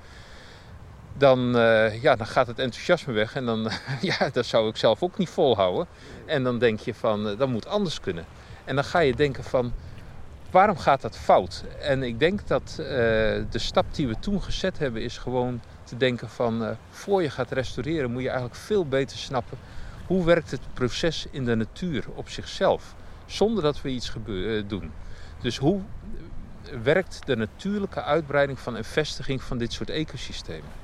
dan, 1.16 1.57
uh, 1.57 2.03
ja, 2.03 2.16
dan 2.16 2.27
gaat 2.27 2.46
het 2.46 2.59
enthousiasme 2.59 3.12
weg. 3.12 3.35
En 3.35 3.44
dan, 3.44 3.70
ja, 4.00 4.29
dat 4.33 4.46
zou 4.46 4.68
ik 4.68 4.77
zelf 4.77 5.03
ook 5.03 5.18
niet 5.18 5.29
volhouden. 5.29 5.87
En 6.27 6.42
dan 6.42 6.59
denk 6.59 6.81
je 6.81 6.94
van, 6.94 7.29
uh, 7.31 7.38
dat 7.38 7.48
moet 7.48 7.66
anders 7.66 8.00
kunnen. 8.00 8.24
En 8.64 8.74
dan 8.74 8.85
ga 8.85 8.98
je 8.98 9.14
denken 9.14 9.44
van, 9.44 9.72
waarom 10.50 10.77
gaat 10.77 11.00
dat 11.00 11.18
fout? 11.18 11.64
En 11.81 12.03
ik 12.03 12.18
denk 12.18 12.46
dat 12.46 12.77
uh, 12.81 12.87
de 12.87 13.59
stap 13.59 13.85
die 13.94 14.09
we 14.09 14.18
toen 14.18 14.42
gezet 14.42 14.79
hebben 14.79 15.03
is 15.03 15.18
gewoon 15.18 15.61
te 15.85 15.96
denken 15.96 16.29
van, 16.29 16.77
voor 16.90 17.22
je 17.22 17.31
gaat 17.31 17.50
restaureren 17.50 18.11
moet 18.11 18.22
je 18.22 18.29
eigenlijk 18.29 18.59
veel 18.59 18.87
beter 18.87 19.16
snappen 19.16 19.59
hoe 20.07 20.24
werkt 20.24 20.50
het 20.50 20.61
proces 20.74 21.27
in 21.31 21.44
de 21.44 21.55
natuur 21.55 22.05
op 22.14 22.29
zichzelf, 22.29 22.94
zonder 23.27 23.62
dat 23.62 23.83
we 23.83 23.88
iets 23.88 24.12
doen. 24.66 24.92
Dus 25.40 25.59
hoe 25.59 25.81
werkt 26.83 27.27
de 27.27 27.37
natuurlijke 27.37 28.03
uitbreiding 28.03 28.59
van 28.59 28.77
en 28.77 28.85
vestiging 28.85 29.42
van 29.42 29.59
dit 29.59 29.72
soort 29.72 29.90
ecosystemen? 29.90 30.84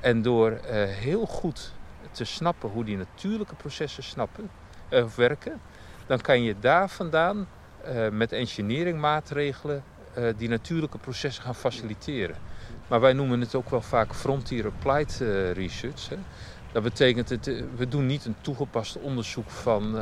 En 0.00 0.22
door 0.22 0.50
uh, 0.50 0.58
heel 0.84 1.26
goed 1.26 1.72
te 2.10 2.24
snappen 2.24 2.70
hoe 2.70 2.84
die 2.84 2.96
natuurlijke 2.96 3.54
processen 3.54 4.02
snappen, 4.02 4.50
uh, 4.90 5.04
werken, 5.16 5.60
dan 6.06 6.20
kan 6.20 6.42
je 6.42 6.58
daar 6.60 6.88
vandaan 6.88 7.48
uh, 7.88 8.08
met 8.08 8.32
engineeringmaatregelen 8.32 9.82
die 10.36 10.48
natuurlijke 10.48 10.98
processen 10.98 11.42
gaan 11.42 11.54
faciliteren. 11.54 12.36
Maar 12.88 13.00
wij 13.00 13.12
noemen 13.12 13.40
het 13.40 13.54
ook 13.54 13.70
wel 13.70 13.80
vaak 13.80 14.14
frontier 14.14 14.66
applied 14.66 15.16
research. 15.52 16.08
Hè. 16.08 16.16
Dat 16.72 16.82
betekent, 16.82 17.28
het, 17.28 17.44
we 17.76 17.88
doen 17.88 18.06
niet 18.06 18.24
een 18.24 18.36
toegepast 18.40 18.98
onderzoek 19.00 19.50
van 19.50 19.92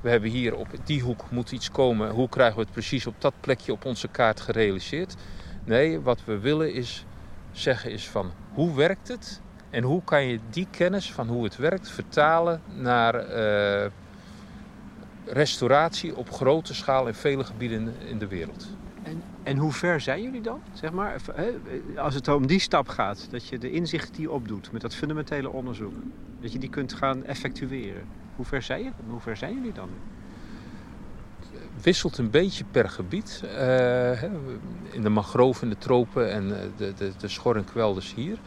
we 0.00 0.10
hebben 0.10 0.30
hier 0.30 0.54
op 0.54 0.68
die 0.84 1.02
hoek 1.02 1.30
moet 1.30 1.52
iets 1.52 1.70
komen. 1.70 2.10
Hoe 2.10 2.28
krijgen 2.28 2.56
we 2.56 2.62
het 2.62 2.72
precies 2.72 3.06
op 3.06 3.14
dat 3.18 3.34
plekje 3.40 3.72
op 3.72 3.84
onze 3.84 4.08
kaart 4.08 4.40
gerealiseerd? 4.40 5.14
Nee, 5.64 6.00
wat 6.00 6.24
we 6.24 6.38
willen 6.38 6.72
is 6.72 7.04
zeggen 7.58 7.90
is 7.90 8.08
van 8.08 8.32
hoe 8.52 8.74
werkt 8.74 9.08
het 9.08 9.40
en 9.70 9.82
hoe 9.82 10.04
kan 10.04 10.24
je 10.24 10.38
die 10.50 10.66
kennis 10.70 11.12
van 11.12 11.28
hoe 11.28 11.44
het 11.44 11.56
werkt 11.56 11.90
vertalen 11.90 12.62
naar 12.74 13.14
uh, 13.14 13.90
restauratie 15.24 16.16
op 16.16 16.30
grote 16.30 16.74
schaal 16.74 17.06
in 17.06 17.14
vele 17.14 17.44
gebieden 17.44 17.94
in 18.06 18.18
de 18.18 18.26
wereld. 18.26 18.68
En, 19.02 19.22
en 19.42 19.56
hoe 19.56 19.72
ver 19.72 20.00
zijn 20.00 20.22
jullie 20.22 20.40
dan? 20.40 20.60
Zeg 20.72 20.92
maar, 20.92 21.20
als 21.96 22.14
het 22.14 22.28
om 22.28 22.46
die 22.46 22.60
stap 22.60 22.88
gaat, 22.88 23.26
dat 23.30 23.48
je 23.48 23.58
de 23.58 23.70
inzichten 23.70 24.14
die 24.14 24.30
opdoet 24.30 24.72
met 24.72 24.80
dat 24.80 24.94
fundamentele 24.94 25.50
onderzoek, 25.50 25.94
dat 26.40 26.52
je 26.52 26.58
die 26.58 26.70
kunt 26.70 26.92
gaan 26.92 27.24
effectueren. 27.24 28.06
Hoe 28.36 28.44
ver 28.44 28.62
zijn, 28.62 28.82
je? 28.82 28.90
Hoe 29.08 29.20
ver 29.20 29.36
zijn 29.36 29.54
jullie 29.54 29.72
dan? 29.72 29.88
Wisselt 31.82 32.18
een 32.18 32.30
beetje 32.30 32.64
per 32.70 32.88
gebied. 32.88 33.42
Uh, 33.44 34.22
in 34.92 35.02
de 35.02 35.08
mangrove 35.08 35.64
in 35.64 35.70
de 35.70 35.78
tropen 35.78 36.32
en 36.32 36.60
eh, 36.60 36.66
de, 36.76 36.94
de, 36.94 37.12
de 37.18 37.28
schor 37.28 37.56
en 37.56 37.64
kwelders 37.64 38.14
hier. 38.14 38.38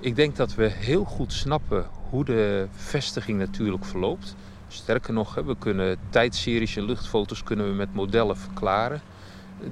Ik 0.00 0.16
denk 0.16 0.36
dat 0.36 0.54
we 0.54 0.64
heel 0.64 1.04
goed 1.04 1.32
snappen 1.32 1.86
hoe 2.10 2.24
de 2.24 2.66
vestiging 2.70 3.38
natuurlijk 3.38 3.84
verloopt. 3.84 4.34
Sterker 4.68 5.12
nog, 5.12 5.34
we 5.34 5.56
kunnen 5.58 5.96
tijdseries 6.10 6.76
en 6.76 6.84
luchtfoto's 6.84 7.42
kunnen 7.42 7.66
we 7.66 7.72
met 7.72 7.94
modellen 7.94 8.36
verklaren. 8.36 9.00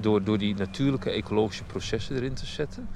Door, 0.00 0.24
door 0.24 0.38
die 0.38 0.54
natuurlijke 0.54 1.10
ecologische 1.10 1.64
processen 1.64 2.16
erin 2.16 2.34
te 2.34 2.46
zetten. 2.46 2.88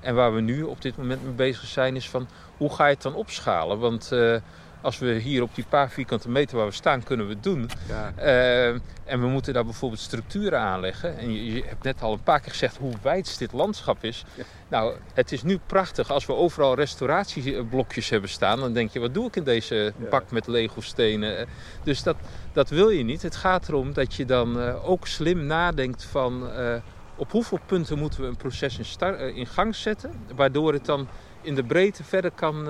En 0.00 0.14
waar 0.14 0.34
we 0.34 0.40
nu 0.40 0.62
op 0.62 0.82
dit 0.82 0.96
moment 0.96 1.24
mee 1.24 1.32
bezig 1.32 1.66
zijn 1.66 1.96
is 1.96 2.10
van 2.10 2.28
hoe 2.56 2.74
ga 2.74 2.86
je 2.86 2.94
het 2.94 3.02
dan 3.02 3.14
opschalen? 3.14 3.78
Want 3.78 4.10
uh, 4.12 4.36
als 4.86 4.98
we 4.98 5.14
hier 5.14 5.42
op 5.42 5.54
die 5.54 5.64
paar 5.68 5.90
vierkante 5.90 6.28
meter 6.28 6.56
waar 6.56 6.66
we 6.66 6.72
staan, 6.72 7.02
kunnen 7.02 7.26
we 7.26 7.32
het 7.32 7.42
doen. 7.42 7.70
Ja. 7.88 8.12
Uh, 8.18 8.80
en 9.04 9.20
we 9.20 9.26
moeten 9.26 9.54
daar 9.54 9.64
bijvoorbeeld 9.64 10.00
structuren 10.00 10.60
aanleggen. 10.60 11.18
En 11.18 11.32
je, 11.32 11.54
je, 11.54 11.62
hebt 11.66 11.82
net 11.82 12.02
al 12.02 12.12
een 12.12 12.22
paar 12.22 12.40
keer 12.40 12.50
gezegd 12.50 12.76
hoe 12.76 12.92
wijd 13.02 13.38
dit 13.38 13.52
landschap 13.52 14.04
is. 14.04 14.24
Ja. 14.34 14.44
Nou, 14.68 14.94
het 15.14 15.32
is 15.32 15.42
nu 15.42 15.58
prachtig. 15.66 16.10
Als 16.10 16.26
we 16.26 16.34
overal 16.34 16.74
restauratieblokjes 16.74 18.08
hebben 18.08 18.30
staan, 18.30 18.60
dan 18.60 18.72
denk 18.72 18.90
je, 18.90 19.00
wat 19.00 19.14
doe 19.14 19.26
ik 19.26 19.36
in 19.36 19.44
deze 19.44 19.92
bak 20.10 20.30
met 20.30 20.46
Lego-stenen? 20.46 21.48
Dus 21.82 22.02
dat, 22.02 22.16
dat 22.52 22.68
wil 22.68 22.88
je 22.88 23.02
niet. 23.02 23.22
Het 23.22 23.36
gaat 23.36 23.68
erom 23.68 23.92
dat 23.92 24.14
je 24.14 24.24
dan 24.24 24.58
uh, 24.58 24.88
ook 24.88 25.06
slim 25.06 25.46
nadenkt 25.46 26.04
van... 26.04 26.50
Uh, 26.58 26.74
op 27.18 27.30
hoeveel 27.32 27.58
punten 27.66 27.98
moeten 27.98 28.20
we 28.20 28.26
een 28.26 28.36
proces 28.36 28.78
in, 28.78 28.84
start, 28.84 29.20
in 29.20 29.46
gang 29.46 29.74
zetten, 29.74 30.10
waardoor 30.34 30.72
het 30.72 30.84
dan 30.84 31.08
in 31.42 31.54
de 31.54 31.64
breedte 31.64 32.04
verder 32.04 32.30
kan 32.30 32.68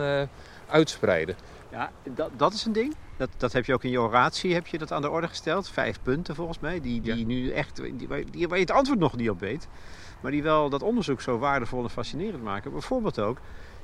uitspreiden. 0.68 1.36
Ja, 1.76 1.90
dat, 2.14 2.30
dat 2.36 2.52
is 2.52 2.64
een 2.64 2.72
ding. 2.72 2.94
Dat, 3.16 3.28
dat 3.36 3.52
heb 3.52 3.64
je 3.64 3.74
ook 3.74 3.84
in 3.84 3.90
je 3.90 4.00
oratie 4.00 4.54
heb 4.54 4.66
je 4.66 4.78
dat 4.78 4.92
aan 4.92 5.02
de 5.02 5.10
orde 5.10 5.28
gesteld. 5.28 5.68
Vijf 5.68 5.98
punten 6.02 6.34
volgens 6.34 6.58
mij, 6.58 6.80
die, 6.80 7.00
die 7.00 7.18
ja. 7.18 7.26
nu 7.26 7.50
echt, 7.50 7.76
die, 7.76 7.96
die, 7.96 8.08
waar 8.48 8.58
je 8.58 8.64
het 8.64 8.70
antwoord 8.70 8.98
nog 8.98 9.16
niet 9.16 9.30
op 9.30 9.40
weet. 9.40 9.68
Maar 10.20 10.30
die 10.30 10.42
wel 10.42 10.70
dat 10.70 10.82
onderzoek 10.82 11.20
zo 11.20 11.38
waardevol 11.38 11.82
en 11.82 11.90
fascinerend 11.90 12.42
maken. 12.42 12.72
Bijvoorbeeld 12.72 13.18
ook, 13.18 13.38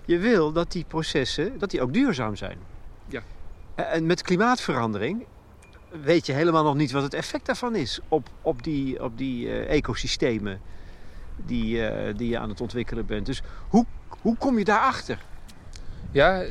je 0.04 0.18
wil 0.18 0.52
dat 0.52 0.72
die 0.72 0.84
processen, 0.88 1.58
dat 1.58 1.70
die 1.70 1.82
ook 1.82 1.92
duurzaam 1.92 2.36
zijn. 2.36 2.58
Ja. 3.06 3.22
En 3.74 4.06
met 4.06 4.22
klimaatverandering 4.22 5.26
weet 6.02 6.26
je 6.26 6.32
helemaal 6.32 6.64
nog 6.64 6.74
niet 6.74 6.92
wat 6.92 7.02
het 7.02 7.14
effect 7.14 7.46
daarvan 7.46 7.74
is 7.74 8.00
op, 8.08 8.28
op 8.42 8.62
die, 8.62 9.02
op 9.02 9.18
die 9.18 9.46
uh, 9.46 9.70
ecosystemen 9.70 10.60
die, 11.36 11.76
uh, 11.76 12.16
die 12.16 12.28
je 12.28 12.38
aan 12.38 12.48
het 12.48 12.60
ontwikkelen 12.60 13.06
bent. 13.06 13.26
Dus 13.26 13.42
hoe, 13.68 13.86
hoe 14.08 14.36
kom 14.36 14.58
je 14.58 14.64
daarachter? 14.64 15.24
Ja, 16.10 16.44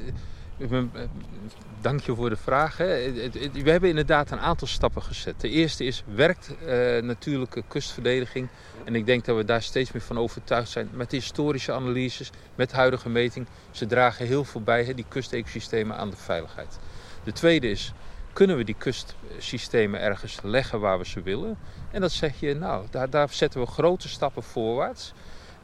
Dank 1.82 2.02
je 2.02 2.16
voor 2.16 2.30
de 2.30 2.36
vraag. 2.36 2.78
We 2.78 3.62
hebben 3.64 3.90
inderdaad 3.90 4.32
een 4.32 4.40
aantal 4.40 4.68
stappen 4.68 5.02
gezet. 5.02 5.42
De 5.42 5.50
eerste 5.50 5.84
is, 5.84 6.04
werkt 6.16 6.52
uh, 6.66 7.02
natuurlijke 7.02 7.64
kustverdediging? 7.68 8.48
En 8.84 8.96
ik 8.96 9.06
denk 9.06 9.26
dat 9.26 9.36
we 9.36 9.46
daar 9.46 9.62
steeds 9.62 9.92
meer 9.92 10.02
van 10.02 10.18
overtuigd 10.18 10.70
zijn. 10.70 10.90
Met 10.94 11.12
historische 11.12 11.74
analyses, 11.74 12.30
met 12.56 12.72
huidige 12.72 13.10
meting. 13.10 13.48
Ze 13.72 13.86
dragen 13.86 14.26
heel 14.26 14.44
veel 14.44 14.62
bij, 14.62 14.94
die 14.94 15.06
kustecosystemen, 15.08 15.98
aan 15.98 16.10
de 16.10 16.16
veiligheid. 16.18 16.80
De 17.24 17.32
tweede 17.32 17.70
is, 17.70 17.94
kunnen 18.34 18.58
we 18.58 18.64
die 18.64 18.76
kustsystemen 18.78 20.00
ergens 20.00 20.40
leggen 20.44 20.80
waar 20.80 20.98
we 20.98 21.06
ze 21.06 21.22
willen? 21.22 21.58
En 21.92 22.02
dat 22.02 22.12
zeg 22.12 22.40
je, 22.40 22.56
nou, 22.56 22.86
daar, 22.90 23.10
daar 23.10 23.30
zetten 23.30 23.60
we 23.62 23.68
grote 23.68 24.10
stappen 24.10 24.44
voorwaarts. 24.44 25.14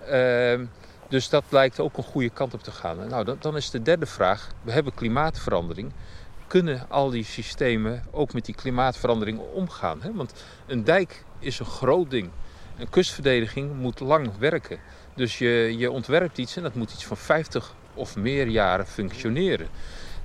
Uh, 0.10 0.60
dus 1.10 1.30
dat 1.30 1.44
lijkt 1.50 1.80
ook 1.80 1.98
een 1.98 2.04
goede 2.04 2.30
kant 2.30 2.54
op 2.54 2.64
te 2.64 2.72
gaan. 2.72 3.08
Nou, 3.08 3.24
dan, 3.24 3.38
dan 3.40 3.56
is 3.56 3.70
de 3.70 3.82
derde 3.82 4.06
vraag. 4.06 4.48
We 4.62 4.72
hebben 4.72 4.94
klimaatverandering. 4.94 5.92
Kunnen 6.48 6.86
al 6.90 7.10
die 7.10 7.24
systemen 7.24 8.04
ook 8.12 8.34
met 8.34 8.46
die 8.46 8.56
klimaatverandering 8.56 9.40
omgaan? 9.54 10.02
Hè? 10.02 10.14
Want 10.14 10.34
een 10.66 10.84
dijk 10.84 11.24
is 11.40 11.60
een 11.60 11.66
groot 11.66 12.10
ding. 12.12 12.30
Een 12.78 12.90
kustverdediging 12.90 13.76
moet 13.76 14.00
lang 14.00 14.38
werken. 14.38 14.80
Dus 15.16 15.38
je, 15.38 15.76
je 15.78 15.92
ontwerpt 15.92 16.38
iets 16.38 16.56
en 16.56 16.64
dat 16.64 16.76
moet 16.76 16.92
iets 16.92 17.06
van 17.06 17.18
50 17.18 17.74
of 17.94 18.16
meer 18.16 18.48
jaren 18.48 18.88
functioneren. 18.88 19.68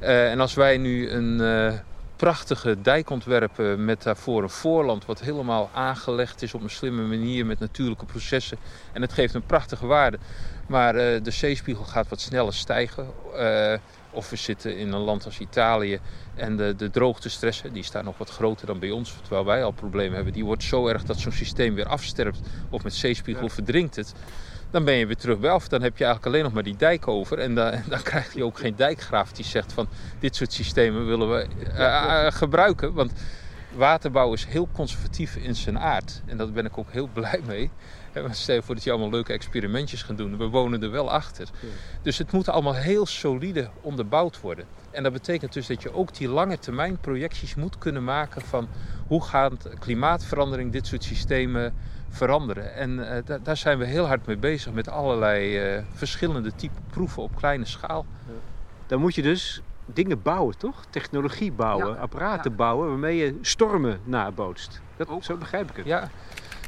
Uh, 0.00 0.30
en 0.30 0.40
als 0.40 0.54
wij 0.54 0.78
nu 0.78 1.10
een 1.10 1.40
uh, 1.40 1.72
prachtige 2.16 2.80
dijk 2.82 3.10
ontwerpen 3.10 3.84
met 3.84 4.02
daarvoor 4.02 4.42
een 4.42 4.50
voorland 4.50 5.04
wat 5.04 5.20
helemaal 5.20 5.70
aangelegd 5.72 6.42
is 6.42 6.54
op 6.54 6.62
een 6.62 6.70
slimme 6.70 7.02
manier 7.02 7.46
met 7.46 7.58
natuurlijke 7.58 8.04
processen 8.04 8.58
en 8.92 9.02
het 9.02 9.12
geeft 9.12 9.34
een 9.34 9.46
prachtige 9.46 9.86
waarde, 9.86 10.18
maar 10.66 10.94
uh, 10.94 11.22
de 11.22 11.30
zeespiegel 11.30 11.84
gaat 11.84 12.08
wat 12.08 12.20
sneller 12.20 12.54
stijgen. 12.54 13.06
Uh, 13.36 13.74
of 14.10 14.30
we 14.30 14.36
zitten 14.36 14.76
in 14.76 14.92
een 14.92 15.00
land 15.00 15.24
als 15.24 15.38
Italië 15.38 16.00
en 16.34 16.56
de, 16.56 16.76
de 16.76 16.90
droogtestress, 16.90 17.62
die 17.72 17.82
staat 17.82 18.04
nog 18.04 18.18
wat 18.18 18.30
groter 18.30 18.66
dan 18.66 18.78
bij 18.78 18.90
ons, 18.90 19.14
terwijl 19.20 19.44
wij 19.44 19.64
al 19.64 19.70
problemen 19.70 20.14
hebben. 20.14 20.32
Die 20.32 20.44
wordt 20.44 20.62
zo 20.62 20.86
erg 20.86 21.04
dat 21.04 21.18
zo'n 21.18 21.32
systeem 21.32 21.74
weer 21.74 21.86
afsterft 21.86 22.40
of 22.70 22.82
met 22.82 22.94
zeespiegel 22.94 23.46
ja. 23.46 23.50
verdrinkt 23.50 23.96
het. 23.96 24.14
Dan 24.70 24.84
ben 24.84 24.94
je 24.94 25.06
weer 25.06 25.16
terug 25.16 25.38
bij 25.38 25.50
af. 25.50 25.68
Dan 25.68 25.82
heb 25.82 25.96
je 25.96 26.04
eigenlijk 26.04 26.34
alleen 26.34 26.44
nog 26.44 26.54
maar 26.54 26.62
die 26.62 26.76
dijk 26.76 27.08
over. 27.08 27.38
En 27.38 27.54
dan, 27.54 27.72
dan 27.88 28.02
krijg 28.02 28.34
je 28.34 28.44
ook 28.44 28.58
geen 28.58 28.76
dijkgraaf 28.76 29.32
die 29.32 29.44
zegt 29.44 29.72
van 29.72 29.88
dit 30.18 30.36
soort 30.36 30.52
systemen 30.52 31.06
willen 31.06 31.30
we 31.30 31.46
uh, 31.76 32.26
gebruiken. 32.30 32.92
Want 32.92 33.12
waterbouw 33.74 34.32
is 34.32 34.44
heel 34.44 34.68
conservatief 34.72 35.36
in 35.36 35.54
zijn 35.54 35.78
aard. 35.78 36.22
En 36.26 36.36
daar 36.36 36.50
ben 36.50 36.64
ik 36.64 36.78
ook 36.78 36.90
heel 36.90 37.08
blij 37.12 37.40
mee. 37.46 37.70
Stel 38.30 38.54
je 38.54 38.62
voor 38.62 38.74
dat 38.74 38.84
je 38.84 38.90
allemaal 38.90 39.10
leuke 39.10 39.32
experimentjes 39.32 40.02
gaat 40.02 40.16
doen. 40.16 40.36
We 40.36 40.46
wonen 40.46 40.82
er 40.82 40.90
wel 40.90 41.10
achter. 41.10 41.48
Ja. 41.60 41.68
Dus 42.02 42.18
het 42.18 42.32
moet 42.32 42.48
allemaal 42.48 42.74
heel 42.74 43.06
solide 43.06 43.70
onderbouwd 43.80 44.40
worden. 44.40 44.64
En 44.90 45.02
dat 45.02 45.12
betekent 45.12 45.52
dus 45.52 45.66
dat 45.66 45.82
je 45.82 45.94
ook 45.94 46.14
die 46.14 46.28
lange 46.28 46.58
termijn 46.58 46.98
projecties 46.98 47.54
moet 47.54 47.78
kunnen 47.78 48.04
maken 48.04 48.42
van 48.42 48.68
hoe 49.06 49.24
gaat 49.24 49.68
klimaatverandering 49.78 50.72
dit 50.72 50.86
soort 50.86 51.04
systemen 51.04 51.74
veranderen. 52.08 52.74
En 52.74 52.90
uh, 52.90 53.36
daar 53.42 53.56
zijn 53.56 53.78
we 53.78 53.84
heel 53.84 54.06
hard 54.06 54.26
mee 54.26 54.36
bezig 54.36 54.72
met 54.72 54.88
allerlei 54.88 55.74
uh, 55.76 55.82
verschillende 55.92 56.54
type 56.54 56.80
proeven 56.90 57.22
op 57.22 57.36
kleine 57.36 57.64
schaal. 57.64 58.06
Ja. 58.26 58.32
Dan 58.86 59.00
moet 59.00 59.14
je 59.14 59.22
dus 59.22 59.62
dingen 59.86 60.22
bouwen, 60.22 60.58
toch? 60.58 60.84
Technologie 60.90 61.52
bouwen, 61.52 61.88
ja. 61.88 62.00
apparaten 62.00 62.50
ja. 62.50 62.56
bouwen 62.56 62.88
waarmee 62.88 63.16
je 63.16 63.38
stormen 63.40 64.00
nabootst. 64.04 64.80
Dat, 64.96 65.08
zo 65.20 65.36
begrijp 65.36 65.70
ik 65.70 65.76
het. 65.76 65.86
Ja, 65.86 66.10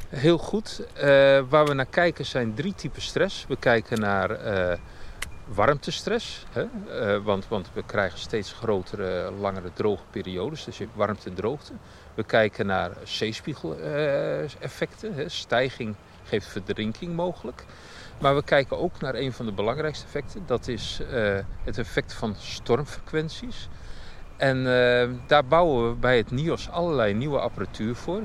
heel 0.09 0.37
goed. 0.37 0.81
Uh, 0.95 1.01
waar 1.49 1.65
we 1.65 1.73
naar 1.73 1.85
kijken 1.85 2.25
zijn 2.25 2.53
drie 2.53 2.73
typen 2.73 3.01
stress. 3.01 3.45
We 3.47 3.57
kijken 3.57 3.99
naar 3.99 4.45
uh, 4.45 4.73
warmtestress, 5.45 6.45
hè? 6.49 6.63
Uh, 6.63 6.69
want, 7.23 7.47
want 7.47 7.69
we 7.73 7.83
krijgen 7.85 8.19
steeds 8.19 8.53
grotere, 8.53 9.31
langere 9.39 9.73
droge 9.73 10.03
periodes. 10.09 10.63
Dus 10.63 10.77
je 10.77 10.83
hebt 10.83 10.95
warmte 10.95 11.29
en 11.29 11.35
droogte. 11.35 11.73
We 12.13 12.23
kijken 12.23 12.65
naar 12.65 12.91
zeespiegeleffecten. 13.03 15.31
Stijging 15.31 15.95
geeft 16.23 16.47
verdrinking 16.47 17.15
mogelijk. 17.15 17.65
Maar 18.19 18.35
we 18.35 18.43
kijken 18.43 18.79
ook 18.79 19.01
naar 19.01 19.15
een 19.15 19.33
van 19.33 19.45
de 19.45 19.51
belangrijkste 19.51 20.05
effecten. 20.05 20.43
Dat 20.45 20.67
is 20.67 20.99
het 21.63 21.77
effect 21.77 22.13
van 22.13 22.35
stormfrequenties. 22.39 23.69
En 24.37 24.63
daar 25.27 25.45
bouwen 25.45 25.89
we 25.89 25.95
bij 25.95 26.17
het 26.17 26.31
NIOS 26.31 26.69
allerlei 26.69 27.13
nieuwe 27.13 27.39
apparatuur 27.39 27.95
voor. 27.95 28.21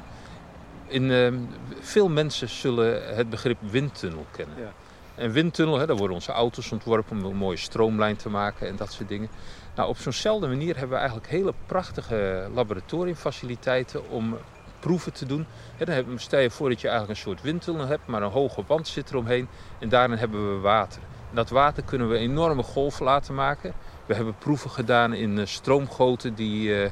In, 0.91 1.11
uh, 1.11 1.33
veel 1.81 2.09
mensen 2.09 2.49
zullen 2.49 3.17
het 3.17 3.31
begrip 3.31 3.59
windtunnel 3.61 4.27
kennen. 4.31 4.57
Ja. 4.59 4.73
En 5.15 5.33
windtunnel, 5.33 5.79
hè, 5.79 5.87
daar 5.87 5.97
worden 5.97 6.17
onze 6.17 6.33
auto's 6.33 6.73
ontworpen 6.73 7.19
om 7.19 7.25
een 7.25 7.37
mooie 7.37 7.57
stroomlijn 7.57 8.17
te 8.17 8.29
maken 8.29 8.69
en 8.69 8.77
dat 8.77 8.93
soort 8.93 9.09
dingen. 9.09 9.29
Nou, 9.75 9.89
op 9.89 9.97
zo'nzelfde 9.97 10.47
manier 10.47 10.73
hebben 10.73 10.91
we 10.91 10.97
eigenlijk 10.97 11.29
hele 11.29 11.55
prachtige 11.67 12.49
laboratoriumfaciliteiten 12.55 14.11
om 14.11 14.37
proeven 14.81 15.13
te 15.13 15.27
doen. 15.27 15.47
dan 15.79 16.19
stel 16.19 16.41
je 16.41 16.51
voor 16.51 16.69
dat 16.69 16.81
je 16.81 16.89
eigenlijk 16.89 17.19
een 17.19 17.25
soort 17.25 17.43
windtunnel 17.43 17.87
hebt, 17.87 18.07
maar 18.07 18.23
een 18.23 18.31
hoge 18.31 18.65
wand 18.67 18.89
zit 18.89 19.11
eromheen. 19.11 19.49
En 19.79 19.89
daarin 19.89 20.19
hebben 20.19 20.55
we 20.55 20.61
water. 20.61 21.03
En 21.31 21.37
dat 21.37 21.51
water 21.51 21.83
kunnen 21.83 22.09
we 22.09 22.17
enorme 22.17 22.63
golven 22.63 23.05
laten 23.05 23.35
maken. 23.35 23.73
We 24.07 24.15
hebben 24.15 24.35
proeven 24.39 24.71
gedaan 24.71 25.13
in 25.13 25.39
eh, 25.39 25.47
stroomgoten 25.47 26.35
die 26.35 26.69
uh, 26.69 26.91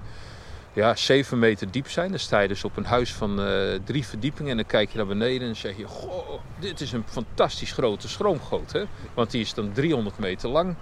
ja, 0.73 0.95
7 0.95 1.39
meter 1.39 1.71
diep 1.71 1.89
zijn. 1.89 2.11
Dan 2.11 2.19
sta 2.19 2.41
je 2.41 2.49
dus 2.49 2.65
op 2.65 2.77
een 2.77 2.85
huis 2.85 3.15
van 3.15 3.41
uh, 3.41 3.75
drie 3.85 4.07
verdiepingen 4.07 4.51
en 4.51 4.57
dan 4.57 4.67
kijk 4.67 4.91
je 4.91 4.97
naar 4.97 5.07
beneden 5.07 5.49
en 5.49 5.57
zeg 5.57 5.77
je... 5.77 5.87
Goh, 5.87 6.41
dit 6.59 6.81
is 6.81 6.93
een 6.93 7.05
fantastisch 7.07 7.73
grote 7.73 8.09
stroomgoot. 8.09 8.73
Hè? 8.73 8.85
Want 9.15 9.31
die 9.31 9.41
is 9.41 9.55
dan 9.55 9.73
300 9.73 10.19
meter 10.19 10.49
lang, 10.49 10.75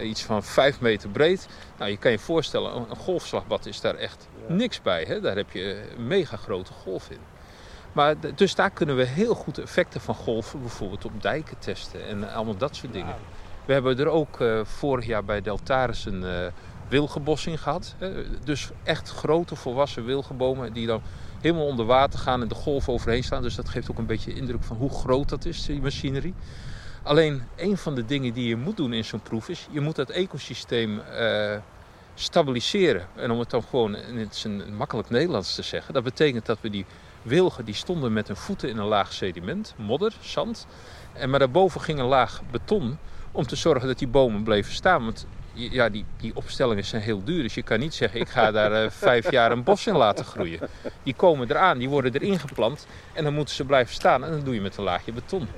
iets 0.00 0.22
van 0.22 0.42
5 0.42 0.80
meter 0.80 1.08
breed. 1.08 1.48
Nou, 1.78 1.90
je 1.90 1.96
kan 1.96 2.10
je 2.10 2.18
voorstellen, 2.18 2.90
een 2.90 2.96
golfslagbad 2.96 3.66
is 3.66 3.80
daar 3.80 3.94
echt 3.94 4.28
niks 4.46 4.82
bij. 4.82 5.04
Hè? 5.04 5.20
Daar 5.20 5.36
heb 5.36 5.50
je 5.50 5.92
een 5.96 6.06
mega 6.06 6.36
grote 6.36 6.72
golf 6.72 7.10
in. 7.10 7.20
Maar 7.92 8.14
dus 8.34 8.54
daar 8.54 8.70
kunnen 8.70 8.96
we 8.96 9.04
heel 9.04 9.34
goed 9.34 9.58
effecten 9.58 10.00
van 10.00 10.14
golven 10.14 10.60
bijvoorbeeld 10.60 11.04
op 11.04 11.22
dijken 11.22 11.58
testen 11.58 12.06
en 12.06 12.32
allemaal 12.32 12.56
dat 12.56 12.76
soort 12.76 12.92
dingen. 12.92 13.14
We 13.64 13.72
hebben 13.72 13.98
er 13.98 14.08
ook 14.08 14.40
uh, 14.40 14.60
vorig 14.64 15.06
jaar 15.06 15.24
bij 15.24 15.40
Deltaris 15.40 16.04
een 16.04 16.22
uh, 16.22 16.46
wilgenbossing 16.92 17.62
gehad. 17.62 17.94
dus 18.44 18.70
echt 18.82 19.10
grote 19.10 19.56
volwassen 19.56 20.04
wilgenbomen 20.04 20.72
die 20.72 20.86
dan 20.86 21.02
helemaal 21.40 21.66
onder 21.66 21.86
water 21.86 22.18
gaan 22.18 22.42
en 22.42 22.48
de 22.48 22.54
golven 22.54 22.92
overheen 22.92 23.24
staan. 23.24 23.42
Dus 23.42 23.54
dat 23.54 23.68
geeft 23.68 23.90
ook 23.90 23.98
een 23.98 24.06
beetje 24.06 24.34
indruk 24.34 24.62
van 24.62 24.76
hoe 24.76 24.90
groot 24.90 25.28
dat 25.28 25.44
is, 25.44 25.66
die 25.66 25.80
machinerie. 25.80 26.34
Alleen 27.02 27.42
een 27.56 27.76
van 27.76 27.94
de 27.94 28.04
dingen 28.04 28.32
die 28.32 28.48
je 28.48 28.56
moet 28.56 28.76
doen 28.76 28.92
in 28.92 29.04
zo'n 29.04 29.22
proef 29.22 29.48
is, 29.48 29.66
je 29.70 29.80
moet 29.80 29.96
dat 29.96 30.10
ecosysteem 30.10 31.00
uh, 31.10 31.56
stabiliseren. 32.14 33.06
En 33.14 33.30
om 33.30 33.38
het 33.38 33.50
dan 33.50 33.62
gewoon 33.62 33.96
in 33.96 34.18
het 34.18 34.42
een 34.44 34.76
makkelijk 34.76 35.10
Nederlands 35.10 35.54
te 35.54 35.62
zeggen, 35.62 35.94
dat 35.94 36.02
betekent 36.02 36.46
dat 36.46 36.58
we 36.60 36.70
die 36.70 36.86
wilgen 37.22 37.64
die 37.64 37.74
stonden 37.74 38.12
met 38.12 38.26
hun 38.26 38.36
voeten 38.36 38.68
in 38.68 38.78
een 38.78 38.86
laag 38.86 39.12
sediment, 39.12 39.74
modder, 39.76 40.12
zand. 40.20 40.66
En 41.12 41.30
maar 41.30 41.38
daarboven 41.38 41.80
ging 41.80 41.98
een 41.98 42.06
laag 42.06 42.42
beton 42.50 42.98
om 43.32 43.46
te 43.46 43.56
zorgen 43.56 43.88
dat 43.88 43.98
die 43.98 44.08
bomen 44.08 44.42
bleven 44.42 44.72
staan. 44.72 45.04
Want 45.04 45.26
ja, 45.54 45.88
die, 45.88 46.04
die 46.16 46.36
opstellingen 46.36 46.84
zijn 46.84 47.02
heel 47.02 47.24
duur. 47.24 47.42
Dus 47.42 47.54
je 47.54 47.62
kan 47.62 47.78
niet 47.78 47.94
zeggen, 47.94 48.20
ik 48.20 48.28
ga 48.28 48.50
daar 48.50 48.84
uh, 48.84 48.90
vijf 49.08 49.30
jaar 49.30 49.52
een 49.52 49.62
bos 49.62 49.86
in 49.86 49.96
laten 49.96 50.24
groeien. 50.24 50.60
Die 51.02 51.14
komen 51.14 51.50
eraan, 51.50 51.78
die 51.78 51.88
worden 51.88 52.14
erin 52.14 52.38
geplant. 52.38 52.86
En 53.12 53.24
dan 53.24 53.34
moeten 53.34 53.54
ze 53.54 53.64
blijven 53.64 53.94
staan. 53.94 54.24
En 54.24 54.30
dan 54.30 54.44
doe 54.44 54.54
je 54.54 54.60
met 54.60 54.76
een 54.76 54.84
laagje 54.84 55.12
beton. 55.12 55.48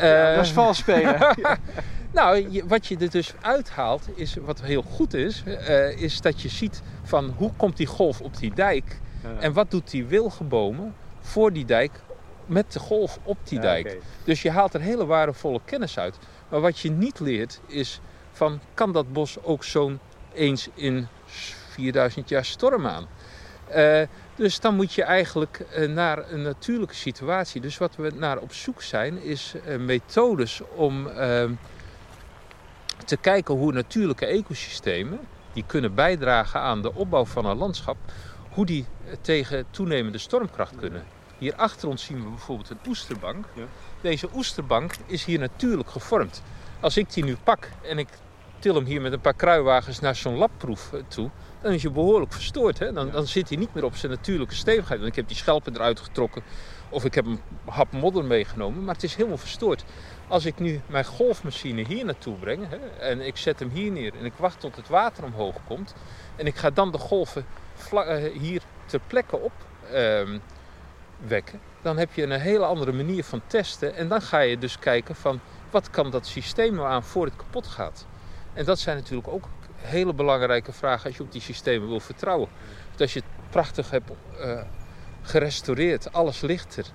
Ja, 0.00 0.34
dat 0.34 0.44
is 0.44 0.50
vals 0.50 0.78
spelen. 0.78 1.36
nou, 2.12 2.62
wat 2.66 2.86
je 2.86 2.96
er 2.98 3.10
dus 3.10 3.34
uithaalt, 3.40 4.08
is, 4.14 4.36
wat 4.44 4.62
heel 4.62 4.82
goed 4.82 5.14
is... 5.14 5.42
Uh, 5.46 6.02
is 6.02 6.20
dat 6.20 6.42
je 6.42 6.48
ziet 6.48 6.82
van 7.02 7.34
hoe 7.36 7.52
komt 7.56 7.76
die 7.76 7.86
golf 7.86 8.20
op 8.20 8.36
die 8.36 8.54
dijk... 8.54 9.02
En 9.38 9.52
wat 9.52 9.70
doet 9.70 9.90
die 9.90 10.04
wilgebomen 10.04 10.94
voor 11.20 11.52
die 11.52 11.64
dijk 11.64 12.00
met 12.46 12.72
de 12.72 12.78
golf 12.78 13.18
op 13.22 13.36
die 13.44 13.60
dijk? 13.60 13.98
Dus 14.24 14.42
je 14.42 14.50
haalt 14.50 14.74
er 14.74 14.80
hele 14.80 15.06
waardevolle 15.06 15.60
kennis 15.64 15.98
uit. 15.98 16.18
Maar 16.48 16.60
wat 16.60 16.78
je 16.78 16.90
niet 16.90 17.20
leert 17.20 17.60
is 17.66 18.00
van 18.34 18.60
kan 18.74 18.92
dat 18.92 19.12
bos 19.12 19.42
ook 19.42 19.64
zo'n 19.64 19.98
eens 20.32 20.68
in 20.74 21.08
4000 21.26 22.28
jaar 22.28 22.44
storm 22.44 22.86
aan? 22.86 23.06
Uh, 23.76 24.02
dus 24.34 24.60
dan 24.60 24.74
moet 24.74 24.92
je 24.92 25.02
eigenlijk 25.02 25.66
uh, 25.78 25.88
naar 25.88 26.32
een 26.32 26.42
natuurlijke 26.42 26.94
situatie. 26.94 27.60
Dus 27.60 27.78
wat 27.78 27.96
we 27.96 28.12
naar 28.14 28.38
op 28.38 28.52
zoek 28.52 28.82
zijn, 28.82 29.22
is 29.22 29.54
uh, 29.66 29.76
methodes 29.76 30.60
om 30.74 31.08
ehm, 31.08 31.52
te 33.04 33.16
kijken 33.16 33.54
hoe 33.54 33.72
natuurlijke 33.72 34.26
ecosystemen, 34.26 35.20
die 35.52 35.64
kunnen 35.66 35.94
bijdragen 35.94 36.60
aan 36.60 36.82
de 36.82 36.94
opbouw 36.94 37.24
van 37.24 37.46
een 37.46 37.56
landschap, 37.56 37.96
hoe 38.50 38.66
die 38.66 38.86
tegen 39.20 39.66
toenemende 39.70 40.18
stormkracht 40.18 40.76
kunnen. 40.76 41.04
Hier 41.38 41.54
achter 41.54 41.88
ons 41.88 42.04
zien 42.04 42.24
we 42.24 42.28
bijvoorbeeld 42.28 42.70
een 42.70 42.78
oesterbank. 42.88 43.46
Deze 44.00 44.28
oesterbank 44.34 44.94
is 45.06 45.24
hier 45.24 45.38
natuurlijk 45.38 45.90
gevormd. 45.90 46.42
Als 46.80 46.96
ik 46.96 47.12
die 47.12 47.24
nu 47.24 47.36
pak 47.44 47.68
en 47.82 47.98
ik 47.98 48.08
til 48.64 48.74
hem 48.74 48.84
hier 48.84 49.00
met 49.00 49.12
een 49.12 49.20
paar 49.20 49.34
kruiwagens 49.34 50.00
naar 50.00 50.16
zo'n 50.16 50.36
labproef 50.36 50.92
eh, 50.92 51.00
toe, 51.08 51.30
dan 51.60 51.72
is 51.72 51.82
je 51.82 51.90
behoorlijk 51.90 52.32
verstoord. 52.32 52.78
Hè? 52.78 52.92
Dan, 52.92 53.10
dan 53.10 53.26
zit 53.26 53.48
hij 53.48 53.58
niet 53.58 53.74
meer 53.74 53.84
op 53.84 53.96
zijn 53.96 54.12
natuurlijke 54.12 54.54
stevigheid. 54.54 54.98
Want 54.98 55.10
ik 55.10 55.16
heb 55.16 55.28
die 55.28 55.36
schelpen 55.36 55.74
eruit 55.74 56.00
getrokken 56.00 56.42
of 56.88 57.04
ik 57.04 57.14
heb 57.14 57.26
een 57.26 57.40
hap 57.64 57.92
modder 57.92 58.24
meegenomen, 58.24 58.84
maar 58.84 58.94
het 58.94 59.02
is 59.02 59.14
helemaal 59.14 59.36
verstoord. 59.36 59.84
Als 60.28 60.44
ik 60.44 60.58
nu 60.58 60.80
mijn 60.86 61.04
golfmachine 61.04 61.84
hier 61.86 62.04
naartoe 62.04 62.34
breng 62.34 62.68
hè, 62.68 62.76
en 62.98 63.20
ik 63.20 63.36
zet 63.36 63.58
hem 63.58 63.70
hier 63.70 63.90
neer 63.90 64.14
en 64.18 64.24
ik 64.24 64.32
wacht 64.36 64.60
tot 64.60 64.76
het 64.76 64.88
water 64.88 65.24
omhoog 65.24 65.56
komt 65.66 65.94
en 66.36 66.46
ik 66.46 66.56
ga 66.56 66.70
dan 66.70 66.92
de 66.92 66.98
golven 66.98 67.46
eh, 67.92 68.40
hier 68.40 68.62
ter 68.86 69.00
plekke 69.06 69.38
op 69.38 69.52
ehm, 69.92 70.38
wekken, 71.26 71.60
dan 71.82 71.96
heb 71.96 72.12
je 72.12 72.22
een 72.22 72.30
hele 72.30 72.64
andere 72.64 72.92
manier 72.92 73.24
van 73.24 73.40
testen. 73.46 73.94
En 73.94 74.08
dan 74.08 74.22
ga 74.22 74.38
je 74.38 74.58
dus 74.58 74.78
kijken 74.78 75.14
van 75.14 75.40
wat 75.70 75.90
kan 75.90 76.10
dat 76.10 76.26
systeem 76.26 76.74
nou 76.74 76.88
aan 76.88 77.02
voor 77.02 77.24
het 77.24 77.36
kapot 77.36 77.66
gaat. 77.66 78.06
En 78.54 78.64
dat 78.64 78.78
zijn 78.78 78.96
natuurlijk 78.96 79.28
ook 79.28 79.48
hele 79.76 80.14
belangrijke 80.14 80.72
vragen 80.72 81.06
als 81.06 81.16
je 81.16 81.22
op 81.22 81.32
die 81.32 81.40
systemen 81.40 81.88
wil 81.88 82.00
vertrouwen. 82.00 82.48
Want 82.88 83.00
als 83.00 83.12
je 83.12 83.18
het 83.18 83.50
prachtig 83.50 83.90
hebt 83.90 84.10
uh, 84.40 84.60
gerestaureerd, 85.22 86.12
alles 86.12 86.40
ligt 86.40 86.76
er. 86.76 86.86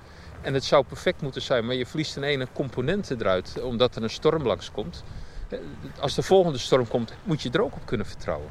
En 0.41 0.53
het 0.53 0.63
zou 0.63 0.85
perfect 0.85 1.21
moeten 1.21 1.41
zijn, 1.41 1.65
maar 1.65 1.75
je 1.75 1.85
verliest 1.85 2.15
een 2.15 2.23
ene 2.23 2.47
component 2.53 3.11
eruit 3.11 3.61
omdat 3.61 3.95
er 3.95 4.03
een 4.03 4.09
storm 4.09 4.43
langs 4.43 4.71
komt. 4.71 5.03
Eh, 5.49 5.59
als 5.99 6.15
de 6.15 6.21
volgende 6.21 6.57
storm 6.57 6.87
komt, 6.87 7.13
moet 7.23 7.41
je 7.41 7.49
er 7.49 7.63
ook 7.63 7.75
op 7.75 7.85
kunnen 7.85 8.05
vertrouwen. 8.05 8.49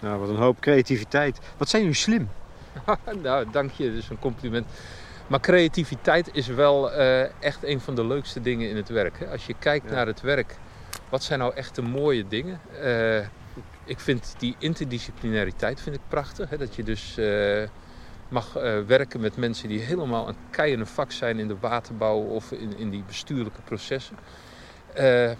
Nou, 0.00 0.20
wat 0.20 0.28
een 0.28 0.36
hoop 0.36 0.60
creativiteit. 0.60 1.38
Wat 1.56 1.68
zijn 1.68 1.82
jullie 1.82 1.96
slim? 1.96 2.28
nou, 3.22 3.46
dank 3.50 3.70
je. 3.70 3.88
Dat 3.88 4.02
is 4.02 4.08
een 4.08 4.18
compliment. 4.18 4.66
Maar 5.26 5.40
creativiteit 5.40 6.28
is 6.32 6.46
wel 6.46 6.92
uh, 6.92 7.42
echt 7.42 7.64
een 7.64 7.80
van 7.80 7.94
de 7.94 8.06
leukste 8.06 8.40
dingen 8.40 8.68
in 8.68 8.76
het 8.76 8.88
werk. 8.88 9.18
Hè? 9.18 9.30
Als 9.30 9.46
je 9.46 9.54
kijkt 9.58 9.90
naar 9.90 10.06
het 10.06 10.20
werk, 10.20 10.56
wat 11.08 11.22
zijn 11.22 11.38
nou 11.38 11.54
echt 11.54 11.74
de 11.74 11.82
mooie 11.82 12.28
dingen? 12.28 12.60
Uh, 12.82 13.18
ik 13.84 14.00
vind 14.00 14.34
die 14.38 14.56
interdisciplinariteit 14.58 15.80
vind 15.80 15.96
ik 15.96 16.02
prachtig. 16.08 16.50
Hè? 16.50 16.56
Dat 16.56 16.74
je 16.74 16.82
dus 16.82 17.18
uh, 17.18 17.62
mag 18.28 18.52
werken 18.86 19.20
met 19.20 19.36
mensen 19.36 19.68
die 19.68 19.80
helemaal 19.80 20.28
een 20.28 20.36
keihard 20.50 20.88
vak 20.88 21.12
zijn 21.12 21.38
in 21.38 21.48
de 21.48 21.56
waterbouw 21.60 22.18
of 22.18 22.52
in, 22.52 22.76
in 22.78 22.90
die 22.90 23.02
bestuurlijke 23.06 23.62
processen. 23.62 24.16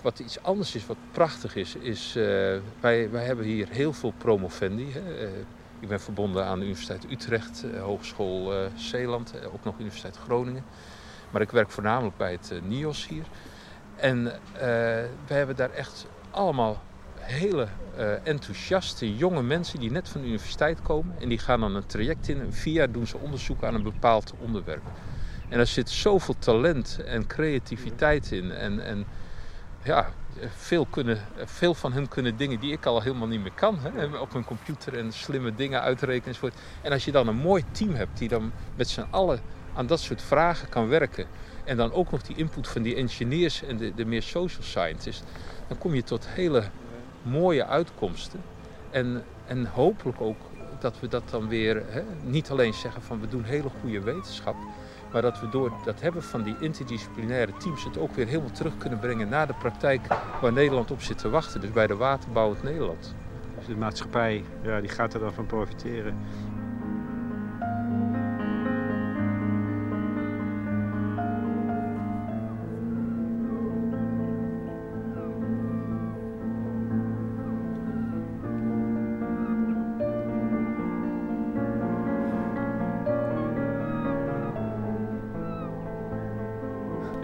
Wat 0.02 0.18
iets 0.18 0.42
anders 0.42 0.74
is, 0.74 0.86
wat 0.86 0.96
prachtig 1.12 1.56
is, 1.56 1.74
is 1.74 2.12
wij, 2.80 3.10
wij 3.10 3.24
hebben 3.24 3.44
hier 3.44 3.68
heel 3.70 3.92
veel 3.92 4.12
promovendi. 4.18 4.92
Hè. 4.92 5.28
Ik 5.80 5.88
ben 5.88 6.00
verbonden 6.00 6.44
aan 6.44 6.58
de 6.58 6.64
Universiteit 6.64 7.10
Utrecht, 7.10 7.64
Hogeschool 7.80 8.70
Zeeland, 8.74 9.32
ook 9.52 9.64
nog 9.64 9.78
Universiteit 9.78 10.16
Groningen. 10.16 10.64
Maar 11.30 11.42
ik 11.42 11.50
werk 11.50 11.70
voornamelijk 11.70 12.16
bij 12.16 12.32
het 12.32 12.52
NIOS 12.62 13.08
hier. 13.08 13.24
En 13.96 14.24
we 15.26 15.34
hebben 15.34 15.56
daar 15.56 15.70
echt 15.70 16.06
allemaal 16.30 16.82
hele 17.16 17.68
enthousiaste 18.22 19.16
jonge 19.16 19.42
mensen 19.42 19.80
die 19.80 19.90
net 19.90 20.08
van 20.08 20.20
de 20.20 20.26
universiteit 20.26 20.82
komen. 20.82 21.14
En 21.20 21.28
die 21.28 21.38
gaan 21.38 21.60
dan 21.60 21.74
een 21.74 21.86
traject 21.86 22.28
in 22.28 22.40
en 22.40 22.72
jaar 22.72 22.90
doen 22.90 23.06
ze 23.06 23.18
onderzoek 23.18 23.64
aan 23.64 23.74
een 23.74 23.82
bepaald 23.82 24.32
onderwerp. 24.38 24.82
En 25.48 25.58
er 25.58 25.66
zit 25.66 25.90
zoveel 25.90 26.34
talent 26.38 27.00
en 27.04 27.26
creativiteit 27.26 28.32
in. 28.32 28.50
En, 28.50 28.84
en 28.84 29.06
ja, 29.82 30.08
veel, 30.56 30.86
kunnen, 30.86 31.18
veel 31.44 31.74
van 31.74 31.92
hun 31.92 32.08
kunnen 32.08 32.36
dingen 32.36 32.60
die 32.60 32.72
ik 32.72 32.86
al 32.86 33.02
helemaal 33.02 33.28
niet 33.28 33.42
meer 33.42 33.52
kan. 33.54 33.78
Hè? 33.80 34.18
Op 34.18 34.34
een 34.34 34.44
computer 34.44 34.98
en 34.98 35.12
slimme 35.12 35.54
dingen 35.54 35.80
uitrekenen 35.80 36.28
enzovoort. 36.28 36.54
En 36.82 36.92
als 36.92 37.04
je 37.04 37.12
dan 37.12 37.28
een 37.28 37.36
mooi 37.36 37.64
team 37.70 37.94
hebt 37.94 38.18
die 38.18 38.28
dan 38.28 38.52
met 38.74 38.88
z'n 38.88 39.06
allen 39.10 39.40
aan 39.74 39.86
dat 39.86 40.00
soort 40.00 40.22
vragen 40.22 40.68
kan 40.68 40.88
werken. 40.88 41.26
En 41.66 41.76
dan 41.76 41.92
ook 41.92 42.10
nog 42.10 42.22
die 42.22 42.36
input 42.36 42.68
van 42.68 42.82
die 42.82 42.96
engineers 42.96 43.62
en 43.62 43.76
de, 43.76 43.94
de 43.94 44.04
meer 44.04 44.22
social 44.22 44.62
scientists. 44.62 45.22
Dan 45.68 45.78
kom 45.78 45.94
je 45.94 46.02
tot 46.02 46.28
hele 46.28 46.62
mooie 47.22 47.66
uitkomsten. 47.66 48.40
En, 48.90 49.24
en 49.46 49.66
hopelijk 49.66 50.20
ook 50.20 50.36
dat 50.78 51.00
we 51.00 51.08
dat 51.08 51.30
dan 51.30 51.48
weer 51.48 51.82
hè, 51.86 52.02
niet 52.22 52.50
alleen 52.50 52.74
zeggen 52.74 53.02
van 53.02 53.20
we 53.20 53.28
doen 53.28 53.42
hele 53.42 53.68
goede 53.80 54.00
wetenschap. 54.00 54.56
Maar 55.12 55.22
dat 55.22 55.40
we 55.40 55.48
door 55.48 55.72
dat 55.84 56.00
hebben 56.00 56.22
van 56.22 56.42
die 56.42 56.56
interdisciplinaire 56.60 57.52
teams 57.56 57.84
het 57.84 57.98
ook 57.98 58.14
weer 58.14 58.26
helemaal 58.26 58.50
terug 58.50 58.76
kunnen 58.76 58.98
brengen 58.98 59.28
naar 59.28 59.46
de 59.46 59.54
praktijk 59.54 60.06
waar 60.40 60.52
Nederland 60.52 60.90
op 60.90 61.02
zit 61.02 61.18
te 61.18 61.28
wachten. 61.28 61.60
Dus 61.60 61.70
bij 61.70 61.86
de 61.86 61.96
waterbouwend 61.96 62.62
Nederland. 62.62 63.14
Dus 63.58 63.66
de 63.66 63.76
maatschappij 63.76 64.44
ja, 64.62 64.80
die 64.80 64.90
gaat 64.90 65.14
er 65.14 65.20
dan 65.20 65.32
van 65.32 65.46
profiteren. 65.46 66.16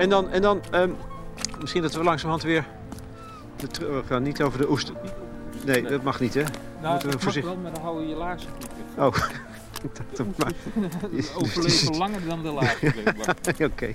En 0.03 0.09
dan, 0.09 0.31
en 0.31 0.43
dan 0.43 0.63
ehm, 0.71 0.91
misschien 1.61 1.83
dat 1.83 1.95
we 1.95 2.03
langzamerhand 2.03 2.43
weer... 2.43 2.65
de 3.57 3.87
We 3.87 4.03
gaan 4.07 4.23
niet 4.23 4.43
over 4.43 4.59
de 4.59 4.71
oester... 4.71 4.95
Nee, 5.65 5.83
dat 5.83 6.03
mag 6.03 6.21
niet, 6.21 6.35
hè? 6.35 6.43
Nou, 6.81 6.93
Moeten 6.93 7.11
we 7.11 7.19
voorzichtig- 7.19 7.53
wel, 7.53 7.63
maar 7.63 7.73
dan 7.73 7.83
hou 7.83 8.01
je 8.01 8.09
je 8.09 8.15
laarzen 8.15 8.51
goed. 8.51 9.05
Oh, 9.05 9.15
dat 10.17 10.27
maar... 10.37 10.53
Overleven 11.43 11.97
langer 11.97 12.27
dan 12.27 12.43
de 12.43 12.51
laarzen. 12.51 12.95
Oké. 13.73 13.95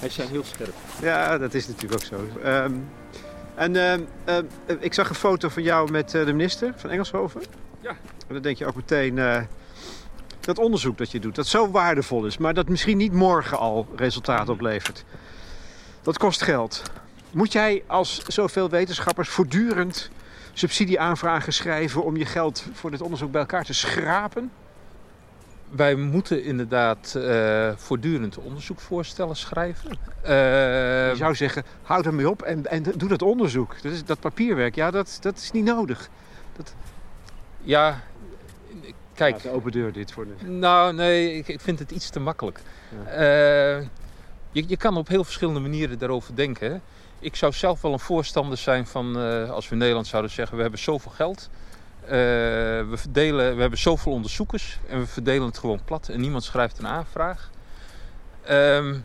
Hij 0.00 0.08
zijn 0.08 0.28
heel 0.28 0.44
scherp. 0.44 0.74
Ja, 1.00 1.38
dat 1.38 1.54
is 1.54 1.66
natuurlijk 1.66 2.02
ook 2.02 2.08
zo. 2.08 2.40
Ehm, 2.42 2.72
en 3.54 3.76
ehm, 3.76 4.00
ehm, 4.24 4.44
eh, 4.66 4.76
ik 4.80 4.94
zag 4.94 5.08
een 5.08 5.14
foto 5.14 5.48
van 5.48 5.62
jou 5.62 5.90
met 5.90 6.14
eh, 6.14 6.24
de 6.24 6.32
minister 6.32 6.72
van 6.76 6.90
Engelshoven. 6.90 7.42
Ja. 7.80 7.90
En 8.26 8.34
dan 8.34 8.42
denk 8.42 8.58
je 8.58 8.66
ook 8.66 8.76
meteen 8.76 9.18
eh, 9.18 9.42
dat 10.40 10.58
onderzoek 10.58 10.98
dat 10.98 11.10
je 11.10 11.20
doet, 11.20 11.34
dat 11.34 11.46
zo 11.46 11.70
waardevol 11.70 12.24
is, 12.24 12.38
maar 12.38 12.54
dat 12.54 12.68
misschien 12.68 12.96
niet 12.96 13.12
morgen 13.12 13.58
al 13.58 13.88
resultaat 13.96 14.48
oplevert. 14.48 15.04
Dat 16.06 16.18
kost 16.18 16.42
geld. 16.42 16.82
Moet 17.30 17.52
jij 17.52 17.82
als 17.86 18.22
zoveel 18.26 18.68
wetenschappers 18.68 19.28
voortdurend 19.28 20.10
subsidieaanvragen 20.52 21.52
schrijven 21.52 22.04
om 22.04 22.16
je 22.16 22.24
geld 22.24 22.64
voor 22.72 22.90
dit 22.90 23.00
onderzoek 23.00 23.30
bij 23.30 23.40
elkaar 23.40 23.64
te 23.64 23.74
schrapen? 23.74 24.50
Wij 25.70 25.94
moeten 25.94 26.44
inderdaad 26.44 27.14
eh, 27.14 27.70
voortdurend 27.76 28.38
onderzoekvoorstellen 28.38 29.36
schrijven. 29.36 29.98
Je 30.22 31.12
zou 31.16 31.34
zeggen, 31.34 31.64
hou 31.82 32.06
ermee 32.06 32.30
op 32.30 32.42
en, 32.42 32.66
en 32.66 32.82
doe 32.82 33.08
dat 33.08 33.22
onderzoek. 33.22 33.82
Dat, 33.82 33.92
is, 33.92 34.04
dat 34.04 34.20
papierwerk, 34.20 34.74
ja, 34.74 34.90
dat, 34.90 35.18
dat 35.20 35.36
is 35.36 35.50
niet 35.50 35.64
nodig. 35.64 36.08
ja, 37.62 38.00
kijk, 39.14 39.36
Ja, 39.36 39.42
de 39.42 39.56
open 39.56 39.72
deur 39.72 39.92
dit 39.92 40.12
voor 40.12 40.26
de... 40.26 40.50
Nou, 40.50 40.94
nee, 40.94 41.34
ik, 41.34 41.48
ik 41.48 41.60
vind 41.60 41.78
het 41.78 41.90
iets 41.90 42.10
te 42.10 42.20
makkelijk. 42.20 42.60
Ja. 43.04 43.10
Eh, 43.10 43.86
je, 44.56 44.64
je 44.66 44.76
kan 44.76 44.96
op 44.96 45.08
heel 45.08 45.24
verschillende 45.24 45.60
manieren 45.60 45.98
daarover 45.98 46.36
denken. 46.36 46.70
Hè. 46.70 46.78
Ik 47.18 47.36
zou 47.36 47.52
zelf 47.52 47.80
wel 47.82 47.92
een 47.92 47.98
voorstander 47.98 48.58
zijn 48.58 48.86
van, 48.86 49.18
eh, 49.18 49.50
als 49.50 49.66
we 49.66 49.72
in 49.72 49.78
Nederland 49.78 50.06
zouden 50.06 50.30
zeggen, 50.30 50.56
we 50.56 50.62
hebben 50.62 50.80
zoveel 50.80 51.10
geld. 51.10 51.50
eh, 52.04 52.10
we, 52.10 52.92
verdelen, 52.94 53.54
we 53.54 53.60
hebben 53.60 53.78
zoveel 53.78 54.12
onderzoekers 54.12 54.78
en 54.88 54.98
we 54.98 55.06
verdelen 55.06 55.46
het 55.46 55.58
gewoon 55.58 55.80
plat 55.84 56.08
en 56.08 56.20
niemand 56.20 56.44
schrijft 56.44 56.78
een 56.78 56.86
aanvraag. 56.86 57.50
Ehm, 58.44 58.96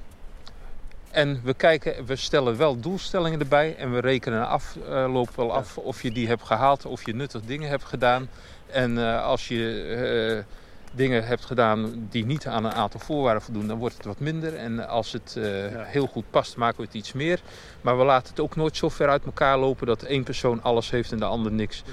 en 1.11 1.41
we, 1.43 1.53
kijken, 1.53 2.05
we 2.05 2.15
stellen 2.15 2.57
wel 2.57 2.79
doelstellingen 2.79 3.39
erbij 3.39 3.75
en 3.75 3.93
we 3.93 3.99
rekenen 3.99 4.47
af, 4.47 4.77
eh, 4.89 5.13
lopen 5.13 5.33
wel 5.35 5.53
af 5.53 5.77
of 5.77 6.01
je 6.01 6.11
die 6.11 6.27
hebt 6.27 6.43
gehaald, 6.43 6.85
of 6.85 7.05
je 7.05 7.13
nuttig 7.15 7.41
dingen 7.41 7.69
hebt 7.69 7.83
gedaan. 7.83 8.29
En 8.67 8.97
eh, 8.97 9.23
als 9.23 9.47
je 9.47 10.43
dingen 10.91 11.25
hebt 11.25 11.45
gedaan 11.45 12.07
die 12.09 12.25
niet 12.25 12.47
aan 12.47 12.65
een 12.65 12.73
aantal 12.73 12.99
voorwaarden 12.99 13.41
voldoen, 13.41 13.67
dan 13.67 13.77
wordt 13.77 13.95
het 13.97 14.05
wat 14.05 14.19
minder. 14.19 14.55
En 14.55 14.87
als 14.87 15.11
het 15.11 15.35
eh, 15.37 15.71
Ja. 15.71 15.83
heel 15.83 16.07
goed 16.07 16.25
past, 16.29 16.55
maken 16.57 16.77
we 16.77 16.83
het 16.85 16.93
iets 16.93 17.13
meer. 17.13 17.41
Maar 17.81 17.97
we 17.97 18.03
laten 18.03 18.29
het 18.29 18.39
ook 18.39 18.55
nooit 18.55 18.77
zo 18.77 18.89
ver 18.89 19.09
uit 19.09 19.25
elkaar 19.25 19.57
lopen 19.57 19.87
dat 19.87 20.03
één 20.03 20.23
persoon 20.23 20.63
alles 20.63 20.89
heeft 20.89 21.11
en 21.11 21.17
de 21.17 21.25
ander 21.25 21.51
niks. 21.51 21.83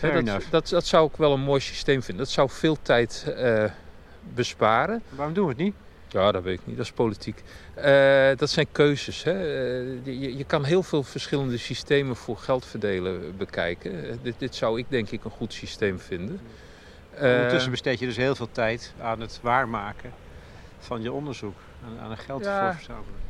Dat, 0.00 0.42
dat, 0.50 0.68
dat 0.68 0.86
zou 0.86 1.08
ik 1.08 1.16
wel 1.16 1.32
een 1.32 1.40
mooi 1.40 1.60
systeem 1.60 2.02
vinden. 2.02 2.24
Dat 2.24 2.32
zou 2.34 2.50
veel 2.50 2.76
tijd 2.82 3.32
eh, 3.36 3.64
besparen. 4.34 5.02
Waarom 5.08 5.34
doen 5.34 5.44
we 5.44 5.50
het 5.50 5.60
niet? 5.60 5.74
Ja, 6.08 6.32
dat 6.32 6.42
weet 6.42 6.58
ik 6.58 6.66
niet. 6.66 6.76
Dat 6.76 6.84
is 6.84 6.92
politiek. 6.92 7.42
Eh, 7.74 8.36
dat 8.36 8.50
zijn 8.50 8.66
keuzes. 8.72 9.22
Hè. 9.22 9.42
Je, 10.02 10.36
je 10.36 10.44
kan 10.44 10.64
heel 10.64 10.82
veel 10.82 11.02
verschillende 11.02 11.56
systemen 11.58 12.16
voor 12.16 12.36
geld 12.36 12.64
verdelen 12.66 13.36
bekijken. 13.36 14.18
Dit, 14.22 14.34
dit 14.38 14.54
zou 14.54 14.78
ik 14.78 14.86
denk 14.88 15.10
ik 15.10 15.24
een 15.24 15.30
goed 15.30 15.52
systeem 15.52 15.98
vinden. 16.00 16.40
Eh, 17.22 17.34
Ondertussen 17.34 17.70
besteed 17.70 17.98
je 17.98 18.06
dus 18.06 18.16
heel 18.16 18.34
veel 18.34 18.50
tijd 18.52 18.94
aan 19.00 19.20
het 19.20 19.38
waarmaken 19.42 20.12
van 20.78 21.02
je 21.02 21.12
onderzoek. 21.12 21.56
Aan, 21.84 22.04
aan 22.04 22.10
er 22.10 22.16
geld 22.16 22.44
Ja. 22.44 22.64
voor 22.64 22.74
verzamelen. 22.74 23.20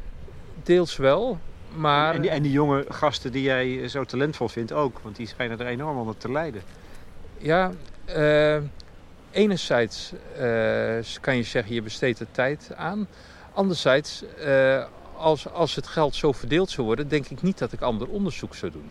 deels 0.63 0.97
wel, 0.97 1.39
maar... 1.75 2.15
En, 2.15 2.21
die, 2.21 2.31
en 2.31 2.43
die 2.43 2.53
jonge 2.53 2.85
gasten 2.89 3.33
die 3.33 3.43
jij 3.43 3.89
zo 3.89 4.05
talentvol 4.05 4.49
vindt 4.49 4.73
ook. 4.73 4.99
Want 5.03 5.17
die 5.17 5.27
schijnen 5.27 5.61
er 5.61 5.67
enorm 5.67 5.99
onder 5.99 6.17
te 6.17 6.33
lijden. 6.33 6.63
Ja, 7.39 7.73
eh, 8.05 8.57
enerzijds 9.31 10.13
eh, 10.37 11.21
kan 11.21 11.37
je 11.37 11.43
zeggen 11.43 11.75
je 11.75 11.83
besteedt 11.83 12.21
er 12.21 12.31
tijd 12.31 12.71
aan. 12.77 13.09
Anderzijds, 13.53 14.25
eh, 14.39 14.85
als, 15.17 15.49
als 15.49 15.75
het 15.75 15.87
geld 15.87 16.15
zo 16.15 16.33
verdeeld 16.33 16.71
zou 16.71 16.87
worden, 16.87 17.09
denk 17.09 17.27
ik 17.29 17.43
niet 17.43 17.59
dat 17.59 17.73
ik 17.73 17.81
ander 17.81 18.09
onderzoek 18.09 18.55
zou 18.55 18.73
doen. 18.73 18.91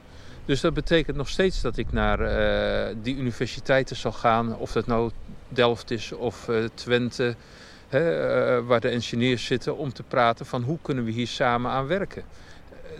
Dus 0.52 0.62
dat 0.62 0.74
betekent 0.74 1.18
nog 1.18 1.30
steeds 1.30 1.62
dat 1.62 1.78
ik 1.78 1.91
naar 1.91 2.20
eh, 2.20 2.95
die 3.02 3.16
universiteiten 3.16 3.95
zal 3.95 4.12
gaan, 4.12 4.58
of 4.58 4.72
dat 4.72 4.86
nou 4.86 5.12
Delft 5.49 5.91
is 5.91 6.12
of 6.12 6.47
eh, 6.49 6.64
Twente, 6.74 7.36
hè, 7.89 7.99
eh, 7.99 8.66
waar 8.66 8.80
de 8.80 8.89
engineers 8.89 9.45
zitten, 9.45 9.78
om 9.78 9.93
te 9.93 10.04
praten 10.04 10.45
van 10.45 10.64
hoe 10.64 10.78
kunnen 10.82 11.04
we 11.04 11.12
hier 11.12 11.28
samen 11.28 11.72
aan 11.72 11.88
werken. 11.88 12.24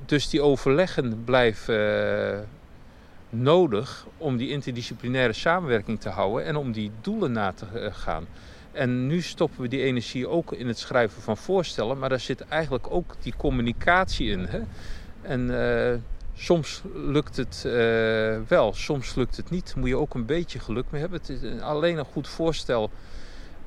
Dus 0.06 0.30
die 0.30 0.42
overleggen 0.42 1.24
blijven 1.24 2.48
nodig 3.30 4.06
om 4.18 4.38
die 4.38 4.50
interdisciplinaire 4.50 5.34
samenwerking 5.34 6.00
te 6.00 6.10
houden 6.10 6.46
en 6.46 6.56
om 6.56 6.72
die 6.72 6.92
doelen 7.02 7.32
na 7.32 7.52
te 7.52 7.92
gaan. 7.92 8.28
En 8.72 9.08
nu 9.08 9.22
stoppen 9.22 9.62
we 9.62 9.68
die 9.68 9.84
energie 9.84 10.28
ook 10.28 10.54
in 10.54 10.68
het 10.68 10.80
schrijven 10.80 11.22
van 11.22 11.38
voorstellen, 11.38 12.00
maar 12.00 12.10
daar 12.10 12.20
zit 12.20 12.48
eigenlijk 12.48 12.92
ook 12.92 13.16
die 13.22 13.34
communicatie 13.38 14.30
in. 14.30 14.46
Hè? 14.46 14.60
En 15.22 15.50
soms 16.42 16.82
lukt 16.94 17.36
het 17.38 17.64
eh, 17.66 17.72
wel, 18.48 18.74
soms 18.74 19.16
lukt 19.16 19.38
het 19.38 19.50
niet. 19.50 19.74
Moet 19.76 19.88
je 19.90 19.98
ook 19.98 20.14
een 20.14 20.26
beetje 20.26 20.60
geluk 20.60 20.86
mee 20.90 21.02
hebben. 21.02 21.20
Het 21.20 21.30
is 21.30 21.42
een- 21.42 21.62
alleen 21.62 21.98
een 21.98 22.06
goed 22.06 22.28
voorstel. 22.28 22.92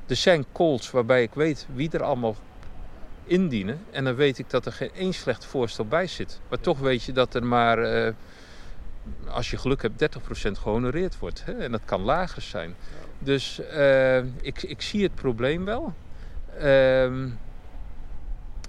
Er 0.07 0.15
zijn 0.15 0.45
calls 0.53 0.91
waarbij 0.91 1.23
ik 1.23 1.33
weet 1.33 1.67
wie 1.73 1.89
er 1.91 2.03
allemaal 2.03 2.35
indienen. 3.23 3.79
En 3.91 4.03
dan 4.03 4.15
weet 4.15 4.37
ik 4.37 4.49
dat 4.49 4.65
er 4.65 4.71
geen 4.73 4.91
één 4.93 5.13
slecht 5.13 5.45
voorstel 5.45 5.85
bij 5.85 6.07
zit. 6.07 6.39
Maar 6.49 6.59
toch 6.59 6.79
weet 6.79 7.03
je 7.03 7.11
dat 7.11 7.33
er 7.35 7.45
maar, 7.45 7.77
eh, 7.79 8.13
als 9.27 9.49
je 9.51 9.57
geluk 9.57 9.81
hebt, 9.81 9.99
30% 9.99 10.57
gehonoreerd 10.57 11.19
wordt. 11.19 11.45
Hè? 11.45 11.51
En 11.53 11.71
dat 11.71 11.81
kan 11.85 12.01
lager 12.01 12.41
zijn. 12.41 12.75
Dus 13.19 13.59
eh, 13.59 14.17
ik, 14.17 14.61
ik 14.63 14.81
zie 14.81 15.03
het 15.03 15.15
probleem 15.15 15.65
wel. 15.65 15.93
Ehm, 16.59 17.27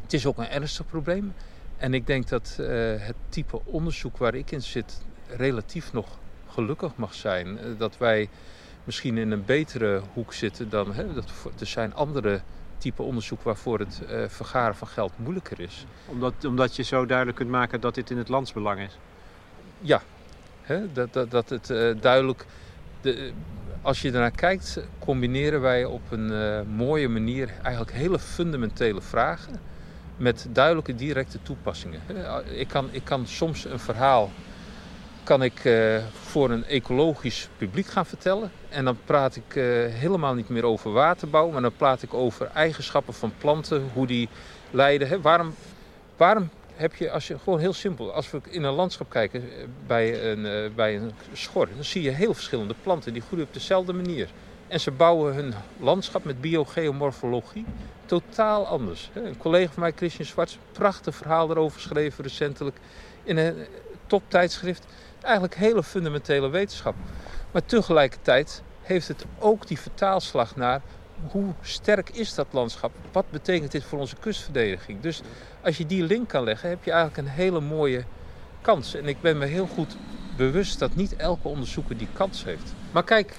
het 0.02 0.12
is 0.12 0.26
ook 0.26 0.38
een 0.38 0.48
ernstig 0.48 0.86
probleem. 0.86 1.34
En 1.76 1.94
ik 1.94 2.06
denk 2.06 2.28
dat 2.28 2.56
eh, 2.60 2.66
het 2.96 3.16
type 3.28 3.60
onderzoek 3.64 4.16
waar 4.16 4.34
ik 4.34 4.50
in 4.50 4.62
zit 4.62 5.04
relatief 5.36 5.92
nog 5.92 6.06
gelukkig 6.48 6.96
mag 6.96 7.14
zijn. 7.14 7.58
Eh, 7.58 7.64
dat 7.78 7.98
wij 7.98 8.28
misschien 8.84 9.18
in 9.18 9.30
een 9.30 9.44
betere 9.44 10.02
hoek 10.12 10.32
zitten 10.32 10.68
dan... 10.68 10.94
Hè, 10.94 11.12
dat, 11.12 11.30
er 11.58 11.66
zijn 11.66 11.94
andere 11.94 12.40
type 12.78 13.02
onderzoek 13.02 13.42
waarvoor 13.42 13.78
het 13.78 14.02
eh, 14.08 14.24
vergaren 14.28 14.74
van 14.74 14.88
geld 14.88 15.12
moeilijker 15.16 15.60
is. 15.60 15.86
Omdat, 16.06 16.44
omdat 16.44 16.76
je 16.76 16.82
zo 16.82 17.06
duidelijk 17.06 17.36
kunt 17.36 17.50
maken 17.50 17.80
dat 17.80 17.94
dit 17.94 18.10
in 18.10 18.18
het 18.18 18.28
landsbelang 18.28 18.80
is. 18.80 18.98
Ja, 19.80 20.02
hè, 20.62 20.92
dat, 20.92 21.12
dat, 21.12 21.30
dat 21.30 21.48
het 21.48 21.66
duidelijk. 22.02 22.46
De, 23.00 23.32
als 23.82 24.02
je 24.02 24.12
ernaar 24.12 24.30
kijkt, 24.30 24.80
combineren 24.98 25.60
wij 25.60 25.84
op 25.84 26.10
een 26.10 26.66
mooie 26.68 27.08
manier 27.08 27.50
eigenlijk 27.62 27.96
hele 27.96 28.18
fundamentele 28.18 29.00
vragen 29.00 29.60
met 30.16 30.46
duidelijke 30.48 30.94
directe 30.94 31.38
toepassingen. 31.42 32.00
Hè. 32.06 32.44
Ik 32.44 32.68
kan, 32.68 32.88
ik 32.90 33.04
kan 33.04 33.26
soms 33.26 33.64
een 33.64 33.78
verhaal 33.78 34.30
kan 35.26 35.42
ik, 35.42 35.64
eh, 35.64 35.96
voor 36.12 36.50
een 36.50 36.64
ecologisch 36.64 37.48
publiek 37.56 37.86
gaan 37.86 38.06
vertellen. 38.06 38.50
En 38.68 38.84
dan 38.84 38.98
praat 39.04 39.36
ik 39.36 39.56
eh, 39.56 39.64
helemaal 39.86 40.34
niet 40.34 40.48
meer 40.48 40.64
over 40.64 40.92
waterbouw, 40.92 41.50
maar 41.50 41.62
dan 41.62 41.76
praat 41.76 42.02
ik 42.02 42.14
over 42.14 42.50
eigenschappen 42.54 43.14
van 43.14 43.32
planten, 43.38 43.90
hoe 43.92 44.06
die 44.06 44.28
lijden. 44.70 45.20
Waarom, 45.22 45.54
waarom 46.16 46.50
heb 46.74 46.94
je, 46.94 47.10
als 47.10 47.26
je 47.26 47.38
gewoon 47.38 47.58
heel 47.58 47.72
simpel, 47.72 48.12
als 48.12 48.30
we 48.30 48.40
in 48.50 48.62
een 48.62 48.72
landschap 48.72 49.10
kijken 49.10 49.42
eh, 49.42 49.64
bij 49.86 50.30
een, 50.30 50.72
bij 50.74 50.96
een 50.96 51.12
schor, 51.32 51.68
dan 51.74 51.84
zie 51.84 52.02
je 52.02 52.10
heel 52.10 52.34
verschillende 52.34 52.74
planten 52.82 53.12
die 53.12 53.22
groeien 53.22 53.46
op 53.46 53.54
dezelfde 53.54 53.92
manier. 53.92 54.28
En 54.68 54.80
ze 54.80 54.90
bouwen 54.90 55.34
hun 55.34 55.54
landschap 55.80 56.24
met 56.24 56.40
biogeomorfologie 56.40 57.64
totaal 58.06 58.66
anders. 58.66 59.10
Een 59.14 59.38
collega 59.38 59.72
van 59.72 59.82
mij, 59.82 59.92
Christian 59.96 60.26
Zwarts, 60.26 60.58
prachtig 60.72 61.14
verhaal 61.14 61.50
erover 61.50 61.80
geschreven 61.80 62.24
recentelijk 62.24 62.76
in 63.22 63.36
een 63.36 63.66
toptijdschrift. 64.06 64.86
Eigenlijk 65.20 65.54
hele 65.54 65.82
fundamentele 65.82 66.48
wetenschap. 66.48 66.94
Maar 67.52 67.64
tegelijkertijd 67.64 68.62
heeft 68.82 69.08
het 69.08 69.24
ook 69.38 69.66
die 69.66 69.80
vertaalslag 69.80 70.56
naar 70.56 70.80
hoe 71.30 71.52
sterk 71.60 72.10
is 72.10 72.34
dat 72.34 72.46
landschap? 72.50 72.92
Wat 73.12 73.30
betekent 73.30 73.72
dit 73.72 73.84
voor 73.84 73.98
onze 73.98 74.16
kustverdediging? 74.16 75.00
Dus 75.00 75.20
als 75.60 75.76
je 75.76 75.86
die 75.86 76.02
link 76.02 76.28
kan 76.28 76.44
leggen, 76.44 76.68
heb 76.68 76.84
je 76.84 76.90
eigenlijk 76.90 77.28
een 77.28 77.34
hele 77.34 77.60
mooie 77.60 78.04
kans. 78.60 78.94
En 78.94 79.06
ik 79.06 79.20
ben 79.20 79.38
me 79.38 79.46
heel 79.46 79.66
goed 79.66 79.96
bewust 80.36 80.78
dat 80.78 80.94
niet 80.94 81.16
elke 81.16 81.48
onderzoeker 81.48 81.96
die 81.96 82.08
kans 82.12 82.44
heeft. 82.44 82.74
Maar 82.90 83.04
kijk, 83.04 83.34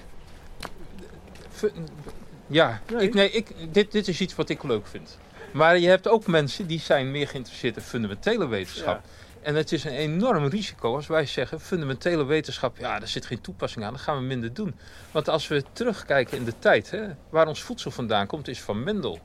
ja, 2.47 2.82
Nee. 2.91 3.03
ik, 3.03 3.14
nee, 3.14 3.32
ik, 3.32 3.47
dit, 3.72 3.91
dit 3.91 4.08
is 4.08 4.22
iets 4.22 4.36
wat 4.36 4.49
ik 4.49 4.64
leuk 4.64 4.88
vind. 4.88 5.18
Maar 5.51 5.78
je 5.78 5.88
hebt 5.88 6.08
ook 6.08 6.28
mensen 6.28 6.68
die 6.68 6.80
zijn 6.80 7.12
meer 7.12 7.28
geïnteresseerd 7.28 7.76
in 7.76 7.82
fundamentele 7.82 8.47
wetenschap. 8.47 9.01
En 9.41 9.55
het 9.55 9.72
is 9.72 9.84
een 9.84 9.91
enorm 9.91 10.45
risico 10.47 10.95
als 10.95 11.08
wij 11.08 11.26
zeggen 11.26 11.60
fundamentele 11.60 12.26
wetenschap, 12.26 12.78
ja, 12.78 12.99
daar 12.99 13.08
zit 13.08 13.26
geen 13.26 13.41
toepassing 13.41 13.86
aan, 13.86 13.93
dat 13.93 14.01
gaan 14.01 14.18
we 14.18 14.24
minder 14.24 14.53
doen. 14.53 14.76
Want 15.12 15.30
als 15.30 15.47
we 15.47 15.64
terugkijken 15.74 16.38
in 16.38 16.43
de 16.45 16.60
tijd, 16.60 16.91
hè, 16.91 17.08
waar 17.30 17.47
ons 17.47 17.62
voedsel 17.64 17.91
vandaan 17.91 18.28
komt, 18.28 18.47
is 18.47 18.62
van 18.62 18.84
Mendel. 18.84 19.20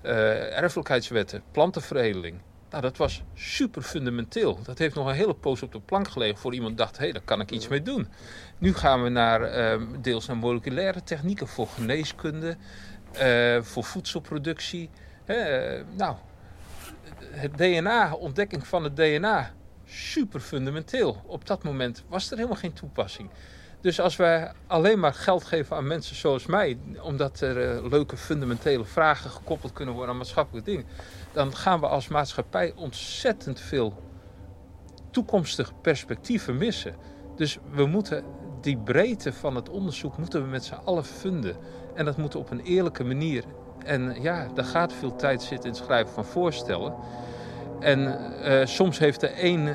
Eh, 0.00 0.58
erfelijkheidswetten, 0.58 1.42
plantenveredeling. 1.52 2.40
Dat 2.80 2.84
Nou, 2.84 2.98
dat 2.98 3.06
was 3.06 3.22
super 3.34 3.82
fundamenteel. 3.82 4.62
Dat 4.62 4.78
heeft 4.78 4.94
nog 4.94 5.06
een 5.06 5.14
hele 5.14 5.34
poos 5.34 5.62
op 5.62 5.72
de 5.72 5.80
plank 5.80 6.08
gelegen 6.08 6.38
voor 6.38 6.54
iemand 6.54 6.78
dacht, 6.78 6.96
hé, 6.96 7.02
hey, 7.02 7.12
daar 7.12 7.22
kan 7.22 7.40
ik 7.40 7.50
iets 7.50 7.68
mee 7.68 7.82
doen. 7.82 8.08
Nu 8.58 8.74
gaan 8.74 9.02
we 9.02 9.08
naar 9.08 9.74
uh, 9.78 9.86
deels 10.00 10.26
naar 10.26 10.36
moleculaire 10.36 11.02
technieken 11.02 11.48
voor 11.48 11.66
geneeskunde, 11.66 12.56
uh, 13.22 13.62
voor 13.62 13.84
voedselproductie. 13.84 14.90
Uh, 15.26 15.36
nou, 15.96 16.16
het 17.30 17.58
DNA, 17.58 18.14
ontdekking 18.14 18.66
van 18.66 18.84
het 18.84 18.96
DNA, 18.96 19.52
super 19.84 20.40
fundamenteel. 20.40 21.22
Op 21.26 21.46
dat 21.46 21.62
moment 21.62 22.04
was 22.08 22.30
er 22.30 22.36
helemaal 22.36 22.58
geen 22.58 22.72
toepassing. 22.72 23.30
Dus 23.80 24.00
als 24.00 24.16
wij 24.16 24.52
alleen 24.66 24.98
maar 24.98 25.14
geld 25.14 25.44
geven 25.44 25.76
aan 25.76 25.86
mensen 25.86 26.16
zoals 26.16 26.46
mij, 26.46 26.78
omdat 27.00 27.40
er 27.40 27.76
uh, 27.76 27.90
leuke 27.90 28.16
fundamentele 28.16 28.84
vragen 28.84 29.30
gekoppeld 29.30 29.72
kunnen 29.72 29.94
worden 29.94 30.10
aan 30.10 30.16
maatschappelijke 30.16 30.70
dingen, 30.70 30.86
dan 31.32 31.56
gaan 31.56 31.80
we 31.80 31.86
als 31.86 32.08
maatschappij 32.08 32.72
ontzettend 32.76 33.60
veel 33.60 34.02
toekomstige 35.10 35.72
perspectieven 35.82 36.56
missen. 36.56 36.94
Dus 37.36 37.58
we 37.70 37.86
moeten 37.86 38.24
die 38.60 38.76
breedte 38.76 39.32
van 39.32 39.54
het 39.54 39.68
onderzoek 39.68 40.18
moeten 40.18 40.42
we 40.42 40.48
met 40.48 40.64
z'n 40.64 40.80
allen 40.84 41.04
vinden. 41.04 41.56
En 41.94 42.04
dat 42.04 42.16
moet 42.16 42.34
op 42.34 42.50
een 42.50 42.60
eerlijke 42.60 43.04
manier. 43.04 43.44
En 43.84 44.22
ja, 44.22 44.48
daar 44.54 44.64
gaat 44.64 44.92
veel 44.92 45.16
tijd 45.16 45.42
zitten 45.42 45.70
in 45.70 45.76
het 45.76 45.84
schrijven 45.84 46.14
van 46.14 46.24
voorstellen. 46.24 46.94
En 47.80 48.18
uh, 48.44 48.60
soms 48.64 48.98
heeft 48.98 49.20
de 49.20 49.44
een 49.44 49.66
uh, 49.66 49.74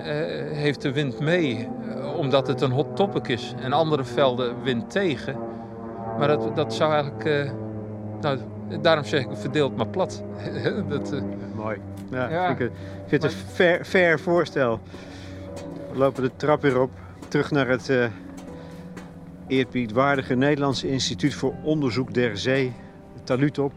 heeft 0.57 0.81
de 0.81 0.91
wind 0.91 1.19
mee, 1.19 1.67
uh, 1.97 2.17
omdat 2.17 2.47
het 2.47 2.61
een 2.61 2.71
hot 2.71 2.95
topic 2.95 3.27
is. 3.27 3.53
En 3.61 3.73
andere 3.73 4.03
velden 4.03 4.63
wind 4.63 4.89
tegen. 4.89 5.37
Maar 6.17 6.27
dat, 6.27 6.55
dat 6.55 6.73
zou 6.73 6.93
eigenlijk... 6.93 7.51
nou, 8.21 8.39
daarom 8.81 9.05
zeg 9.05 9.21
ik 9.21 9.29
verdeeld 9.33 9.75
maar 9.75 9.87
plat. 9.87 10.23
dat, 10.89 11.21
Mooi. 11.55 11.77
Ja, 12.11 12.29
ja, 12.29 12.49
ik 12.49 12.71
vind 13.07 13.23
het 13.23 13.31
een 13.31 13.37
fair, 13.37 13.85
fair, 13.85 14.19
voorstel. 14.19 14.79
We 15.91 15.97
lopen 15.97 16.23
de 16.23 16.31
trap 16.35 16.61
weer 16.61 16.81
op. 16.81 16.91
Terug 17.27 17.51
naar 17.51 17.67
het 17.67 17.91
eerbiedwaardige 19.47 20.35
Nederlandse 20.35 20.89
Instituut 20.89 21.33
voor 21.33 21.53
Onderzoek 21.63 22.13
der 22.13 22.37
Zee. 22.37 22.73
Talut 23.23 23.59
op. 23.59 23.73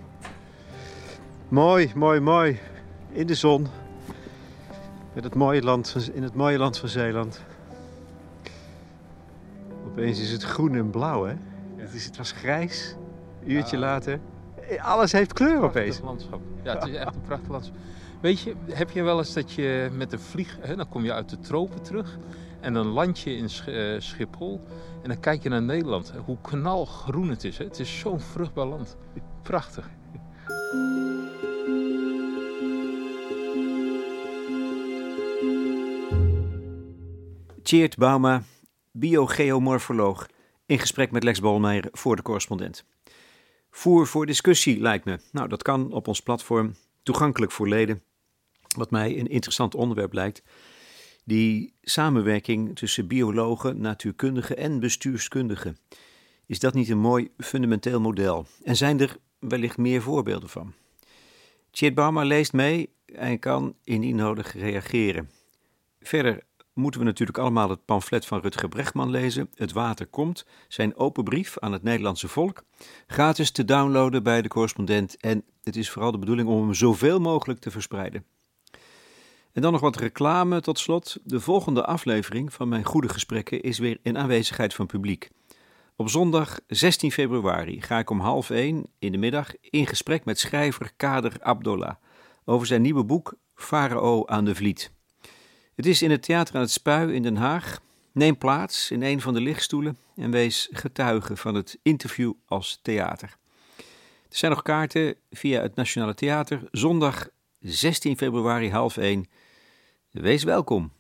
Mooi, 1.49 1.93
mooi, 1.95 2.20
mooi. 2.20 2.59
In 3.12 3.27
de 3.27 3.35
zon. 3.35 3.66
Met 5.15 5.25
het 5.25 5.35
mooie 5.35 5.62
land, 5.62 6.11
in 6.12 6.23
het 6.23 6.35
mooie 6.35 6.59
land 6.59 6.79
van 6.79 6.89
Zeeland. 6.89 7.41
Opeens 9.87 10.21
is 10.21 10.33
het 10.33 10.43
groen 10.43 10.75
en 10.75 10.91
blauw, 10.91 11.25
hè? 11.25 11.31
Ja. 11.31 11.39
Het, 11.77 11.95
is, 11.95 12.05
het 12.05 12.17
was 12.17 12.33
grijs, 12.33 12.97
een 13.43 13.51
uurtje 13.51 13.77
ja. 13.77 13.83
later. 13.83 14.21
Alles 14.79 15.12
heeft 15.12 15.33
kleur 15.33 15.62
opeens. 15.62 16.01
landschap. 16.01 16.41
Ja, 16.62 16.75
het 16.75 16.89
is 16.89 16.95
echt 16.95 17.15
een 17.15 17.23
prachtig 17.23 17.49
landschap. 17.49 17.77
Weet 18.21 18.41
je, 18.41 18.55
heb 18.71 18.91
je 18.91 19.03
wel 19.03 19.19
eens 19.19 19.33
dat 19.33 19.53
je 19.53 19.91
met 19.93 20.12
een 20.12 20.21
vlieg... 20.21 20.59
Hè, 20.61 20.77
dan 20.77 20.89
kom 20.89 21.05
je 21.05 21.12
uit 21.12 21.29
de 21.29 21.39
tropen 21.39 21.83
terug... 21.83 22.19
en 22.61 22.73
dan 22.73 22.87
land 22.87 23.19
je 23.19 23.37
in 23.37 23.51
Schiphol... 24.03 24.61
en 25.03 25.09
dan 25.09 25.21
kijk 25.21 25.43
je 25.43 25.49
naar 25.49 25.62
Nederland. 25.62 26.12
Hoe 26.25 26.39
knalgroen 26.41 27.29
het 27.29 27.45
is. 27.45 27.59
Hè? 27.59 27.65
Het 27.65 27.79
is 27.79 27.99
zo'n 27.99 28.21
vruchtbaar 28.21 28.67
land. 28.67 28.97
Prachtig. 29.43 29.89
Tjeerd 37.65 37.97
Bauma, 37.97 38.43
biogeomorfoloog, 38.93 40.27
in 40.67 40.79
gesprek 40.79 41.11
met 41.11 41.25
Lex 41.25 41.41
Bolmeijer 41.41 41.89
voor 41.93 42.17
de 42.17 42.23
correspondent. 42.23 42.85
Voer 43.71 44.07
voor 44.07 44.27
discussie 44.27 44.81
lijkt 44.81 45.05
me. 45.05 45.19
Nou, 45.33 45.49
dat 45.49 45.62
kan 45.62 45.93
op 45.93 46.09
ons 46.09 46.21
platform, 46.21 46.75
toegankelijk 47.03 47.53
voor 47.53 47.69
leden. 47.69 48.03
Wat 48.77 48.91
mij 48.91 49.19
een 49.19 49.27
interessant 49.27 49.75
onderwerp 49.75 50.12
lijkt. 50.12 50.43
Die 51.25 51.75
samenwerking 51.83 52.77
tussen 52.77 53.07
biologen, 53.07 53.81
natuurkundigen 53.81 54.57
en 54.57 54.81
bestuurskundigen. 54.81 55.79
Is 56.47 56.59
dat 56.59 56.75
niet 56.75 56.89
een 56.89 56.99
mooi 56.99 57.31
fundamenteel 57.39 58.01
model? 58.01 58.47
En 58.62 58.77
zijn 58.77 59.01
er 59.01 59.17
wellicht 59.39 59.77
meer 59.77 60.03
voorbeelden 60.03 60.49
van? 60.49 60.73
Tjeerd 61.71 61.95
Bauma 61.95 62.23
leest 62.23 62.53
mee 62.53 62.91
en 63.07 63.39
kan 63.39 63.77
indien 63.85 64.17
nodig 64.17 64.53
reageren. 64.53 65.31
Verder 66.01 66.43
moeten 66.75 67.01
we 67.01 67.07
natuurlijk 67.07 67.39
allemaal 67.39 67.70
het 67.70 67.85
pamflet 67.85 68.27
van 68.27 68.41
Rutger 68.41 68.68
Brechtman 68.68 69.11
lezen. 69.11 69.51
Het 69.55 69.72
water 69.72 70.07
komt, 70.07 70.47
zijn 70.68 70.97
open 70.97 71.25
brief 71.25 71.59
aan 71.59 71.72
het 71.72 71.83
Nederlandse 71.83 72.29
volk. 72.29 72.64
Gratis 73.07 73.51
te 73.51 73.64
downloaden 73.64 74.22
bij 74.22 74.43
de 74.43 74.49
correspondent 74.49 75.16
en 75.16 75.45
het 75.62 75.77
is 75.77 75.91
vooral 75.91 76.11
de 76.11 76.18
bedoeling 76.18 76.49
om 76.49 76.62
hem 76.62 76.75
zoveel 76.75 77.20
mogelijk 77.20 77.61
te 77.61 77.70
verspreiden. 77.70 78.25
En 79.53 79.62
dan 79.62 79.72
nog 79.72 79.81
wat 79.81 79.97
reclame 79.97 80.61
tot 80.61 80.79
slot. 80.79 81.16
De 81.25 81.41
volgende 81.41 81.85
aflevering 81.85 82.53
van 82.53 82.68
mijn 82.68 82.85
goede 82.85 83.09
gesprekken 83.09 83.62
is 83.62 83.79
weer 83.79 83.99
in 84.03 84.18
aanwezigheid 84.18 84.75
van 84.75 84.87
publiek. 84.87 85.31
Op 85.97 86.09
zondag 86.09 86.61
16 86.66 87.12
februari 87.12 87.83
ga 87.83 87.99
ik 87.99 88.11
om 88.11 88.20
half 88.20 88.51
één 88.51 88.87
in 88.99 89.12
de 89.12 89.18
middag 89.18 89.53
in 89.61 89.87
gesprek 89.87 90.25
met 90.25 90.39
schrijver 90.39 90.93
Kader 90.97 91.37
Abdollah 91.41 91.95
over 92.45 92.66
zijn 92.66 92.83
nieuwe 92.83 93.05
boek 93.05 93.35
Farao 93.55 94.27
aan 94.27 94.45
de 94.45 94.55
Vliet. 94.55 94.93
Het 95.75 95.87
is 95.87 96.03
in 96.03 96.11
het 96.11 96.22
Theater 96.22 96.55
aan 96.55 96.61
het 96.61 96.70
Spui 96.70 97.12
in 97.12 97.22
Den 97.22 97.37
Haag. 97.37 97.81
Neem 98.12 98.39
plaats 98.39 98.91
in 98.91 99.03
een 99.03 99.20
van 99.20 99.35
de 99.35 99.41
lichtstoelen 99.41 99.99
en 100.16 100.31
wees 100.31 100.68
getuige 100.72 101.37
van 101.37 101.55
het 101.55 101.79
interview 101.83 102.33
als 102.47 102.79
theater. 102.83 103.37
Er 104.29 104.37
zijn 104.37 104.53
nog 104.53 104.62
kaarten 104.62 105.14
via 105.31 105.61
het 105.62 105.75
Nationale 105.75 106.14
Theater, 106.14 106.68
zondag 106.70 107.29
16 107.61 108.16
februari 108.16 108.70
half 108.70 108.97
1. 108.97 109.29
Wees 110.11 110.43
welkom. 110.43 110.93